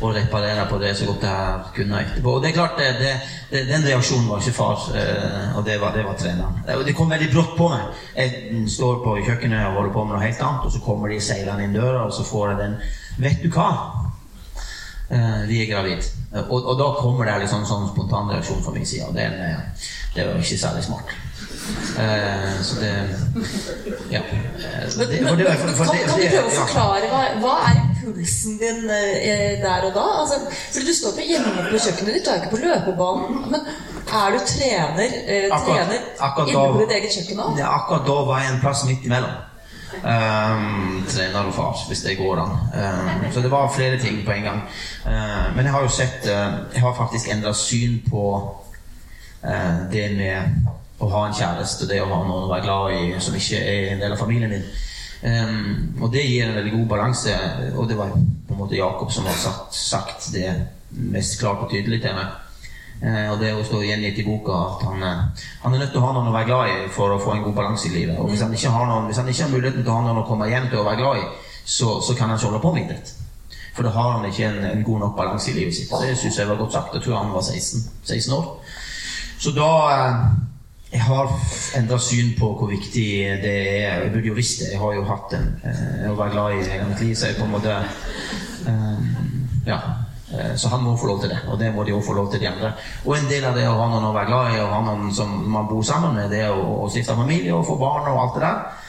å, 0.00 0.10
reparere 0.16 0.66
på 0.70 0.80
det 0.82 0.92
så 0.98 1.08
godt 1.08 1.26
jeg 1.28 1.72
kunne 1.78 2.02
etterpå. 2.02 2.34
Og 2.34 2.42
det 2.42 2.50
er 2.50 2.56
klart, 2.58 2.82
Den 3.50 3.86
reaksjonen 3.86 4.28
var 4.28 4.42
ikke 4.42 4.56
far, 4.58 4.82
eh, 4.98 5.56
og 5.56 5.64
det 5.64 5.78
var, 5.80 5.94
det 5.96 6.04
var 6.04 6.18
treneren. 6.20 6.60
Det 6.86 6.96
kom 6.96 7.10
veldig 7.10 7.30
brått 7.32 7.54
på 7.56 7.70
meg. 7.72 8.02
Jeg 8.18 8.66
står 8.74 9.00
på 9.04 9.16
kjøkkenet 9.22 9.70
og 9.70 9.78
holder 9.80 9.94
på 9.94 10.04
med 10.04 10.16
noe 10.16 10.26
helt 10.26 10.42
annet, 10.44 10.66
og 10.68 10.74
så 10.74 10.82
kommer 10.84 11.14
de 11.14 11.20
seilende 11.24 11.64
inn 11.64 11.78
døra, 11.78 12.04
og 12.04 12.12
så 12.12 12.26
får 12.28 12.52
jeg 12.52 12.62
den 12.64 12.78
Vet 13.18 13.40
du 13.42 13.48
hva? 13.50 13.70
Eh, 15.10 15.40
vi 15.48 15.62
er 15.62 15.70
gravid. 15.72 16.04
Og, 16.44 16.58
og, 16.60 16.74
da 16.78 16.90
kommer 16.98 17.24
det 17.24 17.38
liksom 17.46 17.64
sånn 17.66 17.88
spontan 17.88 18.28
reaksjon 18.34 18.60
fra 18.62 18.74
min 18.74 18.86
side, 18.86 19.08
og 19.08 19.16
det, 19.16 19.30
det 20.14 20.28
var 20.28 20.44
ikke 20.44 20.60
særlig 20.60 20.84
smart. 20.84 21.16
Uh, 21.98 22.62
så 22.62 22.80
det 22.80 22.92
Ja. 24.10 24.20
Det, 24.98 25.22
men, 25.22 25.38
det, 25.38 25.46
for, 25.58 25.68
for, 25.68 25.84
kan, 25.84 25.98
kan, 26.08 26.20
du 26.20 26.28
prøve 26.28 26.46
å 26.46 26.54
forklare 26.54 27.08
hva, 27.10 27.20
hva 27.42 27.56
er 27.70 27.80
pulsen 27.98 28.56
din 28.60 28.86
uh, 28.88 29.50
der 29.64 29.88
og 29.88 29.92
da? 29.96 30.06
Altså, 30.22 30.38
for 30.54 30.86
Du 30.88 30.94
står 30.94 31.16
på 31.18 31.26
hjemme 31.28 31.66
på 31.68 31.82
kjøkkenet 31.84 32.14
ditt, 32.16 32.24
du 32.24 32.30
er 32.32 32.40
ikke 32.40 32.54
på 32.54 32.62
løpebanen. 32.62 33.42
Men 33.52 33.68
er 34.08 34.32
du 34.32 34.38
trener, 34.48 35.18
akkurat, 35.52 35.66
trener 35.66 36.48
inne 36.48 36.72
på 36.72 36.80
ditt 36.84 36.96
eget 36.96 37.18
kjøkken 37.18 37.42
da? 37.42 37.50
Ja, 37.60 37.74
akkurat 37.82 38.08
da 38.08 38.18
var 38.30 38.42
jeg 38.42 38.54
en 38.54 38.64
plass 38.64 38.86
midt 38.88 39.06
imellom. 39.08 39.36
Um, 39.98 41.04
trener 41.08 41.48
og 41.48 41.54
far, 41.54 41.76
hvis 41.88 42.00
det 42.04 42.18
går 42.18 42.40
an. 42.42 42.50
Um, 42.76 43.32
så 43.32 43.40
det 43.40 43.50
var 43.50 43.72
flere 43.74 43.98
ting 43.98 44.20
på 44.26 44.32
en 44.32 44.42
gang. 44.42 44.62
Uh, 45.06 45.56
men 45.56 45.64
jeg 45.64 45.72
har 45.72 45.82
jo 45.82 45.88
sett 45.88 46.28
uh, 46.28 46.58
Jeg 46.74 46.82
har 46.82 46.94
faktisk 46.94 47.30
endra 47.32 47.52
syn 47.52 47.98
på 48.10 48.24
uh, 49.44 49.92
det 49.92 50.10
med 50.16 50.68
å 50.98 51.08
ha 51.12 51.24
en 51.26 51.36
kjæreste, 51.36 51.86
det 51.86 52.00
å 52.02 52.08
ha 52.10 52.20
noen 52.26 52.46
å 52.46 52.50
være 52.50 52.66
glad 52.66 52.94
i 52.96 53.20
som 53.22 53.36
ikke 53.38 53.60
er 53.62 53.92
en 53.92 54.02
del 54.02 54.14
av 54.14 54.20
familien 54.20 54.54
din. 54.56 54.66
Um, 55.18 55.94
og 56.02 56.12
det 56.14 56.24
gir 56.26 56.46
en 56.46 56.58
veldig 56.58 56.74
god 56.74 56.86
balanse. 56.94 57.34
Og 57.74 57.88
det 57.90 57.96
var 57.98 58.12
på 58.14 58.54
en 58.54 58.60
måte 58.60 58.78
Jakob 58.78 59.12
som 59.12 59.26
har 59.26 59.38
sagt, 59.38 59.74
sagt 59.74 60.28
det 60.34 60.50
mest 60.90 61.38
klart 61.40 61.64
og 61.64 61.72
tydelig 61.72 62.00
til 62.02 62.18
meg. 62.18 62.36
Uh, 62.98 63.30
og 63.32 63.38
det 63.42 63.52
å 63.54 63.62
stå 63.66 63.84
gjengitt 63.86 64.18
i 64.18 64.26
boka 64.26 64.56
at 64.72 64.82
han, 64.88 65.04
uh, 65.06 65.44
han, 65.62 65.74
er 65.74 65.84
nødt 65.84 65.94
til 65.94 66.02
å 66.02 66.06
ha 66.08 66.16
noen 66.16 66.32
å 66.32 66.34
være 66.34 66.50
glad 66.50 66.72
i 66.72 66.90
for 66.94 67.14
å 67.14 67.20
få 67.22 67.36
en 67.36 67.44
god 67.46 67.54
balanse 67.60 67.90
i 67.90 67.94
livet. 67.94 68.18
Og 68.18 68.32
hvis 68.32 68.42
han 68.42 68.54
ikke 68.54 68.74
har, 68.74 68.90
noen, 68.90 69.12
han 69.14 69.30
ikke 69.30 69.46
har 69.46 69.54
muligheten 69.54 69.84
til 69.84 69.92
å 69.92 70.00
ha 70.00 70.06
noen 70.08 70.22
å 70.24 70.26
komme 70.26 70.50
hjem 70.50 70.66
til 70.72 70.82
å 70.82 70.86
være 70.88 71.02
glad 71.02 71.22
i, 71.22 71.30
så, 71.62 71.98
så 72.02 72.18
kan 72.18 72.30
han 72.30 72.40
ikke 72.40 72.50
holde 72.50 72.64
på 72.64 72.74
med 72.74 72.86
idrett. 72.88 73.14
For 73.76 73.86
da 73.86 73.94
har 73.94 74.16
han 74.16 74.26
ikke 74.26 74.48
en, 74.48 74.62
en 74.66 74.82
god 74.82 75.02
nok 75.04 75.14
balanse 75.14 75.52
i 75.52 75.54
livet 75.54 75.76
sitt. 75.76 75.92
Det 76.02 76.16
syns 76.18 76.40
jeg 76.40 76.50
var 76.50 76.58
godt 76.58 76.74
sagt. 76.74 76.96
Jeg 76.98 77.04
tror 77.04 77.20
han 77.20 77.30
var 77.30 77.44
16, 77.46 77.84
16 78.02 78.34
år. 78.34 78.48
Så 79.38 79.52
da 79.54 79.68
uh, 79.86 80.24
jeg 80.88 81.04
har 81.04 81.32
endra 81.76 81.98
syn 82.00 82.32
på 82.38 82.48
hvor 82.56 82.70
viktig 82.70 83.06
det 83.42 83.54
er. 83.84 84.04
Jeg 84.04 84.12
burde 84.12 84.30
jo 84.30 84.36
visst 84.38 84.62
det. 84.62 84.70
Jeg 84.72 84.80
har 84.80 84.94
jo 84.96 85.04
hatt 85.08 85.34
en 85.36 85.48
eh, 85.60 86.04
å 86.08 86.16
være 86.16 86.32
glad 86.32 86.54
i 86.56 86.62
hele 86.64 86.86
mitt 86.88 87.02
liv, 87.04 87.14
så 87.14 87.28
jeg 87.28 87.36
på 87.36 87.48
en 87.48 87.56
måte 87.56 87.74
eh, 87.76 89.08
Ja. 89.68 89.80
Eh, 90.32 90.54
så 90.60 90.68
han 90.72 90.82
må 90.84 90.94
få 90.96 91.10
lov 91.10 91.20
til 91.20 91.32
det, 91.32 91.38
og 91.48 91.58
det 91.60 91.68
må 91.74 91.84
de 91.84 91.92
òg 91.96 92.04
få 92.04 92.16
lov 92.16 92.30
til 92.32 92.40
de 92.40 92.48
andre. 92.48 92.72
Og 93.04 93.16
en 93.16 93.28
del 93.28 93.44
av 93.48 93.56
det 93.56 93.66
å 93.68 93.76
ha 93.76 93.88
noen 93.92 94.08
å 94.08 94.14
være 94.16 94.30
glad 94.30 94.54
i, 94.54 94.62
og 94.64 94.72
ha 94.72 94.80
noen 94.86 95.12
som 95.16 95.34
man 95.52 95.68
bor 95.68 95.84
sammen 95.84 96.16
med, 96.16 96.32
det 96.32 96.46
å, 96.48 96.64
å 96.84 96.88
stifte 96.92 97.16
familie 97.16 97.52
og 97.56 97.66
få 97.68 97.76
barn 97.80 98.08
og 98.08 98.22
alt 98.22 98.38
det 98.38 98.46
der. 98.46 98.86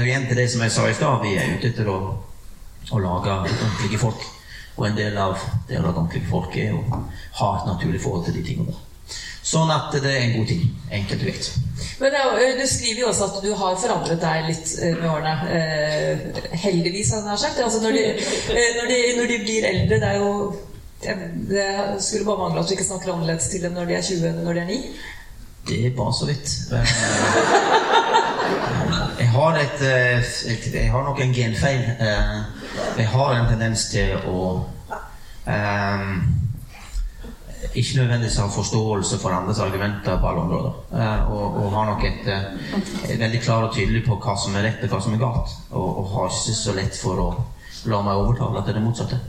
Og 0.00 0.08
igjen 0.08 0.24
til 0.26 0.40
det 0.40 0.48
som 0.50 0.64
jeg 0.64 0.74
sa 0.74 0.88
i 0.88 0.96
stad, 0.98 1.20
vi 1.22 1.36
er 1.38 1.52
ute 1.54 1.70
etter 1.70 1.88
å, 1.88 1.98
å 2.90 3.00
lage 3.00 3.36
ordentlige 3.46 4.02
folk. 4.02 4.28
Og 4.76 4.88
en 4.88 4.98
del 4.98 5.16
av 5.20 5.40
det 5.68 5.78
å 5.78 5.84
lage 5.84 5.96
ordentlige 5.96 6.32
folk 6.32 6.56
er 6.58 6.76
å 6.76 7.02
ha 7.40 7.50
et 7.54 7.68
naturlig 7.70 8.02
forhold 8.02 8.26
til 8.26 8.40
de 8.40 8.46
tingene 8.48 8.72
der. 8.72 8.89
Sånn 9.50 9.70
at 9.74 9.90
det 9.98 10.06
er 10.06 10.20
en 10.28 10.36
god 10.38 10.46
ting. 10.46 10.62
Enkelt 10.94 11.22
og 11.24 11.26
greit. 11.26 11.46
Men 12.00 12.14
Du 12.60 12.66
skriver 12.70 13.00
jo 13.00 13.08
også 13.10 13.24
at 13.26 13.38
du 13.42 13.50
har 13.58 13.78
forandret 13.82 14.20
deg 14.22 14.48
litt 14.50 14.74
med 15.00 15.06
årene. 15.10 15.34
Eh, 15.56 16.18
heldigvis, 16.64 17.10
hadde 17.16 17.32
jeg 17.32 17.42
sagt. 17.44 17.62
Altså 17.64 17.80
når, 17.82 17.96
de, 17.98 18.02
når, 18.78 18.90
de, 18.92 18.98
når, 19.18 19.32
de, 19.32 19.38
blir 19.44 19.66
eldre 19.70 19.96
Det 20.00 20.08
er 20.08 20.18
jo 20.20 20.30
Det 21.50 21.70
skulle 22.04 22.28
bare 22.28 22.42
mangle 22.44 22.60
at 22.60 22.68
du 22.68 22.76
ikke 22.76 22.86
snakker 22.86 23.12
annerledes 23.14 23.48
til 23.50 23.62
dem 23.64 23.72
når 23.74 23.88
de 23.88 23.96
er 23.96 24.04
20 24.10 24.28
enn 24.30 24.42
når 24.44 24.58
de 24.58 24.60
er 24.60 24.70
9. 24.70 24.78
Det 25.70 25.78
er 25.86 25.96
bare 25.96 26.14
så 26.18 26.28
vidt. 26.28 26.48
Jeg 29.20 29.28
har, 29.28 29.56
et, 29.56 29.82
et, 30.52 30.74
jeg 30.74 30.90
har 30.90 31.02
nok 31.04 31.20
en 31.20 31.34
genfeil. 31.34 31.82
Jeg 32.98 33.08
har 33.08 33.34
en 33.34 33.50
tendens 33.50 33.84
til 33.92 34.14
å 34.26 34.38
um, 35.46 36.14
ikke 37.74 38.00
nødvendigvis 38.00 38.36
har 38.40 38.48
forståelse 38.50 39.18
for 39.22 39.34
andres 39.34 39.60
argumenter 39.62 40.18
på 40.20 40.28
alle 40.28 40.40
områder. 40.40 40.72
Eh, 40.92 41.32
og, 41.32 41.56
og, 41.64 41.72
har 41.72 41.84
nok 41.86 42.04
et, 42.04 42.26
et, 42.26 43.10
eh, 43.10 43.20
veldig 43.20 43.40
klar 43.40 43.68
og 43.68 43.74
tydelig 43.74 44.04
på 44.06 44.18
hva 44.20 44.36
som 44.38 44.56
er 44.56 44.66
rett 44.66 44.82
og 44.86 44.94
hva 44.94 45.02
som 45.04 45.14
er 45.14 45.22
galt. 45.22 45.54
Og, 45.70 46.00
og 46.02 46.10
har 46.14 46.32
ikke 46.32 46.56
så 46.58 46.74
lett 46.76 46.98
for 46.98 47.22
å 47.22 47.28
la 47.90 48.02
meg 48.04 48.22
overtale 48.22 48.64
til 48.66 48.76
det 48.76 48.82
motsatte. 48.84 49.20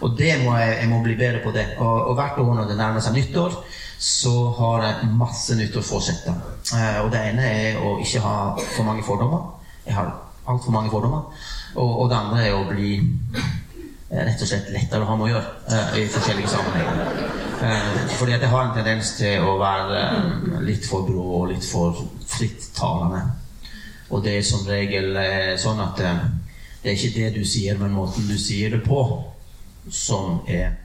Og 0.00 0.16
det 0.16 0.32
må 0.44 0.54
jeg, 0.56 0.78
jeg 0.80 0.88
må 0.88 1.02
bli 1.04 1.18
bedre 1.18 1.42
på 1.44 1.52
det. 1.54 1.66
Og, 1.78 2.10
og 2.10 2.16
hvert 2.18 2.40
år 2.40 2.54
når 2.56 2.70
det 2.70 2.80
nærmer 2.80 3.04
seg 3.04 3.18
nyttår, 3.18 3.60
så 4.00 4.34
har 4.56 4.86
jeg 4.86 5.12
masse 5.20 5.56
nyttårsforsetter. 5.58 6.36
Eh, 6.72 7.00
og 7.04 7.10
det 7.12 7.24
ene 7.30 7.46
er 7.46 7.80
å 7.84 7.98
ikke 8.00 8.24
ha 8.24 8.36
for 8.62 8.88
mange 8.88 9.04
fordommer. 9.04 9.50
Jeg 9.84 9.98
har 9.98 10.14
altfor 10.48 10.72
mange 10.72 10.92
fordommer. 10.92 11.28
Og, 11.76 11.90
og 12.02 12.08
det 12.10 12.16
andre 12.16 12.46
er 12.46 12.56
å 12.56 12.68
bli 12.70 12.94
rett 14.10 14.42
og 14.42 14.48
slett 14.50 14.72
lettere 14.74 15.06
å 15.06 15.10
ha 15.12 15.16
med 15.18 15.28
å 15.28 15.32
gjøre 15.34 16.00
i 16.00 16.08
forskjellige 16.10 16.50
sammenhenger. 16.50 17.38
Eh, 17.62 18.08
fordi 18.18 18.32
at 18.32 18.40
jeg 18.40 18.48
har 18.48 18.62
en 18.64 18.76
tendens 18.76 19.10
til 19.18 19.42
å 19.44 19.58
være 19.60 19.98
eh, 20.00 20.60
litt 20.64 20.86
for 20.88 21.04
brå 21.04 21.24
og 21.42 21.50
litt 21.50 21.66
for 21.68 21.98
frittalende. 22.30 23.20
Og 24.08 24.22
det 24.24 24.38
er 24.38 24.46
som 24.48 24.64
regel 24.64 25.12
eh, 25.20 25.52
sånn 25.60 25.82
at 25.84 26.00
det 26.00 26.88
er 26.88 26.94
ikke 26.94 27.12
det 27.18 27.34
du 27.34 27.44
sier, 27.44 27.76
men 27.76 27.92
måten 27.92 28.24
du 28.30 28.38
sier 28.40 28.72
det 28.72 28.80
på, 28.86 29.02
som 29.90 30.40
er 30.48 30.78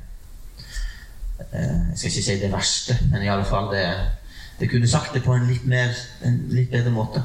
Jeg 1.55 1.95
skal 1.95 2.09
ikke 2.09 2.23
si 2.23 2.35
det 2.39 2.51
verste, 2.51 2.95
men 3.11 3.23
i 3.23 3.29
alle 3.31 3.47
fall 3.47 3.69
det 3.71 3.87
det 4.55 4.69
kunne 4.71 4.87
sagt 4.87 5.13
det 5.13 5.23
på 5.23 5.33
en 5.35 5.49
litt, 5.49 5.65
mer, 5.67 5.91
en 6.23 6.37
litt 6.47 6.69
bedre 6.71 6.91
måte. 6.95 7.19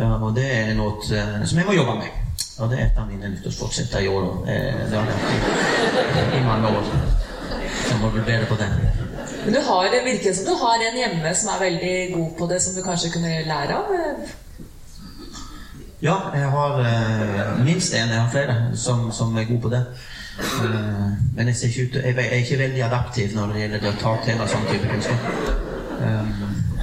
Og 0.00 0.30
det 0.36 0.46
er 0.48 0.70
noe 0.76 1.04
som 1.04 1.58
jeg 1.60 1.66
må 1.68 1.74
jobbe 1.76 1.98
med. 1.98 2.21
Og 2.58 2.70
det 2.70 2.78
er 2.78 2.84
et 2.86 2.98
av 3.00 3.08
mine 3.08 3.32
nyttårsfortsetter 3.32 4.04
i 4.04 4.10
år. 4.12 4.28
Det 4.46 4.98
har 4.98 5.08
jeg 5.08 6.40
i 6.40 6.44
mange 6.46 6.68
år. 6.68 6.92
Så 7.88 7.96
må 8.00 8.10
bli 8.12 8.22
bedre 8.26 8.46
på 8.46 8.58
det. 8.60 8.68
Men 9.44 9.54
du 9.54 9.60
har, 9.60 9.88
det 9.90 10.04
virker 10.04 10.34
som 10.34 10.46
du 10.46 10.54
har 10.60 10.84
en 10.88 10.98
hjemme 11.00 11.34
som 11.34 11.50
er 11.54 11.64
veldig 11.64 11.96
god 12.14 12.30
på 12.38 12.46
det, 12.52 12.62
som 12.62 12.76
du 12.76 12.82
kanskje 12.86 13.10
kunne 13.16 13.42
lære 13.48 13.78
av? 13.78 13.92
Ja, 16.02 16.16
jeg 16.34 16.48
har 16.50 16.80
eh, 16.80 17.64
minst 17.64 17.94
én. 17.94 18.10
Jeg 18.10 18.20
har 18.20 18.30
flere 18.30 18.56
som, 18.74 19.12
som, 19.12 19.36
er 19.36 19.44
gode 19.44 19.60
på 19.60 19.68
det. 19.68 19.84
Uh, 20.38 21.12
men 21.36 21.48
jeg, 21.48 21.86
ut, 21.86 21.94
jeg, 21.94 22.14
er 22.16 22.34
ikke 22.34 22.58
veldig 22.58 22.82
adaptiv 22.82 23.34
når 23.34 23.52
det 23.52 23.60
gjelder 23.60 23.82
det 23.82 23.90
å 23.90 23.98
ta 24.00 24.14
til 24.24 24.38
meg 24.40 24.48
sånn 24.48 24.64
type 24.70 24.88
kunnskap. 24.88 25.26
Um, 26.00 26.32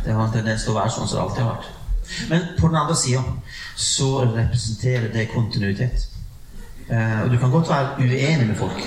det 0.05 0.13
har 0.13 0.23
en 0.23 0.35
tendens 0.35 0.63
til 0.63 0.75
å 0.75 0.77
være 0.77 0.93
sånn 0.95 1.09
som 1.09 1.17
det 1.17 1.23
alltid 1.25 1.43
har 1.43 1.55
vært. 1.55 1.78
Men 2.29 2.41
på 2.59 2.67
den 2.67 2.75
andre 2.75 2.95
sida 2.95 3.23
så 3.75 4.23
representerer 4.25 5.11
det 5.13 5.29
kontinuitet. 5.33 6.07
Eh, 6.89 7.21
og 7.21 7.29
du 7.31 7.37
kan 7.37 7.51
godt 7.51 7.69
være 7.69 7.89
uenig 7.99 8.47
med 8.47 8.55
folk. 8.55 8.81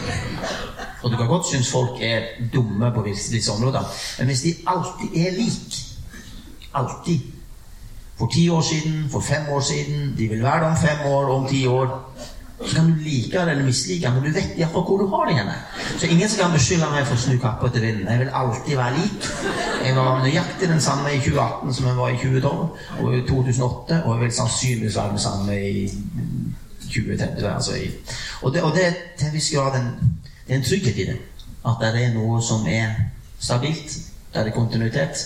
Og 1.02 1.10
du 1.10 1.16
kan 1.16 1.26
godt 1.26 1.46
synes 1.46 1.70
folk 1.70 2.02
er 2.02 2.20
dumme 2.52 2.92
på 2.94 3.02
visse 3.02 3.52
områder, 3.52 3.82
men 4.18 4.26
hvis 4.26 4.42
de 4.42 4.54
alltid 4.66 5.26
er 5.26 5.30
like 5.30 5.92
Alltid. 6.74 7.20
For 8.18 8.30
ti 8.32 8.48
år 8.48 8.60
siden, 8.60 9.08
for 9.10 9.20
fem 9.20 9.48
år 9.50 9.60
siden, 9.60 10.14
de 10.18 10.28
vil 10.28 10.42
være 10.42 10.60
det 10.60 10.70
om 10.70 10.76
fem 10.76 11.06
år, 11.06 11.24
om 11.24 11.48
ti 11.48 11.66
år. 11.66 12.14
Så 12.66 12.74
kan 12.76 12.90
du 12.90 13.02
like 13.02 13.32
det 13.32 13.50
eller 13.50 13.64
mislike 13.66 14.10
men 14.10 14.22
du 14.24 14.30
vet 14.32 14.56
iallfall 14.58 14.84
hvor 14.86 14.98
du 15.02 15.06
har 15.10 15.26
det 15.28 15.36
henne. 15.38 15.54
Så 15.98 16.06
ingen 16.06 16.28
skal 16.28 16.52
beskylde 16.54 16.90
meg 16.92 17.06
for 17.08 17.18
å 17.18 17.22
snu 17.24 17.36
kappa 17.42 17.68
etter 17.70 17.86
vinden. 17.86 18.08
Jeg 18.08 18.22
vil 18.22 18.32
alltid 18.42 18.76
være 18.76 18.96
lik. 18.98 19.28
Jeg 19.84 19.96
var 19.96 20.22
nøyaktig 20.22 20.68
den 20.70 20.80
samme 20.80 21.14
i 21.14 21.20
2018 21.20 21.74
som 21.78 21.90
jeg 21.90 21.98
var 21.98 22.14
i 22.14 22.20
2012 22.22 23.02
og 23.02 23.16
i 23.18 23.22
2008, 23.28 24.02
og 24.04 24.14
jeg 24.14 24.24
vil 24.24 24.34
sannsynligvis 24.38 24.98
være 25.00 25.14
den 25.16 25.24
samme 25.26 25.60
i 25.60 25.86
2030. 26.86 27.48
Altså 27.54 27.76
i, 27.76 27.90
og, 28.42 28.52
det, 28.54 28.62
og 28.62 28.74
det 28.76 28.88
til 29.18 29.28
en 29.28 29.34
viss 29.34 29.50
grad 29.54 29.80
en 29.80 29.92
det 30.46 30.54
er 30.54 30.58
en 30.58 30.64
trygghet 30.64 30.96
i 30.98 31.04
det. 31.06 31.18
At 31.66 31.78
det 31.80 32.04
er 32.04 32.14
noe 32.14 32.40
som 32.42 32.66
er 32.66 32.94
stabilt. 33.38 33.98
Der 34.34 34.44
det 34.44 34.52
er 34.52 34.56
kontinuitet. 34.56 35.20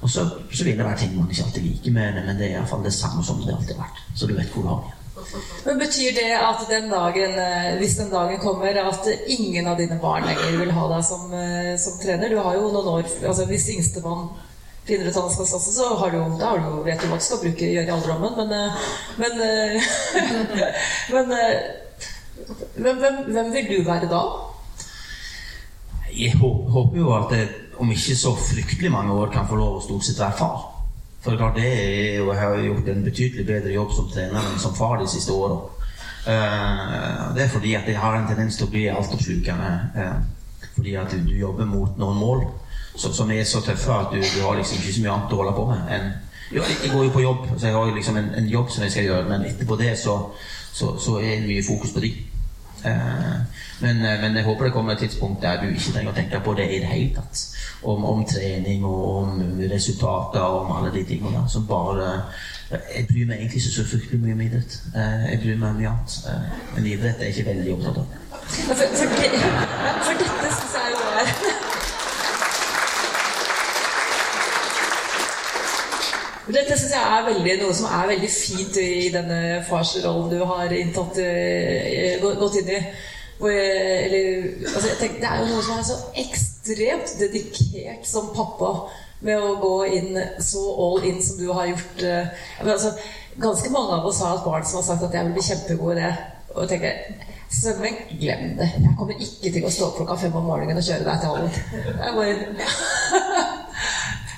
Og 0.00 0.10
så, 0.10 0.30
så 0.52 0.64
vil 0.64 0.78
det 0.78 0.84
være 0.84 0.98
ting 0.98 1.16
man 1.16 1.30
ikke 1.30 1.44
alltid 1.44 1.62
liker 1.62 1.92
med 1.92 2.24
men 2.26 2.36
det 2.36 2.46
er 2.46 2.56
iallfall 2.56 2.84
det 2.84 2.92
samme 2.92 3.24
som 3.24 3.42
det 3.42 3.54
alltid 3.54 3.76
har 3.76 3.84
vært. 3.86 4.02
Så 4.16 4.26
du 4.26 4.34
vet 4.34 4.50
hvor 4.54 4.62
du 4.62 4.68
har 4.68 4.82
det. 4.88 5.01
Men 5.64 5.78
Betyr 5.78 6.14
det 6.16 6.30
at 6.36 6.62
den 6.70 6.90
dagen, 6.90 7.36
eh, 7.38 7.76
hvis 7.80 7.96
den 7.98 8.10
dagen 8.10 8.40
kommer, 8.40 8.78
at 8.82 9.08
ingen 9.26 9.66
av 9.66 9.76
dine 9.78 9.98
barn 10.02 10.26
lenger 10.26 10.58
vil 10.58 10.72
ha 10.76 10.88
deg 10.94 11.04
som, 11.04 11.32
eh, 11.34 11.74
som 11.78 11.98
trener? 12.02 12.28
Du 12.28 12.38
har 12.38 12.56
jo 12.56 12.70
noen 12.72 12.90
år 12.96 13.04
altså 13.26 13.46
Hvis 13.46 13.68
yngstemann 13.74 14.28
finner 14.86 15.08
ut 15.08 15.14
han 15.14 15.30
skal 15.30 15.46
satse, 15.46 15.72
så 15.76 15.94
har 15.98 16.10
du, 16.10 16.18
da 16.40 16.54
har 16.54 16.58
du, 16.58 16.82
vet 16.84 17.02
du 17.02 17.06
hva 17.06 17.18
du 17.20 17.22
skal 17.22 17.42
bruke, 17.44 17.70
gjøre 17.70 17.86
i 17.86 17.94
alderdommen. 17.94 18.32
Men, 18.36 18.48
men, 19.22 19.32
men, 21.14 21.28
men 21.28 21.34
hvem, 22.76 22.98
hvem, 22.98 23.22
hvem, 23.32 23.52
vil 23.52 23.68
du 23.70 23.84
være 23.86 24.08
da? 24.10 24.22
Jeg 26.12 26.34
håper 26.36 26.98
jo 26.98 27.14
at 27.14 27.36
jeg 27.36 27.48
om 27.78 27.90
ikke 27.90 28.16
så 28.16 28.34
fryktelig 28.36 28.90
mange 28.92 29.12
år 29.12 29.30
kan 29.32 29.48
få 29.48 29.56
lov 29.56 29.78
å 29.78 29.84
stort 29.86 30.04
sett 30.06 30.20
være 30.20 30.38
far. 30.38 30.71
For 31.22 31.38
klart 31.38 31.54
det 31.56 31.68
er 31.70 32.16
jo, 32.18 32.32
jeg 32.32 32.40
har 32.40 32.64
gjort 32.66 32.88
en 32.90 33.04
betydelig 33.04 33.46
bedre 33.46 33.74
jobb 33.76 33.92
som 33.94 34.08
trener 34.10 34.42
enn 34.42 34.58
som 34.58 34.74
far 34.74 34.98
de 34.98 35.06
siste 35.10 35.34
åra. 35.34 35.60
Uh, 36.22 37.30
det 37.34 37.44
er 37.44 37.52
fordi 37.52 37.76
at 37.78 37.86
jeg 37.86 37.98
har 37.98 38.16
en 38.18 38.26
tendens 38.30 38.58
til 38.58 38.66
å 38.66 38.72
bli 38.72 38.88
altoppslukende. 38.90 39.70
Uh, 39.94 40.66
fordi 40.74 40.96
at 40.98 41.14
du, 41.14 41.30
jobber 41.38 41.68
mot 41.68 41.98
noen 42.00 42.18
mål 42.18 42.44
som 42.96 43.30
er 43.32 43.44
så 43.48 43.62
tøffe 43.64 43.94
at 43.94 44.10
du, 44.12 44.20
du, 44.20 44.42
har 44.44 44.58
liksom 44.58 44.80
ikke 44.80 44.92
så 44.92 45.02
mye 45.04 45.14
annet 45.14 45.32
å 45.32 45.38
holde 45.40 45.54
på 45.56 45.64
med 45.70 45.94
enn 45.96 46.12
jeg 46.52 46.90
går 46.92 47.06
jo 47.06 47.12
på 47.14 47.22
jobb, 47.22 47.46
så 47.56 47.66
jeg 47.66 47.74
har 47.74 47.94
liksom 47.96 48.16
en, 48.20 48.26
en, 48.36 48.48
jobb 48.48 48.70
som 48.70 48.82
jeg 48.84 48.92
skal 48.92 49.06
gjøre, 49.06 49.28
men 49.28 49.44
etterpå 49.48 49.76
det 49.80 49.94
så, 49.96 50.16
så, 50.72 50.90
så 51.00 51.14
er 51.22 51.38
det 51.40 51.46
mye 51.46 51.62
fokus 51.64 51.94
på 51.94 52.02
de. 52.04 52.10
Uh, 52.84 53.38
men, 53.82 53.98
men, 54.22 54.36
jeg 54.36 54.44
håper 54.44 54.64
det 54.64 54.72
kommer 54.72 54.92
et 54.92 54.98
tidspunkt 54.98 55.42
der 55.42 55.60
du 55.60 55.68
ikke 55.68 55.92
trenger 55.92 56.12
å 56.12 56.14
tenke 56.16 56.40
på 56.44 56.54
det 56.54 56.68
i 56.70 56.78
det 56.82 56.90
hele 56.90 57.14
tatt 57.16 57.40
om, 57.82 58.04
om, 58.04 58.24
trening 58.26 58.84
og 58.86 59.16
om 59.16 59.40
resultater 59.70 60.40
og 60.40 60.60
om 60.64 60.72
alle 60.76 60.92
de 60.94 61.04
tingene 61.08 61.42
som 61.50 61.66
bare 61.66 62.10
Jeg 62.72 63.06
bryr 63.08 63.26
meg 63.28 63.36
egentlig 63.36 63.60
ikke 63.60 63.74
så 63.74 63.84
fryktelig 63.84 64.20
mye 64.22 64.32
om 64.32 64.40
idrett. 64.40 64.78
Eh, 64.96 65.24
jeg 65.30 65.40
bryr 65.42 65.58
meg 65.60 65.68
om 65.68 65.76
mye 65.76 65.90
annet. 65.90 66.14
Eh, 66.30 66.54
men 66.76 66.86
idrett 66.88 67.18
er 67.20 67.28
jeg 67.28 67.34
ikke 67.34 67.50
veldig 67.50 67.74
opptatt 67.74 67.98
av. 68.00 68.06
For, 68.48 68.72
dette 70.22 70.48
syns 70.54 70.72
jeg 70.78 70.88
jo 70.94 71.02
er 71.12 71.28
Dette 76.52 76.78
syns 76.78 76.94
jeg 76.94 77.04
er 77.18 77.28
veldig, 77.28 77.58
noe 77.60 77.76
som 77.76 77.92
er 77.92 78.08
veldig 78.14 78.32
fint 78.32 78.80
i 78.80 79.10
denne 79.12 79.38
farsrollen 79.68 80.32
du 80.32 80.40
har 80.48 80.72
inntatt, 80.78 81.20
eh, 81.20 82.24
gått 82.40 82.62
inn 82.62 82.72
i. 82.78 82.80
Eller, 83.50 84.26
altså 84.70 84.88
tenker, 85.00 85.18
det 85.22 85.28
er 85.30 85.36
jo 85.40 85.46
noe 85.50 85.62
som 85.66 85.78
er 85.80 85.86
så 85.88 85.96
ekstremt 86.22 87.08
dedikert 87.18 88.02
som 88.06 88.30
pappa 88.36 88.70
med 89.22 89.36
å 89.38 89.60
gå 89.62 89.76
inn 89.98 90.12
så 90.42 90.62
all 90.84 91.04
in 91.06 91.22
som 91.22 91.36
du 91.40 91.46
har 91.54 91.66
gjort. 91.72 91.98
Eh, 92.06 92.24
men 92.62 92.72
altså, 92.74 92.90
ganske 93.42 93.68
mange 93.74 93.92
av 93.98 94.06
oss 94.06 94.22
har 94.22 94.30
hatt 94.36 94.46
barn 94.46 94.64
som 94.66 94.76
har 94.80 94.86
sagt 94.90 95.06
at 95.08 95.14
jeg 95.16 95.24
vil 95.28 95.36
bli 95.36 95.48
kjempegod 95.48 95.92
i 95.96 96.00
det. 96.02 96.14
Og 96.52 96.60
tenker 96.68 96.92
Svømming, 97.52 97.96
glem 98.20 98.56
det. 98.56 98.68
Jeg 98.80 98.94
kommer 98.96 99.14
ikke 99.20 99.50
til 99.52 99.64
å 99.68 99.70
stå 99.72 99.84
opp 99.90 99.96
klokka 99.98 100.14
fem 100.22 100.36
om 100.38 100.46
morgenen 100.48 100.78
og 100.80 100.86
kjøre 100.86 101.04
deg 101.04 101.16
til 101.20 101.28
Holland. 101.28 101.52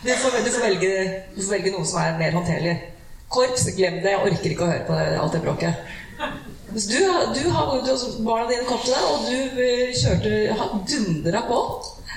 Du 0.05 0.11
du, 0.11 0.17
får 0.21 0.61
velge, 0.61 0.89
du 1.33 1.41
får 1.41 1.53
velge 1.55 1.71
noe 1.73 1.87
som 1.89 1.97
er 2.03 2.19
mer 2.19 2.35
håndterlig. 2.37 2.75
Korps, 3.33 3.65
glem 3.73 4.03
det. 4.03 4.11
Jeg 4.13 4.21
orker 4.21 4.51
ikke 4.53 4.65
å 4.67 4.69
høre 4.69 4.85
på 4.85 4.93
det, 4.99 5.17
alt 5.17 5.33
det 5.33 5.41
bråket. 5.47 5.75
Mens 6.75 6.87
du, 6.87 6.99
du 7.35 7.51
har 7.51 7.67
barna 8.27 8.49
dine 8.51 8.65
kom 8.67 8.81
til 8.83 8.91
deg, 8.91 9.05
og 9.07 9.27
du 9.31 9.61
eh, 9.63 9.93
kjørte 9.95 10.71
dundra 10.91 11.43
på. 11.47 11.59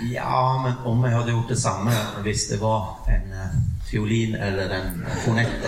Ja, 0.10 0.40
men 0.64 0.80
om 0.90 1.04
jeg 1.06 1.14
hadde 1.14 1.36
gjort 1.36 1.52
det 1.54 1.58
samme 1.62 1.94
hvis 2.26 2.48
det 2.50 2.58
var 2.62 3.04
en 3.14 3.36
uh, 3.38 3.60
fiolin 3.86 4.34
eller 4.34 4.74
en 4.80 5.04
kornett 5.26 5.62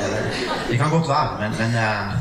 Det 0.69 0.77
kan 0.77 0.89
godt 0.89 1.05
være, 1.09 1.37
men, 1.43 1.53
men 1.59 1.77
uh, 1.77 2.17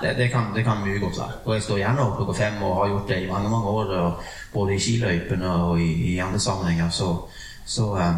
det, 0.00 0.14
det, 0.16 0.30
kan, 0.32 0.48
det, 0.56 0.64
kan, 0.64 0.80
mye 0.80 0.96
godt 1.02 1.20
være. 1.20 1.36
Og 1.44 1.54
jeg 1.58 1.66
står 1.66 1.82
gjerne 1.82 2.06
opp 2.06 2.16
klokka 2.22 2.38
fem 2.40 2.56
og 2.62 2.74
har 2.80 2.90
gjort 2.94 3.12
det 3.12 3.20
i 3.26 3.28
mange 3.28 3.52
mange 3.52 3.76
år, 3.76 3.94
og 3.98 4.24
både 4.56 4.78
i 4.78 4.80
skiløypene 4.86 5.52
og 5.68 5.84
i, 5.84 5.92
i 6.14 6.18
andre 6.24 6.40
sammenhenger. 6.40 6.88
Så, 6.88 7.12
så 7.68 7.92
uh, 8.00 8.16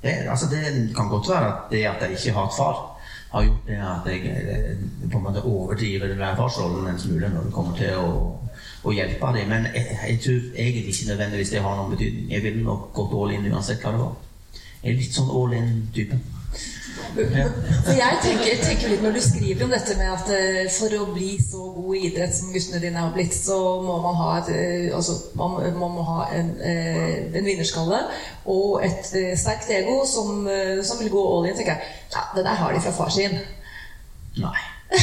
det, 0.00 0.16
altså 0.32 0.48
det 0.48 0.64
kan 0.96 1.12
godt 1.12 1.28
være 1.28 1.52
at 1.52 1.70
det 1.76 1.84
at 1.92 2.08
jeg 2.08 2.16
ikke 2.16 2.38
har 2.40 2.48
et 2.48 2.56
far 2.56 2.82
har 3.34 3.46
gjort 3.48 3.66
det 3.66 3.78
at 3.82 4.08
jeg 4.10 4.20
eh, 4.30 4.82
på 5.10 5.18
en 5.18 5.24
måte 5.24 5.42
overdriver 5.42 6.12
den 6.12 6.22
farsrollen 6.38 6.86
en 6.90 7.00
smule 7.02 7.30
når 7.32 7.48
det 7.48 7.54
kommer 7.54 7.78
til 7.78 7.98
å, 7.98 8.12
å 8.84 8.94
hjelpe 8.94 9.32
dem. 9.36 9.50
Men 9.50 9.66
jeg, 9.74 9.98
jeg, 9.98 10.20
tror 10.26 10.60
egentlig 10.64 10.94
ikke 10.94 11.10
nødvendigvis 11.10 11.50
det 11.54 11.64
har 11.64 11.76
noen 11.78 11.96
betydning. 11.96 12.30
Jeg 12.30 12.46
ville 12.46 12.62
nok 12.62 12.92
gått 12.94 13.16
all 13.18 13.34
in 13.34 13.50
uansett 13.50 13.82
hva 13.82 13.94
det 13.94 14.02
var. 14.04 14.14
Jeg 14.84 14.92
er 14.92 15.00
litt 15.00 15.18
sånn 15.18 15.34
all 15.34 15.58
in-type. 15.58 16.20
For 16.94 17.94
jeg 17.94 18.18
tenker, 18.22 18.60
tenker, 18.62 18.90
litt 18.90 19.02
Når 19.02 19.16
du 19.16 19.20
skriver 19.22 19.64
om 19.66 19.72
dette 19.72 19.96
med 19.98 20.10
at 20.12 20.30
eh, 20.34 20.60
for 20.72 20.94
å 20.98 21.06
bli 21.14 21.32
så 21.42 21.68
god 21.74 21.96
i 21.96 22.02
idrett 22.08 22.34
som 22.36 22.52
guttene 22.54 22.80
dine 22.82 23.02
har 23.02 23.14
blitt, 23.14 23.34
så 23.34 23.56
må 23.82 23.96
man 24.02 24.18
ha, 24.18 24.28
et, 24.40 24.50
eh, 24.54 24.86
altså, 24.94 25.16
man, 25.38 25.56
man 25.78 25.94
må 25.96 26.04
ha 26.06 26.28
en, 26.34 26.52
eh, 26.62 27.16
en, 27.30 27.44
vinnerskalle 27.46 28.00
og 28.50 28.84
et 28.86 29.10
sterkt 29.10 29.70
ego 29.74 30.00
som, 30.08 30.46
som, 30.86 31.00
vil 31.00 31.12
gå 31.12 31.24
all 31.32 31.48
in. 31.50 31.56
tenker 31.58 31.74
jeg, 31.74 31.92
ja, 32.14 32.24
Det 32.36 32.46
der 32.46 32.62
har 32.62 32.74
de 32.74 32.82
fra 32.84 32.94
far 32.94 33.14
sin. 33.14 33.38
Nei. 34.38 34.58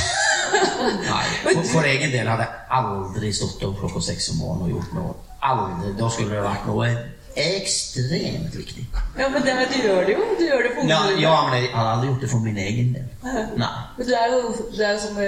Nei. 1.11 1.23
For, 1.43 1.63
for, 1.73 1.87
egen 1.87 2.13
del 2.13 2.29
hadde 2.29 2.47
jeg 2.47 2.67
aldri 2.77 3.31
stått 3.35 3.63
opp 3.67 3.79
klokka 3.81 4.03
seks 4.11 4.31
om 4.33 4.43
morgenen 4.43 4.67
og 4.67 4.77
gjort 4.77 4.95
noe. 4.99 5.17
Aldri. 5.41 5.95
Da 5.97 6.11
skulle 6.11 6.37
det 6.37 6.45
vært 6.45 6.69
noe 6.69 6.91
ekstremt 7.35 8.55
viktig. 8.55 8.85
Ja, 9.17 9.29
Men 9.29 9.43
det, 9.45 9.53
du 9.73 9.77
gjør 9.87 10.05
det 10.05 10.13
jo. 10.13 10.23
Du 10.39 10.43
gjør 10.45 10.63
det 10.67 10.71
for 10.75 10.89
ja, 10.89 10.99
ja, 11.19 11.35
men 11.49 11.63
jeg 11.63 11.71
har 11.73 11.91
aldri 11.93 12.07
gjort 12.11 12.21
det 12.21 12.29
for 12.29 12.39
min 12.45 12.57
egen 12.57 12.93
del. 12.95 13.07
Nei. 13.57 13.75
Men 13.97 14.07
du 14.07 14.13
er 14.13 14.27
jo, 14.33 14.41
du 14.75 14.81
er 14.81 14.91
jo 14.93 14.99
som 15.05 15.21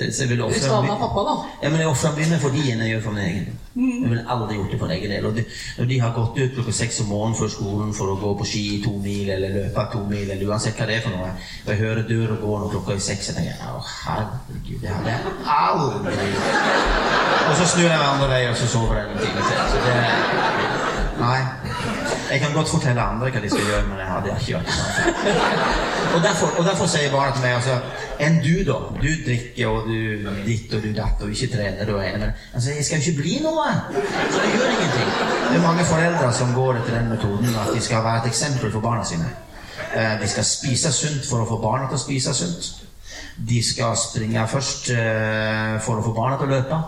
uh, 0.00 0.10
toppidretts 0.18 0.64
Utgaven 0.64 0.90
av 0.90 1.00
pappa, 1.02 1.24
da. 1.26 1.34
Ja, 1.62 1.70
men 1.72 1.82
jeg 1.82 1.90
ofrer 1.90 2.14
mye 2.16 2.38
for 2.42 2.54
de 2.54 2.64
enn 2.72 2.82
jeg 2.84 2.92
gjør 2.94 3.02
for 3.06 3.16
min 3.16 3.24
egen. 3.24 3.58
Mm. 3.78 3.90
Jeg 3.90 4.10
ville 4.12 4.24
aldri 4.34 4.58
gjort 4.58 4.72
det 4.74 4.78
for 4.80 4.94
egen 4.94 5.14
del. 5.14 5.28
Og 5.28 5.36
de, 5.36 5.44
når 5.78 5.90
de 5.92 5.98
har 6.02 6.14
gått 6.16 6.38
ut 6.38 6.54
klokka 6.56 6.74
seks 6.78 7.00
om 7.04 7.10
morgenen 7.12 7.38
før 7.38 7.52
skolen 7.54 7.92
for 7.98 8.12
å 8.12 8.18
gå 8.22 8.32
på 8.40 8.48
ski 8.52 8.64
to 8.84 8.94
mil 9.02 9.30
eller 9.34 9.54
løpe 9.58 9.86
to 9.92 10.02
mil, 10.10 10.24
eller 10.26 10.50
uansett 10.50 10.78
hva 10.78 10.88
det 10.90 10.98
er 10.98 11.06
for 11.06 11.16
noe, 11.16 11.30
og 11.64 11.72
jeg 11.72 11.82
hører 11.82 12.08
døra 12.08 12.38
gå 12.42 12.58
når 12.62 12.74
klokka 12.76 12.96
er 12.96 13.04
seks, 13.10 13.30
jeg 13.30 13.38
tenker 13.38 13.70
å 13.74 13.84
herregud, 13.88 14.82
det 14.82 14.94
hadde 14.94 15.14
jeg 15.14 15.36
aldri 15.58 16.30
Og 17.48 17.54
så 17.58 17.70
snur 17.74 17.88
jeg 17.88 17.96
meg 17.96 18.08
andre 18.08 18.32
veien, 18.34 18.52
og 18.52 18.60
så 18.62 18.72
sover 18.74 19.00
jeg 19.02 19.12
en 19.12 19.22
time 19.24 19.46
til. 19.48 19.64
Så 19.72 19.86
det 19.86 19.96
Nei. 21.18 21.57
Jeg 22.30 22.40
kan 22.40 22.52
godt 22.52 22.68
fortelle 22.68 23.00
andre 23.00 23.30
hva 23.32 23.40
de 23.40 23.50
skal 23.50 23.64
gjøre, 23.70 23.84
men 23.88 23.98
jeg 24.02 24.08
hadde 24.12 24.32
ikke 24.34 24.44
gjort 24.52 24.66
det. 24.66 25.34
Og 26.14 26.22
derfor, 26.24 26.52
og 26.58 26.64
derfor 26.64 26.86
sier 26.90 27.12
barna 27.12 27.32
til 27.34 27.44
meg 27.44 27.54
altså, 27.58 27.78
Enn 28.18 28.40
du, 28.42 28.54
da? 28.66 28.76
Du 28.98 29.08
drikker, 29.26 29.68
og 29.68 29.86
du 29.86 30.28
ditt 30.46 30.72
og 30.74 30.82
du 30.82 30.88
datt, 30.96 31.20
og 31.22 31.30
ikke 31.30 31.50
trener. 31.52 31.92
Og 31.94 32.00
men 32.02 32.24
altså, 32.54 32.72
jeg 32.74 32.84
skal 32.84 32.98
jo 32.98 33.12
ikke 33.12 33.22
bli 33.22 33.36
noe! 33.44 33.68
Så 33.92 34.42
det 34.42 34.50
gjør 34.54 34.72
ingenting. 34.72 35.12
Det 35.48 35.60
er 35.60 35.66
mange 35.66 35.84
foreldre 35.86 36.32
som 36.34 36.54
går 36.56 36.80
etter 36.80 36.98
den 36.98 37.12
metoden 37.12 37.54
at 37.62 37.70
de 37.74 37.84
skal 37.84 38.04
være 38.04 38.24
et 38.24 38.32
eksempel 38.32 38.72
for 38.74 38.84
barna 38.84 39.04
sine. 39.06 39.30
Eh, 39.94 40.20
de 40.20 40.28
skal 40.28 40.44
spise 40.44 40.92
sunt 40.92 41.24
for 41.30 41.44
å 41.44 41.48
få 41.48 41.60
barna 41.62 41.86
til 41.88 42.00
å 42.00 42.02
spise 42.02 42.34
sunt. 42.34 42.72
De 43.48 43.62
skal 43.62 43.94
springe 43.96 44.48
først 44.50 44.90
eh, 44.96 45.78
for 45.84 46.00
å 46.00 46.04
få 46.08 46.16
barna 46.16 46.40
til 46.40 46.50
å 46.50 46.56
løpe. 46.56 46.80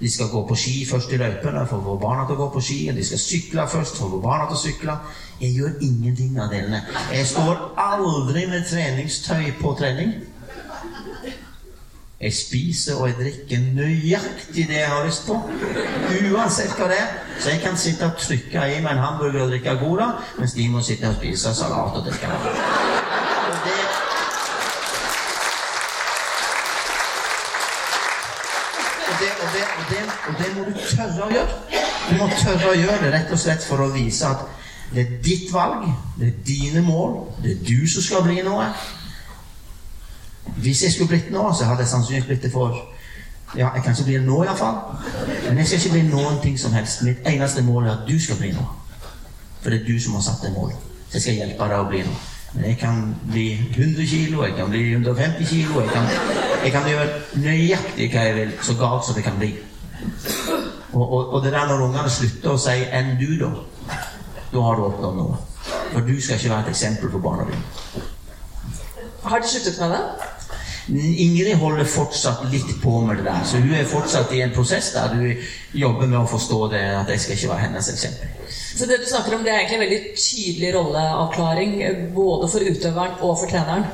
De 0.00 0.10
skal 0.10 0.28
gå 0.30 0.44
på 0.46 0.54
ski 0.54 0.84
først 0.86 1.12
i 1.12 1.18
løypene 1.18 1.64
for 1.66 1.80
å 1.80 1.86
få 1.86 1.96
barna 2.02 2.26
til 2.26 2.36
å 2.36 2.44
gå 2.44 2.48
på 2.54 2.62
ski. 2.62 2.78
De 2.94 3.04
skal 3.04 3.22
sykle 3.22 3.66
først 3.70 3.98
for 3.98 4.06
å 4.06 4.12
få 4.14 4.20
barna 4.22 4.46
til 4.46 4.58
å 4.58 4.62
sykle. 4.62 4.96
Jeg 5.40 5.56
gjør 5.58 5.82
ingenting 5.82 6.38
av 6.38 6.52
delene. 6.54 6.84
Jeg 7.12 7.26
står 7.32 7.64
aldri 7.82 8.46
med 8.50 8.66
treningstøy 8.70 9.52
på 9.58 9.74
trening. 9.78 10.14
Jeg 12.18 12.34
spiser 12.34 12.98
og 12.98 13.06
jeg 13.08 13.16
drikker 13.18 13.66
nøyaktig 13.78 14.64
det 14.66 14.80
jeg 14.80 14.90
har 14.90 15.04
lyst 15.06 15.26
på. 15.26 15.38
Uansett 16.32 16.74
hva 16.78 16.90
det 16.90 16.98
er. 16.98 17.12
Så 17.38 17.52
jeg 17.54 17.62
kan 17.62 17.78
sitte 17.78 18.10
og 18.10 18.18
trykke 18.18 18.70
i 18.74 18.80
meg 18.82 18.96
en 18.96 19.04
hamburger 19.04 19.46
og 19.46 19.52
drikke 19.54 19.78
cola, 19.82 20.12
mens 20.38 20.58
de 20.58 20.66
må 20.70 20.82
sitte 20.82 21.10
og 21.10 21.20
spise 21.20 21.54
salat 21.54 22.00
og 22.00 22.08
drikke 22.10 22.97
vann. 29.22 30.12
Og 30.28 30.38
det 30.38 30.50
må 30.56 30.66
du 30.68 30.78
tørre 30.78 31.26
å 31.26 31.32
gjøre. 31.32 31.80
Du 32.08 32.14
må 32.20 32.28
tørre 32.36 32.70
å 32.70 32.76
gjøre 32.78 33.00
det 33.04 33.12
rett 33.14 33.34
og 33.34 33.40
slett 33.40 33.64
for 33.64 33.84
å 33.84 33.90
vise 33.94 34.28
at 34.28 34.46
det 34.92 35.02
er 35.04 35.16
ditt 35.24 35.50
valg, 35.52 35.84
det 36.16 36.30
er 36.30 36.36
dine 36.46 36.80
mål, 36.80 37.18
det 37.42 37.50
er 37.52 37.64
du 37.66 37.88
som 37.92 38.02
skal 38.02 38.22
bli 38.24 38.40
noe. 38.46 38.70
Hvis 40.56 40.82
jeg 40.82 40.94
skulle 40.94 41.12
blitt 41.12 41.28
noe, 41.32 41.52
så 41.54 41.68
hadde 41.68 41.84
jeg 41.84 41.92
sannsynligvis 41.92 42.30
blitt 42.30 42.46
det 42.46 42.52
for 42.54 42.78
Ja, 43.56 43.70
jeg 43.74 43.82
kan 43.82 43.94
ikke 43.94 44.04
bli 44.04 44.16
det 44.18 44.26
nå, 44.26 44.42
iallfall. 44.44 44.80
Men 45.46 45.58
jeg 45.58 45.66
skal 45.66 45.78
ikke 45.78 45.92
bli 45.94 46.02
noen 46.10 46.40
ting 46.42 46.58
som 46.60 46.72
helst. 46.76 47.00
Mitt 47.06 47.24
eneste 47.28 47.62
mål 47.64 47.86
er 47.86 47.94
at 47.94 48.02
du 48.08 48.18
skal 48.20 48.36
bli 48.36 48.50
noe. 48.52 48.74
For 49.62 49.72
det 49.72 49.80
er 49.80 49.86
du 49.86 50.00
som 50.04 50.18
har 50.18 50.26
satt 50.26 50.44
det 50.44 50.52
målet. 50.52 50.76
Så 51.08 51.16
jeg 51.16 51.24
skal 51.24 51.38
hjelpe 51.40 51.70
deg 51.72 51.80
å 51.80 51.86
bli 51.88 52.02
noe. 52.04 52.27
Jeg 52.56 52.78
kan 52.80 53.16
bli 53.30 53.52
100 53.76 54.06
kilo, 54.06 54.44
jeg 54.44 54.54
kan 54.56 54.70
bli 54.70 54.92
150 54.92 55.48
kilo. 55.48 55.80
Jeg 55.80 55.90
kan, 55.90 56.04
jeg 56.64 56.72
kan 56.72 56.88
gjøre 56.88 57.08
nøyaktig 57.34 58.08
hva 58.12 58.22
jeg 58.24 58.36
vil, 58.36 58.52
så 58.62 58.76
galt 58.80 59.04
som 59.04 59.14
det 59.14 59.24
kan 59.24 59.36
bli. 59.38 59.52
Og, 60.92 61.12
og, 61.12 61.32
og, 61.32 61.44
det 61.44 61.52
der 61.52 61.66
når 61.68 61.84
ungene 61.84 62.10
slutter 62.10 62.54
å 62.54 62.58
si 62.58 62.78
'enn 62.88 63.18
du', 63.20 63.36
da, 63.42 63.50
da 64.52 64.62
har 64.64 64.76
du 64.76 64.86
oppnådd 64.86 65.16
noe. 65.16 65.36
For 65.92 66.00
du 66.00 66.20
skal 66.20 66.36
ikke 66.38 66.50
være 66.50 66.60
et 66.60 66.68
eksempel 66.68 67.10
for 67.10 67.18
barna 67.18 67.44
dine. 67.50 67.62
Har 69.22 69.38
de 69.38 69.48
sluttet 69.48 69.78
med 69.80 69.90
det? 69.90 70.02
Ingrid 71.20 71.54
holder 71.60 71.84
fortsatt 71.84 72.46
litt 72.52 72.70
på 72.82 73.00
med 73.00 73.16
det 73.16 73.24
der. 73.24 73.44
Så 73.44 73.60
hun 73.60 73.74
er 73.74 73.84
fortsatt 73.84 74.32
i 74.32 74.40
en 74.40 74.54
prosess 74.54 74.92
der 74.94 75.12
du 75.12 75.34
jobber 75.78 76.06
med 76.06 76.18
å 76.18 76.26
forstå 76.26 76.68
det 76.72 76.80
at 76.80 77.10
jeg 77.12 77.20
skal 77.20 77.36
ikke 77.36 77.50
være 77.52 77.64
hennes 77.66 77.90
eksempel. 77.92 78.28
Så 78.78 78.86
det 78.86 79.00
du 79.02 79.08
snakker 79.10 79.34
om, 79.34 79.42
det 79.42 79.50
er 79.50 79.64
egentlig 79.64 79.78
en 79.78 79.84
veldig 79.86 80.02
tydelig 80.14 80.68
rolleavklaring 80.76 81.72
både 82.14 82.48
for 82.52 82.70
utøveren 82.70 83.16
og 83.18 83.32
for 83.40 83.50
treneren? 83.50 83.88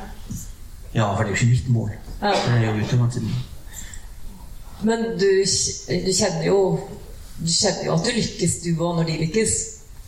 Ja, 0.95 1.09
for 1.09 1.25
det 1.25 1.33
er 1.33 1.35
jo 1.35 1.41
ikke 1.41 1.53
mitt 1.55 1.69
mål. 1.73 1.95
Ja. 2.21 2.35
Det 2.37 2.59
er 2.59 2.67
jo 2.67 2.75
utøveren 2.85 3.13
sin. 3.13 3.31
Men 4.85 5.07
du, 5.21 5.31
du, 6.07 6.11
kjenner 6.13 6.45
jo 6.47 6.59
du 7.39 7.49
kjenner 7.49 7.87
jo 7.87 7.95
at 7.95 8.05
du 8.05 8.11
lykkes, 8.15 8.59
du 8.65 8.75
òg, 8.75 8.99
når 8.99 9.09
de 9.09 9.23
lykkes. 9.25 9.55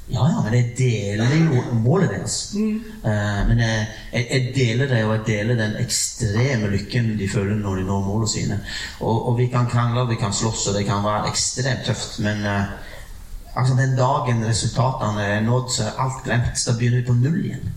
Ja, 0.07 0.23
ja, 0.31 0.43
men 0.45 0.55
jeg 0.55 0.75
deler 0.79 1.33
jo 1.35 1.63
målet 1.83 2.13
deres. 2.13 2.37
Eh, 2.55 3.41
men 3.49 3.59
jeg, 3.59 3.87
jeg, 4.13 4.27
jeg 4.31 4.53
deler 4.55 4.91
det, 4.93 5.01
og 5.03 5.15
jeg 5.17 5.25
deler 5.27 5.59
den 5.59 5.79
ekstreme 5.81 6.71
lykken 6.71 7.17
de 7.19 7.27
føler 7.29 7.59
når 7.59 7.81
de 7.81 7.87
når 7.89 8.05
målene 8.07 8.31
sine. 8.31 8.61
Og, 9.01 9.17
og 9.31 9.39
vi 9.41 9.49
kan 9.51 9.67
krangle, 9.71 10.07
vi 10.13 10.21
kan 10.21 10.37
slåss, 10.37 10.69
og 10.71 10.79
det 10.79 10.85
kan 10.87 11.03
være 11.05 11.33
ekstremt 11.33 11.89
tøft, 11.89 12.21
men 12.23 12.45
eh, 12.47 12.77
altså 13.57 13.75
den 13.79 13.97
dagen 13.97 14.45
resultatene 14.47 15.25
er 15.25 15.43
nådd, 15.47 15.73
så 15.73 15.89
er 15.89 15.99
alt 16.05 16.23
glemt. 16.25 16.63
Da 16.67 16.77
begynner 16.79 17.01
vi 17.01 17.07
på 17.09 17.19
null 17.19 17.43
igjen. 17.45 17.75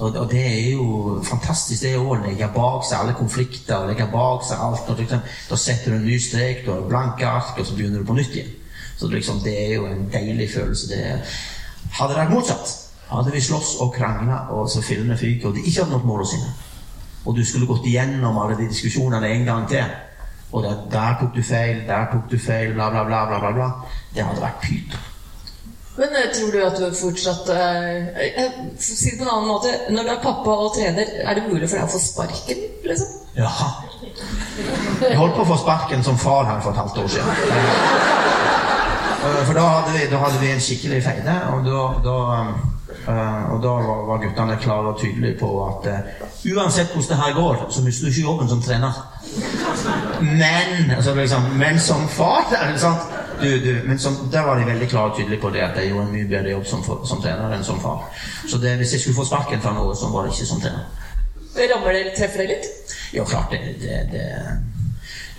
Og, 0.00 0.14
og 0.16 0.30
det 0.30 0.44
er 0.46 0.70
jo 0.72 1.20
fantastisk. 1.26 1.82
Det 1.82 1.96
å 1.98 2.16
legge 2.22 2.48
bak 2.54 2.86
seg 2.88 3.02
alle 3.02 3.16
konflikter 3.18 3.82
og 3.82 3.90
legge 3.90 4.08
bak 4.12 4.46
seg 4.48 4.62
alt. 4.64 4.88
Og 4.88 5.02
liksom, 5.02 5.24
da 5.50 5.58
setter 5.60 5.92
du 5.92 5.98
en 5.98 6.06
ny 6.08 6.16
strek, 6.22 6.64
du 6.64 6.72
har 6.72 6.86
blanke 6.88 7.28
ark, 7.28 7.58
og 7.58 7.66
så 7.66 7.76
begynner 7.76 8.00
du 8.00 8.08
på 8.08 8.16
nytt 8.16 8.36
igjen. 8.36 8.54
Så 8.96 9.08
liksom, 9.08 9.42
det 9.44 9.56
er 9.64 9.74
jo 9.74 9.88
en 9.88 10.06
deilig 10.12 10.50
følelse. 10.54 10.88
Det 10.92 11.02
hadde 11.98 12.14
det 12.14 12.20
vært 12.20 12.34
motsatt, 12.34 12.72
hadde 13.10 13.32
vi 13.34 13.42
slåss 13.42 13.76
og 13.82 13.94
krangla 13.94 14.42
og 14.54 14.68
så 14.70 14.82
fillene 14.84 15.16
fyker, 15.18 15.48
og 15.50 15.56
de 15.56 15.64
ikke 15.64 15.82
hadde 15.82 15.96
nådd 15.96 16.06
målene 16.06 16.30
sine, 16.30 16.52
og 17.24 17.36
du 17.36 17.42
skulle 17.44 17.68
gått 17.68 17.88
igjennom 17.88 18.38
alle 18.40 18.58
de 18.58 18.68
diskusjonene 18.70 19.32
en 19.34 19.48
gang 19.48 19.66
til 19.68 19.82
og 20.52 20.64
der, 20.64 20.76
der 20.90 21.16
tok 21.20 21.34
du 21.36 21.42
feil, 21.46 21.84
der 21.86 22.08
tok 22.12 22.26
du 22.30 22.38
feil, 22.38 22.72
bla, 22.74 22.90
bla, 22.90 23.04
bla, 23.06 23.24
bla, 23.28 23.50
bla. 23.54 23.68
Det 24.14 24.24
hadde 24.26 24.42
vært 24.42 24.60
pyton. 24.64 25.06
Men 26.00 26.14
eh, 26.16 26.30
tror 26.34 26.50
du 26.54 26.58
at 26.64 26.78
du 26.78 26.86
fortsatt 26.96 27.48
eh, 27.52 28.08
eh, 28.24 28.58
Si 28.78 29.10
det 29.10 29.18
på 29.18 29.24
en 29.26 29.32
annen 29.34 29.48
måte. 29.50 29.72
Når 29.90 30.06
du 30.06 30.12
er 30.14 30.20
pappa 30.22 30.54
og 30.64 30.74
trener, 30.76 31.06
er 31.22 31.34
det 31.38 31.46
mulig 31.48 31.68
for 31.68 31.76
deg 31.76 31.86
å 31.86 31.92
få 31.92 32.00
sparken? 32.02 32.62
liksom? 32.86 33.16
Ja. 33.36 33.50
Jeg 35.02 35.18
holdt 35.18 35.36
på 35.36 35.44
å 35.44 35.50
få 35.52 35.58
sparken 35.60 36.02
som 36.06 36.18
far 36.18 36.48
her 36.48 36.62
for 36.64 36.72
et 36.72 36.80
halvt 36.80 36.98
år 37.04 37.10
siden. 37.14 37.30
Eh, 39.20 39.40
For 39.46 39.54
da 39.54 39.66
hadde 39.76 39.94
vi, 39.98 40.06
da 40.10 40.22
hadde 40.24 40.40
vi 40.40 40.52
en 40.54 40.62
skikkelig 40.64 41.02
feide, 41.04 41.36
og 41.52 41.66
da, 41.68 41.80
da, 42.06 42.16
eh, 43.08 43.52
og 43.52 43.62
da 43.62 43.76
var, 43.86 44.02
var 44.10 44.20
guttene 44.24 44.58
klare 44.60 44.92
og 44.92 45.00
tydelige 45.00 45.38
på 45.40 45.50
at 45.66 45.88
uh, 45.90 46.26
uansett 46.56 46.92
hvordan 46.94 47.08
det 47.08 47.22
her 47.24 47.34
går, 47.38 47.66
så 47.70 47.82
mister 47.82 48.06
du 48.06 48.12
ikke 48.12 48.28
jobben 48.28 48.48
som 48.48 48.62
trener. 48.62 49.00
Men 50.20 50.90
altså 50.96 51.14
liksom, 51.14 51.42
men 51.42 51.80
som 51.80 52.08
far? 52.08 52.46
Du, 53.40 53.48
du, 53.64 53.78
men 53.86 53.98
som, 53.98 54.16
Der 54.32 54.40
var 54.40 54.58
de 54.58 54.66
veldig 54.66 54.88
klare 54.88 55.10
og 55.10 55.16
tydelige 55.16 55.40
på 55.40 55.50
det 55.50 55.60
at 55.64 55.76
jeg 55.76 55.88
gjorde 55.88 56.06
en 56.06 56.12
mye 56.12 56.28
bedre 56.28 56.50
jobb 56.50 56.66
som, 56.66 56.82
som 56.84 57.22
trener 57.22 57.54
enn 57.56 57.64
som 57.64 57.80
far. 57.80 58.10
Så 58.48 58.58
det, 58.58 58.76
hvis 58.76 58.92
jeg 58.92 59.00
skulle 59.00 59.16
få 59.16 59.24
sparken 59.24 59.62
fra 59.64 59.72
noe, 59.72 59.96
så 59.96 60.10
var 60.12 60.26
det 60.26 60.34
ikke 60.34 60.48
som 60.50 60.60
trener. 60.60 60.88
Rammer 61.56 61.92
det, 61.92 62.12
treffer 62.18 62.44
det 62.44 62.48
litt? 62.52 62.68
Ja, 63.12 63.24
klart 63.24 63.50
det, 63.50 63.60
det, 63.82 63.96
det 64.12 64.26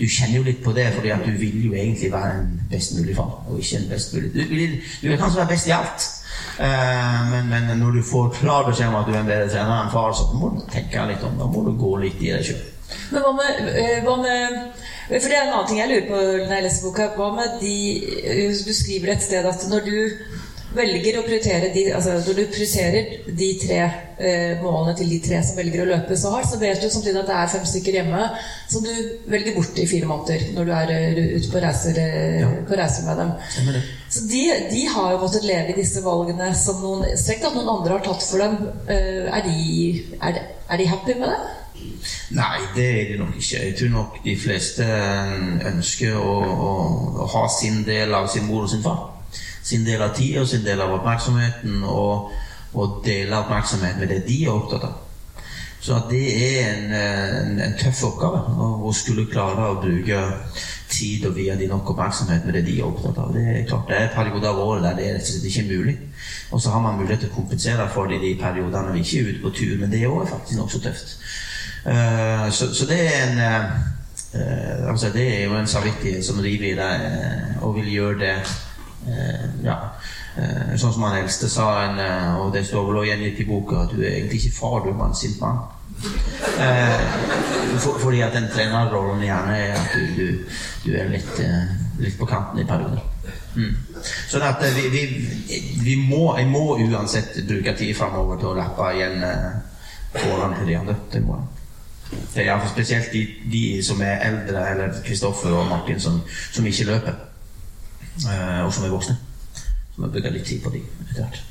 Du 0.00 0.06
kjenner 0.08 0.36
jo 0.36 0.42
litt 0.44 0.60
på 0.64 0.72
det, 0.76 0.88
fordi 0.96 1.12
at 1.14 1.22
du 1.24 1.32
vil 1.38 1.66
jo 1.66 1.72
egentlig 1.72 2.10
være 2.12 2.40
en 2.40 2.50
best 2.70 2.96
mulig 2.98 3.16
far. 3.16 3.38
Og 3.48 3.60
ikke 3.60 3.78
en 3.78 3.88
best 3.88 4.14
mulig 4.14 4.32
Du 4.34 4.54
vil, 4.54 4.76
du 5.02 5.08
vil 5.08 5.18
kanskje 5.18 5.40
være 5.40 5.52
best 5.54 5.70
i 5.70 5.76
alt, 5.76 6.08
men, 6.58 7.48
men 7.48 7.72
når 7.80 7.96
du 7.96 8.02
får 8.06 8.34
klar 8.36 8.66
beskjed 8.68 8.90
om 8.90 8.98
at 9.00 9.08
du 9.08 9.14
er 9.14 9.22
en 9.22 9.30
bedre 9.30 9.48
trener 9.48 9.78
enn 9.82 9.92
far, 9.94 10.12
så 10.14 10.28
må 10.36 10.52
du 10.54 10.60
tenke 10.70 11.06
litt 11.08 11.24
om 11.26 11.38
Da 11.40 11.48
må 11.50 11.64
du 11.66 11.72
gå 11.80 11.96
litt 12.02 12.20
i 12.22 12.30
deg 12.34 12.44
sjøl. 12.46 12.62
Men 13.12 13.24
hva 13.24 13.32
med, 13.36 13.68
eh, 13.72 13.98
hva 14.04 14.16
med 14.20 14.58
For 15.08 15.28
det 15.28 15.36
er 15.36 15.42
en 15.46 15.52
annen 15.52 15.68
ting 15.68 15.80
jeg 15.80 15.90
lurer 15.90 16.08
på 16.08 16.20
når 16.22 16.54
jeg 16.56 16.66
leser 16.66 16.86
boka. 16.86 17.08
Hva 17.16 17.28
med 17.36 17.58
de 17.60 17.76
eh, 18.22 18.64
Du 18.66 18.72
skriver 18.76 19.14
et 19.14 19.24
sted 19.24 19.48
at 19.48 19.66
når 19.70 19.86
du 19.88 19.96
velger 20.76 21.18
å 21.18 21.22
prioritere 21.26 21.68
de 21.74 21.82
Altså 21.96 22.14
når 22.18 22.36
du 22.38 22.42
prioriterer 22.52 23.30
de 23.38 23.48
tre 23.60 23.78
eh, 23.82 24.60
målene 24.62 24.94
til 24.98 25.10
de 25.12 25.18
tre 25.24 25.40
som 25.44 25.56
velger 25.58 25.82
å 25.84 25.88
løpe 25.90 26.16
så 26.18 26.30
hardt, 26.34 26.48
så 26.52 26.58
vet 26.60 26.80
du 26.82 26.88
samtidig 26.92 27.20
at 27.22 27.28
det 27.30 27.36
er 27.38 27.50
fem 27.54 27.66
stykker 27.68 27.98
hjemme 27.98 28.22
som 28.72 28.84
du 28.86 28.92
velger 29.32 29.56
bort 29.56 29.78
i 29.82 29.86
fire 29.90 30.08
måneder 30.10 30.46
når 30.56 30.68
du 30.70 30.74
er 30.78 30.92
eh, 30.96 31.22
ute 31.36 31.50
på 31.52 31.62
reiser, 31.64 32.00
ja. 32.42 32.50
på 32.68 32.78
reiser 32.80 33.08
med 33.08 33.20
dem. 33.22 33.32
Så 34.12 34.26
de, 34.28 34.42
de 34.72 34.82
har 34.94 35.14
jo 35.14 35.22
måttet 35.24 35.46
leve 35.48 35.72
i 35.74 35.78
disse 35.80 36.02
valgene 36.04 36.50
som 36.58 36.80
noen 36.84 37.04
strengt 37.20 37.46
at 37.48 37.56
noen 37.56 37.72
andre 37.78 37.96
har 37.98 38.06
tatt 38.06 38.24
for 38.28 38.42
dem. 38.44 38.56
Eh, 38.88 39.26
Er 39.32 39.42
de, 39.46 39.58
er, 40.20 40.38
de- 40.38 40.46
er 40.72 40.80
de 40.80 40.86
happy 40.92 41.14
med 41.20 41.28
det? 41.32 41.40
Nei, 42.36 42.58
det 42.76 42.84
er 42.88 43.08
de 43.12 43.16
nok 43.18 43.34
ikke. 43.40 43.58
Jeg 43.66 43.74
tror 43.78 43.88
nok 43.94 44.18
de 44.24 44.34
fleste 44.38 44.84
ønsker 45.72 46.14
å, 46.18 46.34
å, 46.52 46.70
å 47.24 47.26
ha 47.34 47.42
sin 47.50 47.82
del 47.86 48.14
av 48.14 48.28
sin 48.32 48.46
mor 48.48 48.66
og 48.66 48.70
sin 48.72 48.84
far. 48.84 49.08
Sin 49.62 49.86
del 49.86 50.02
av 50.02 50.14
tida, 50.16 50.44
sin 50.46 50.64
del 50.64 50.80
av 50.82 50.92
oppmerksomheten, 50.98 51.82
og, 51.86 52.32
og 52.74 53.00
dele 53.04 53.38
oppmerksomhet 53.38 53.98
med 54.00 54.10
det 54.10 54.24
de 54.26 54.42
er 54.44 54.54
opptatt 54.54 54.88
av. 54.88 54.98
Så 55.82 55.96
det 56.10 56.26
er 56.30 56.68
en, 56.68 56.92
en, 56.94 57.56
en 57.60 57.72
tøff 57.78 58.04
oppgave 58.06 58.42
å 58.86 58.92
skulle 58.94 59.26
klare 59.30 59.64
å 59.72 59.80
bruke 59.82 60.20
tid 60.92 61.24
og 61.26 61.34
vie 61.34 61.54
de 61.58 61.66
nok 61.66 61.90
oppmerksomhet 61.90 62.44
med 62.46 62.54
det 62.54 62.62
de 62.68 62.76
er 62.78 62.86
opptatt 62.86 63.18
av. 63.18 63.32
Det 63.34 63.42
er 63.42 63.64
klart 63.66 63.90
det 63.90 63.98
er 63.98 64.12
perioder 64.14 64.52
av 64.52 64.60
året 64.62 64.84
der 64.86 65.00
det 65.00 65.08
er 65.10 65.48
ikke 65.48 65.64
mulig. 65.70 65.96
Og 66.52 66.62
så 66.62 66.70
har 66.70 66.84
man 66.84 67.00
mulighet 67.00 67.24
til 67.24 67.32
å 67.32 67.34
kompensere 67.34 67.88
for 67.94 68.10
det 68.10 68.20
i 68.20 68.28
de 68.28 68.36
periodene 68.38 68.94
vi 68.94 69.02
ikke 69.02 69.22
er 69.22 69.32
ute 69.32 69.42
på 69.42 69.54
tur, 69.58 69.74
men 69.80 69.90
det 69.90 70.02
er 70.02 70.12
også 70.12 70.36
faktisk 70.36 70.60
nokså 70.60 70.82
tøft. 70.84 71.16
Eh, 71.90 72.46
så, 72.54 72.70
så 72.74 72.86
det 72.86 73.00
er 73.08 73.24
en 73.24 73.42
eh, 73.42 73.70
eh, 74.38 74.90
altså 74.90 75.10
Det 75.10 75.24
er 75.34 75.44
jo 75.48 75.56
en 75.58 75.66
samvittighet 75.66 76.24
som 76.24 76.38
river 76.38 76.68
i 76.70 76.76
deg, 76.78 77.06
eh, 77.08 77.62
og 77.64 77.74
vil 77.80 77.90
gjøre 77.96 78.20
det 78.20 78.36
eh, 78.36 78.58
Ja. 79.64 79.76
Eh, 80.36 80.74
sånn 80.80 80.94
som 80.94 81.02
han 81.04 81.18
eldste 81.18 81.48
sa, 81.50 81.68
en, 81.84 81.98
eh, 82.00 82.40
og 82.40 82.52
det 82.54 82.64
står 82.64 82.86
vel 82.86 83.02
også 83.02 83.10
gjengitt 83.10 83.40
i 83.42 83.48
boka, 83.48 83.82
at 83.84 83.90
du 83.92 84.00
er 84.00 84.14
egentlig 84.16 84.38
ikke 84.40 84.58
far, 84.60 84.78
du 84.80 84.88
er 84.88 84.98
bare 84.98 85.12
en 85.12 85.18
sint 85.18 85.40
mann. 85.42 85.58
Eh, 86.58 87.00
for, 87.78 87.98
fordi 87.98 88.20
at 88.20 88.32
den 88.32 88.48
trenerrollen 88.54 89.22
gjerne 89.22 89.56
er 89.58 89.74
at 89.76 89.94
du, 89.94 90.06
du, 90.16 90.38
du 90.84 90.96
er 90.96 91.10
litt, 91.12 91.32
eh, 91.40 91.74
litt 92.00 92.18
på 92.18 92.26
kanten 92.26 92.62
i 92.62 92.66
perioder. 92.68 93.02
Mm. 93.54 93.74
Sånn 94.30 94.46
at 94.46 94.62
eh, 94.64 94.78
vi, 94.78 94.86
vi, 94.94 95.60
vi 95.84 95.96
må, 96.00 96.32
jeg 96.38 96.48
må 96.50 96.64
uansett 96.80 97.36
bruke 97.48 97.76
tid 97.78 97.92
framover 97.98 98.40
til 98.40 98.52
å 98.52 98.56
lappe 98.58 98.88
igjen 98.96 99.20
årene 99.22 100.56
til 100.58 100.70
de 100.72 100.78
andre. 100.80 100.96
Det 101.12 101.22
må 101.26 101.36
jeg. 101.38 101.50
Det 102.32 102.42
er 102.42 102.48
iallfall 102.50 102.72
spesielt 102.74 103.12
de, 103.12 103.22
de 103.52 103.62
som 103.84 104.00
er 104.04 104.24
eldre, 104.26 104.64
eller 104.72 104.96
Kristoffer 105.04 105.54
og 105.56 105.68
Martin, 105.70 106.00
som, 106.00 106.18
som 106.52 106.66
ikke 106.68 106.88
løper. 106.90 107.20
Eh, 108.20 108.60
og 108.64 108.72
som 108.72 108.84
er 108.84 108.92
voksne. 108.92 109.16
Så 109.94 110.00
må 110.00 110.08
bruke 110.12 110.32
litt 110.32 110.46
tid 110.48 110.62
på 110.64 110.72
de 110.74 110.82
etter 111.10 111.22
hvert. 111.22 111.42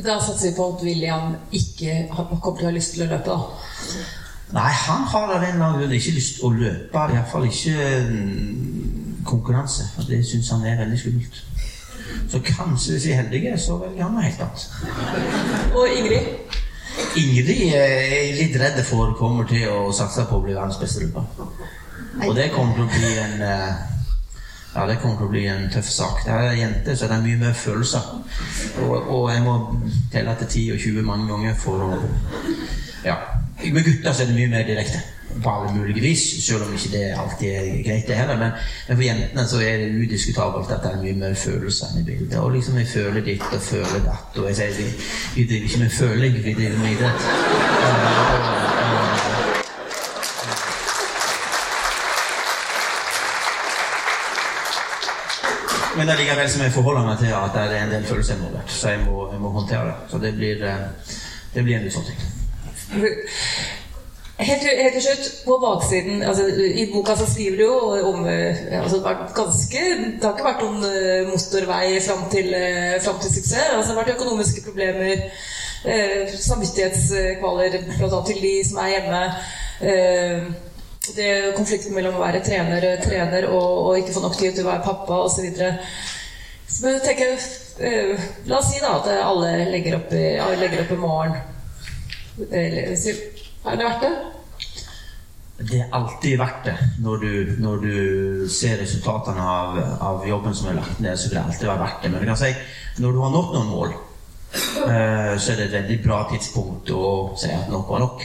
Da 0.00 0.16
satser 0.22 0.50
vi 0.50 0.56
på 0.56 0.66
at 0.72 0.82
William 0.86 1.34
ikke 1.52 2.06
kommer 2.12 2.56
til 2.56 2.66
å 2.66 2.70
ha 2.70 2.74
lyst 2.76 2.94
til 2.94 3.04
å 3.04 3.10
løpe, 3.10 3.36
da. 3.36 4.06
Nei, 4.54 4.70
han 4.86 5.04
har 5.12 5.34
av 5.34 5.42
en 5.42 5.52
eller 5.52 5.64
annen 5.66 5.82
grunn 5.82 5.94
ikke 5.94 6.16
lyst 6.16 6.38
til 6.38 6.46
å 6.48 6.52
løpe. 6.54 7.04
Iallfall 7.14 7.46
ikke 7.46 7.90
mm, 8.08 9.20
konkurranse. 9.28 9.86
For 9.94 10.08
det 10.10 10.22
syns 10.26 10.50
han 10.54 10.64
er 10.66 10.80
veldig 10.80 10.98
skummelt. 10.98 11.42
Så 12.30 12.40
kanskje, 12.46 12.96
hvis 12.96 13.06
vi 13.06 13.12
er 13.12 13.22
heldige, 13.22 13.58
så 13.58 13.76
velger 13.78 14.02
han 14.06 14.16
noe 14.16 14.24
helt 14.26 14.42
annet. 14.42 14.64
Og 15.74 15.94
Ingrid? 15.98 16.56
Ingrid 17.20 17.52
er 17.68 17.94
jeg 18.14 18.34
litt 18.38 18.58
redd 18.60 18.80
for 18.86 19.14
kommer 19.18 19.46
til 19.50 19.68
å 19.70 19.92
satse 19.94 20.26
på 20.26 20.38
å 20.38 20.44
bli 20.44 20.56
verdens 20.56 20.80
beste 20.80 21.04
løper. 21.04 21.26
Og 22.26 22.34
det 22.36 22.50
kommer 22.54 22.74
til 22.74 22.86
å 22.86 22.90
bli 22.90 23.12
en 23.22 23.44
eh, 23.46 23.99
ja, 24.74 24.86
det 24.86 24.98
kommer 25.02 25.16
til 25.18 25.26
å 25.26 25.30
bli 25.32 25.44
en 25.50 25.70
tøff 25.72 25.88
sak. 25.90 26.20
Det 26.24 26.32
er 26.32 26.42
jenter, 26.52 26.60
jente, 26.60 26.96
så 26.96 27.08
det 27.10 27.16
er 27.16 27.24
mye 27.24 27.38
mer 27.40 27.54
følelser. 27.58 28.10
Og, 28.84 28.96
og 29.10 29.24
jeg 29.32 29.42
må 29.42 29.54
telle 30.12 30.34
til 30.42 30.46
10 30.52 30.66
og 30.74 30.78
20 30.84 31.06
mange 31.12 31.30
ganger 31.32 31.54
for 31.58 31.86
å 31.88 31.94
Ja. 33.04 33.16
Med 33.72 33.84
gutter 33.84 34.12
så 34.12 34.22
er 34.22 34.26
det 34.30 34.36
mye 34.36 34.48
mer 34.52 34.62
direkte. 34.68 35.00
På 35.42 35.50
alle 35.50 35.72
mulige 35.76 36.00
vis, 36.02 36.22
selv 36.44 36.64
om 36.66 36.72
ikke 36.74 36.90
det 36.92 37.02
alltid 37.16 37.48
er 37.48 37.82
greit, 37.86 38.06
det 38.08 38.16
heller. 38.18 38.38
Men, 38.38 38.52
for 38.96 39.02
jentene 39.04 39.44
så 39.48 39.60
er 39.62 39.76
det 39.82 39.90
udiskutabelt 40.04 40.72
at 40.74 40.82
det 40.84 40.90
er 40.92 41.02
mye 41.02 41.18
mer 41.20 41.34
følelser 41.38 41.98
i 42.00 42.04
bildet. 42.04 42.38
Og 42.38 42.52
liksom 42.56 42.78
jeg 42.78 42.88
føler 42.94 43.20
ditt 43.26 43.46
og 43.52 43.62
føler 43.62 44.04
datt. 44.06 44.38
Og 44.38 44.48
jeg 44.50 44.56
sier 44.60 44.74
vi, 44.78 44.88
vi 45.36 45.46
driver 45.50 45.70
ikke 45.70 45.82
med 45.84 45.90
føling, 45.98 46.40
vi 46.44 46.54
driver 46.54 46.78
med 46.82 46.96
idrett. 46.96 47.30
Og- 47.86 48.04
og- 48.10 48.44
og- 48.44 49.30
Men 56.00 56.08
allikevel 56.14 56.46
som 56.48 56.62
jeg 56.64 56.72
forholder 56.72 57.02
meg 57.04 57.18
til 57.20 57.34
at 57.36 57.52
det 57.52 57.64
er 57.76 57.82
en 57.84 57.90
del 57.92 58.04
følelser 58.08 58.38
involvert. 58.38 58.70
Så 58.72 58.94
jeg 58.94 59.02
må, 59.04 59.26
jeg 59.32 59.40
må 59.42 59.50
håndtere 59.52 59.90
det. 59.90 59.96
Så 60.08 60.20
det 60.22 60.30
blir, 60.38 60.62
eh, 60.64 61.10
det 61.54 61.64
blir 61.66 61.76
en 61.76 61.90
ting. 61.90 62.22
Helt, 64.40 64.62
helt 64.64 64.94
til 64.96 65.02
slutt, 65.04 65.26
på 65.44 65.58
baksiden 65.60 66.22
altså, 66.22 66.46
I 66.80 66.86
boka 66.92 67.12
så 67.16 67.26
skriver 67.28 67.56
du 67.56 67.62
jo 67.66 67.74
om 68.08 68.24
eh, 68.26 68.62
altså, 68.80 68.96
det, 69.04 69.12
ganske, 69.36 69.82
det 70.16 70.24
har 70.24 70.32
ikke 70.32 70.46
vært 70.46 70.64
noen 70.64 70.86
eh, 70.88 71.28
motorvei 71.28 72.00
fram 72.06 72.24
til, 72.32 72.48
fram 73.04 73.20
til 73.20 73.34
suksess. 73.34 73.68
Altså, 73.74 73.90
det 73.90 73.98
har 73.98 74.00
vært 74.00 74.14
økonomiske 74.16 74.64
problemer, 74.70 75.26
eh, 75.84 76.32
samvittighetskvaler 76.48 77.78
bl.a. 77.92 78.24
til 78.32 78.42
de 78.46 78.56
som 78.70 78.80
er 78.86 78.92
hjemme. 78.96 79.22
Eh, 79.92 80.50
det 81.16 81.30
konflikten 81.56 81.94
mellom 81.96 82.18
å 82.18 82.24
være 82.24 82.42
trener, 82.44 82.86
trener 83.04 83.48
og, 83.48 83.68
og 83.86 84.00
ikke 84.00 84.16
få 84.16 84.24
nok 84.24 84.36
tid 84.38 84.56
til 84.56 84.66
å 84.66 84.70
være 84.70 84.84
pappa 84.84 85.22
osv. 85.26 85.46
Så, 85.56 85.70
så 86.74 86.96
tenker, 87.04 87.38
eh, 87.80 88.26
la 88.50 88.58
oss 88.60 88.68
si 88.72 88.82
da 88.82 88.96
at 88.98 89.08
alle 89.20 89.70
legger 89.72 90.00
opp 90.00 90.12
i, 90.16 90.26
legger 90.60 90.84
opp 90.84 90.92
i 90.96 91.00
morgen. 91.00 91.38
Er 92.50 92.76
det 92.76 93.86
verdt 93.88 94.04
det? 94.04 94.12
det 95.68 95.80
er 95.80 95.90
alltid 95.92 96.38
verdt 96.40 96.64
det. 96.64 96.76
Når 97.04 97.16
du, 97.16 97.56
når 97.60 97.76
du 97.76 97.96
ser 98.48 98.78
resultatene 98.80 99.42
av, 99.44 99.78
av, 100.00 100.22
jobben 100.28 100.54
som 100.56 100.70
er 100.70 100.78
lagt 100.80 101.00
ned, 101.04 101.18
så 101.18 101.28
vil 101.28 101.36
det 101.36 101.44
alltid 101.44 101.68
være 101.68 101.82
verdt 101.82 102.02
det. 102.02 102.12
Men 102.12 102.22
jeg 102.22 102.30
kan 102.30 102.40
si, 102.40 102.52
når 103.02 103.12
du 103.12 103.20
har 103.20 103.34
nådd 103.34 103.50
noen 103.56 103.72
mål, 103.74 103.96
eh, 104.86 105.34
så 105.36 105.52
er 105.52 105.60
det 105.60 105.66
et 105.66 105.76
veldig 105.76 105.98
bra 106.06 106.22
tidspunkt 106.32 106.92
å 106.96 107.10
si 107.40 107.52
at 107.52 107.68
nok 107.72 107.92
var 107.92 108.04
nok. 108.06 108.24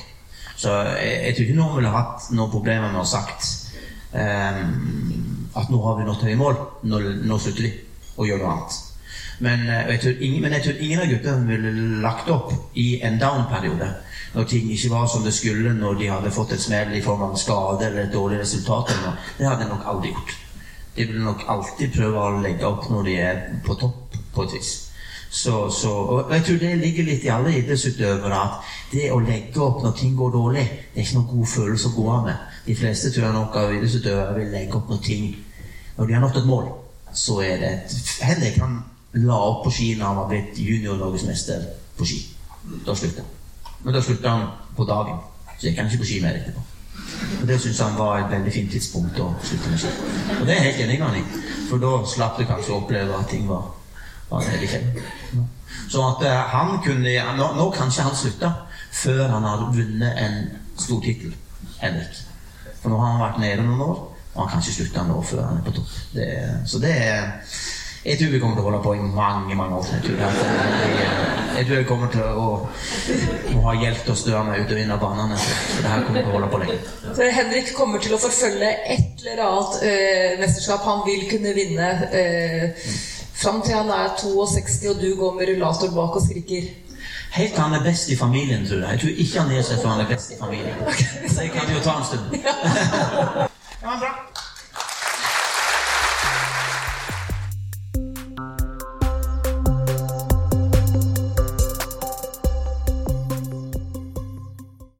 Så 0.55 0.71
jeg, 0.71 1.13
jeg 1.27 1.35
tror 1.35 1.45
ikke 1.45 1.59
noen 1.59 1.77
ville 1.79 1.93
hatt 1.93 2.27
noen 2.31 2.51
problemer 2.53 2.91
med 2.91 3.03
å 3.03 3.07
sagt 3.07 3.47
um, 4.15 5.49
at 5.55 5.71
nå 5.71 5.79
har 5.83 5.99
vi 5.99 6.07
nådd 6.07 6.27
høye 6.27 6.39
mål, 6.39 6.59
nå, 6.87 7.01
nå 7.27 7.39
slutter 7.39 7.67
vi 7.67 7.73
og 8.15 8.29
gjør 8.29 8.43
noe 8.43 8.53
annet. 8.55 8.81
Men 9.43 9.67
eh, 9.67 9.89
jeg, 9.91 9.99
tror 10.01 10.23
ingen, 10.23 10.53
jeg 10.53 10.63
tror 10.63 10.79
ingen 10.79 11.01
av 11.03 11.09
guttene 11.11 11.49
ville 11.49 11.73
lagt 12.03 12.29
opp 12.31 12.53
i 12.79 12.87
en 13.03 13.19
down-periode. 13.19 13.89
Når 14.35 14.47
ting 14.51 14.71
ikke 14.71 14.91
var 14.91 15.07
som 15.11 15.23
det 15.23 15.33
skulle, 15.35 15.73
når 15.75 15.99
de 15.99 16.09
hadde 16.11 16.31
fått 16.35 16.55
et 16.55 16.63
smell 16.63 16.95
i 16.95 17.03
form 17.03 17.23
av 17.23 17.35
en 17.35 17.39
skade 17.39 17.87
eller 17.87 18.05
et 18.05 18.15
dårlig 18.15 18.39
resultat. 18.41 18.91
Det 19.37 19.47
hadde 19.47 19.65
jeg 19.65 19.71
nok 19.71 19.87
aldri 19.91 20.11
gjort. 20.15 20.35
De 20.95 21.05
ville 21.05 21.23
nok 21.23 21.43
alltid 21.51 21.95
prøve 21.95 22.23
å 22.23 22.41
legge 22.43 22.67
opp 22.67 22.89
når 22.91 23.07
de 23.07 23.15
er 23.19 23.41
på 23.65 23.75
topp, 23.79 24.15
på 24.35 24.47
et 24.47 24.55
vis. 24.55 24.73
Så, 25.35 25.69
så, 25.69 25.89
og 25.91 26.29
jeg 26.31 26.43
tror 26.47 26.59
det 26.61 26.77
ligger 26.79 27.03
litt 27.09 27.25
i 27.27 27.31
alle 27.33 27.51
idrettsutøvere 27.59 28.37
at 28.39 28.69
det 28.93 29.09
å 29.11 29.17
legge 29.19 29.59
opp 29.59 29.81
når 29.83 29.95
ting 29.99 30.13
går 30.15 30.29
dårlig, 30.31 30.63
det 30.93 31.01
er 31.01 31.03
ikke 31.03 31.17
noen 31.17 31.31
god 31.31 31.49
følelse 31.51 31.89
å 31.89 31.95
gå 31.97 32.05
av 32.13 32.21
med. 32.29 32.53
De 32.63 32.75
fleste 32.79 33.11
tror 33.11 33.25
jeg 33.25 33.35
nok 33.35 33.57
av 33.59 33.73
idrettsutøvere 33.75 34.37
vil 34.37 34.53
legge 34.53 34.79
opp 34.79 34.93
når 34.93 35.01
ting 35.03 35.33
Når 35.97 36.07
de 36.07 36.13
har 36.13 36.23
nådd 36.23 36.37
et 36.37 36.47
mål, 36.47 36.65
så 37.15 37.37
er 37.43 37.59
det 37.59 37.67
et 37.73 37.93
Henrik 38.19 38.57
han 38.59 38.79
la 39.25 39.35
opp 39.49 39.61
på 39.63 39.71
ski 39.71 39.93
når 39.95 40.05
han 40.05 40.17
var 40.17 40.31
blitt 40.31 40.57
junior-norgesmester 40.59 41.67
på 41.95 42.07
ski. 42.07 42.17
Da 42.87 42.95
slutta 42.95 43.23
han. 43.23 43.75
Men 43.83 43.95
da 43.95 44.01
slutta 44.03 44.33
han 44.33 44.49
på 44.75 44.87
dagen. 44.87 45.21
Så 45.53 45.67
gikk 45.69 45.79
han 45.79 45.91
ikke 45.91 46.03
på 46.03 46.09
ski 46.09 46.19
mer 46.23 46.39
etterpå. 46.39 46.63
Og 47.41 47.47
Det 47.47 47.61
syns 47.61 47.79
han 47.79 47.95
var 47.99 48.19
et 48.19 48.31
veldig 48.31 48.51
fint 48.51 48.71
tidspunkt 48.71 49.19
å 49.19 49.29
slutte 49.43 49.71
med 49.71 49.83
ski. 49.83 49.95
Og 50.39 50.43
det 50.47 50.55
er 50.55 50.61
jeg 50.63 50.71
helt 50.71 50.83
enig 50.87 50.99
med 50.99 51.07
han 51.07 51.19
i. 51.21 51.47
For 51.69 51.83
da 51.83 51.93
slapp 52.07 52.39
du 52.39 52.47
kanskje 52.47 52.75
å 52.75 52.81
oppleve 52.83 53.19
at 53.19 53.31
ting 53.31 53.47
var, 53.47 53.71
var 54.29 54.47
veldig 54.49 54.69
kjent. 54.69 54.99
Så 55.91 56.01
at 56.01 56.25
uh, 56.25 56.33
han 56.55 56.77
kunne 56.83 57.15
nå, 57.37 57.49
nå 57.57 57.69
kanskje 57.75 58.07
han 58.07 58.17
slutte 58.17 58.51
før 58.95 59.27
han 59.27 59.47
hadde 59.47 59.71
vunnet 59.75 60.21
en 60.23 60.37
stor 60.79 61.01
tittel. 61.03 61.35
Henrik. 61.81 62.21
For 62.81 62.93
nå 62.93 62.99
har 63.01 63.15
han 63.15 63.23
vært 63.25 63.41
nede 63.43 63.63
noen 63.65 63.81
år, 63.85 64.03
og 64.33 64.43
han 64.43 64.51
kan 64.51 64.63
ikke 64.63 64.77
slutte 64.79 65.07
nå 65.07 65.21
før 65.25 65.47
han 65.49 65.59
er 65.59 65.65
på 65.65 65.73
topp. 65.79 65.95
Det, 66.15 66.29
så 66.69 66.79
det 66.83 66.93
er 66.95 67.33
jeg 68.05 68.19
tror 68.19 68.33
vi 68.35 68.39
kommer 68.39 68.53
til 68.53 68.61
å 68.61 68.65
holde 68.67 68.79
på 68.85 68.91
i 68.93 68.99
mange 69.01 69.55
mange 69.57 69.77
år. 69.79 69.87
Jeg 69.95 70.03
tror, 70.05 70.19
jeg, 70.21 71.05
jeg 71.55 71.65
tror 71.65 71.79
jeg 71.79 71.87
kommer 71.89 72.11
til 72.13 72.21
å, 72.21 72.49
å 73.49 73.63
ha 73.65 73.73
hjulpet 73.81 74.11
oss 74.13 74.21
meg 74.29 74.59
ut 74.61 74.73
og 74.75 74.81
inn 74.83 74.93
av 74.93 74.99
banene. 75.01 75.39
Så 75.41 75.79
det 75.81 75.89
her 75.89 76.05
kommer 76.05 76.21
til 76.21 76.29
å 76.29 76.35
holde 76.35 76.49
på 76.51 76.59
lenge. 76.61 76.77
Så 77.07 77.31
Henrik 77.39 77.71
kommer 77.73 78.03
til 78.05 78.13
å 78.13 78.21
forfølge 78.21 78.69
et 78.93 79.25
eller 79.25 79.41
annet 79.47 79.81
øh, 79.89 80.35
mesterskap 80.43 80.85
han 80.85 81.01
vil 81.07 81.25
kunne 81.31 81.55
vinne 81.57 81.89
øh, 82.21 82.85
fram 83.41 83.61
til 83.61 83.75
han 83.75 83.89
er 83.89 84.15
62 84.21 84.79
og 84.91 85.01
du 85.01 85.09
går 85.19 85.37
med 85.37 85.51
rullator 85.51 85.93
bak 85.95 86.15
og 86.19 86.25
skriker. 86.27 86.71
Helt 87.35 87.53
til 87.53 87.61
han 87.61 87.73
er 87.73 87.83
best 87.83 88.09
i 88.09 88.15
familien, 88.15 88.67
tror 88.67 88.77
jeg. 88.77 88.91
Jeg 88.91 88.99
tror 88.99 89.09
ikke 89.25 89.39
han 89.39 89.51
er 89.51 89.67
seg 89.67 89.81
for 89.81 89.89
han 89.93 90.05
er 90.05 90.09
best 90.13 90.31
i 90.31 90.39
familien. 90.39 90.75
Så 91.27 91.41
jeg 91.41 91.51
kan 91.51 91.75
jo 91.75 91.83
ta 91.83 91.97
en 91.99 92.05
stund. 92.09 92.23
ja, 93.83 93.99
bra. 94.03 94.44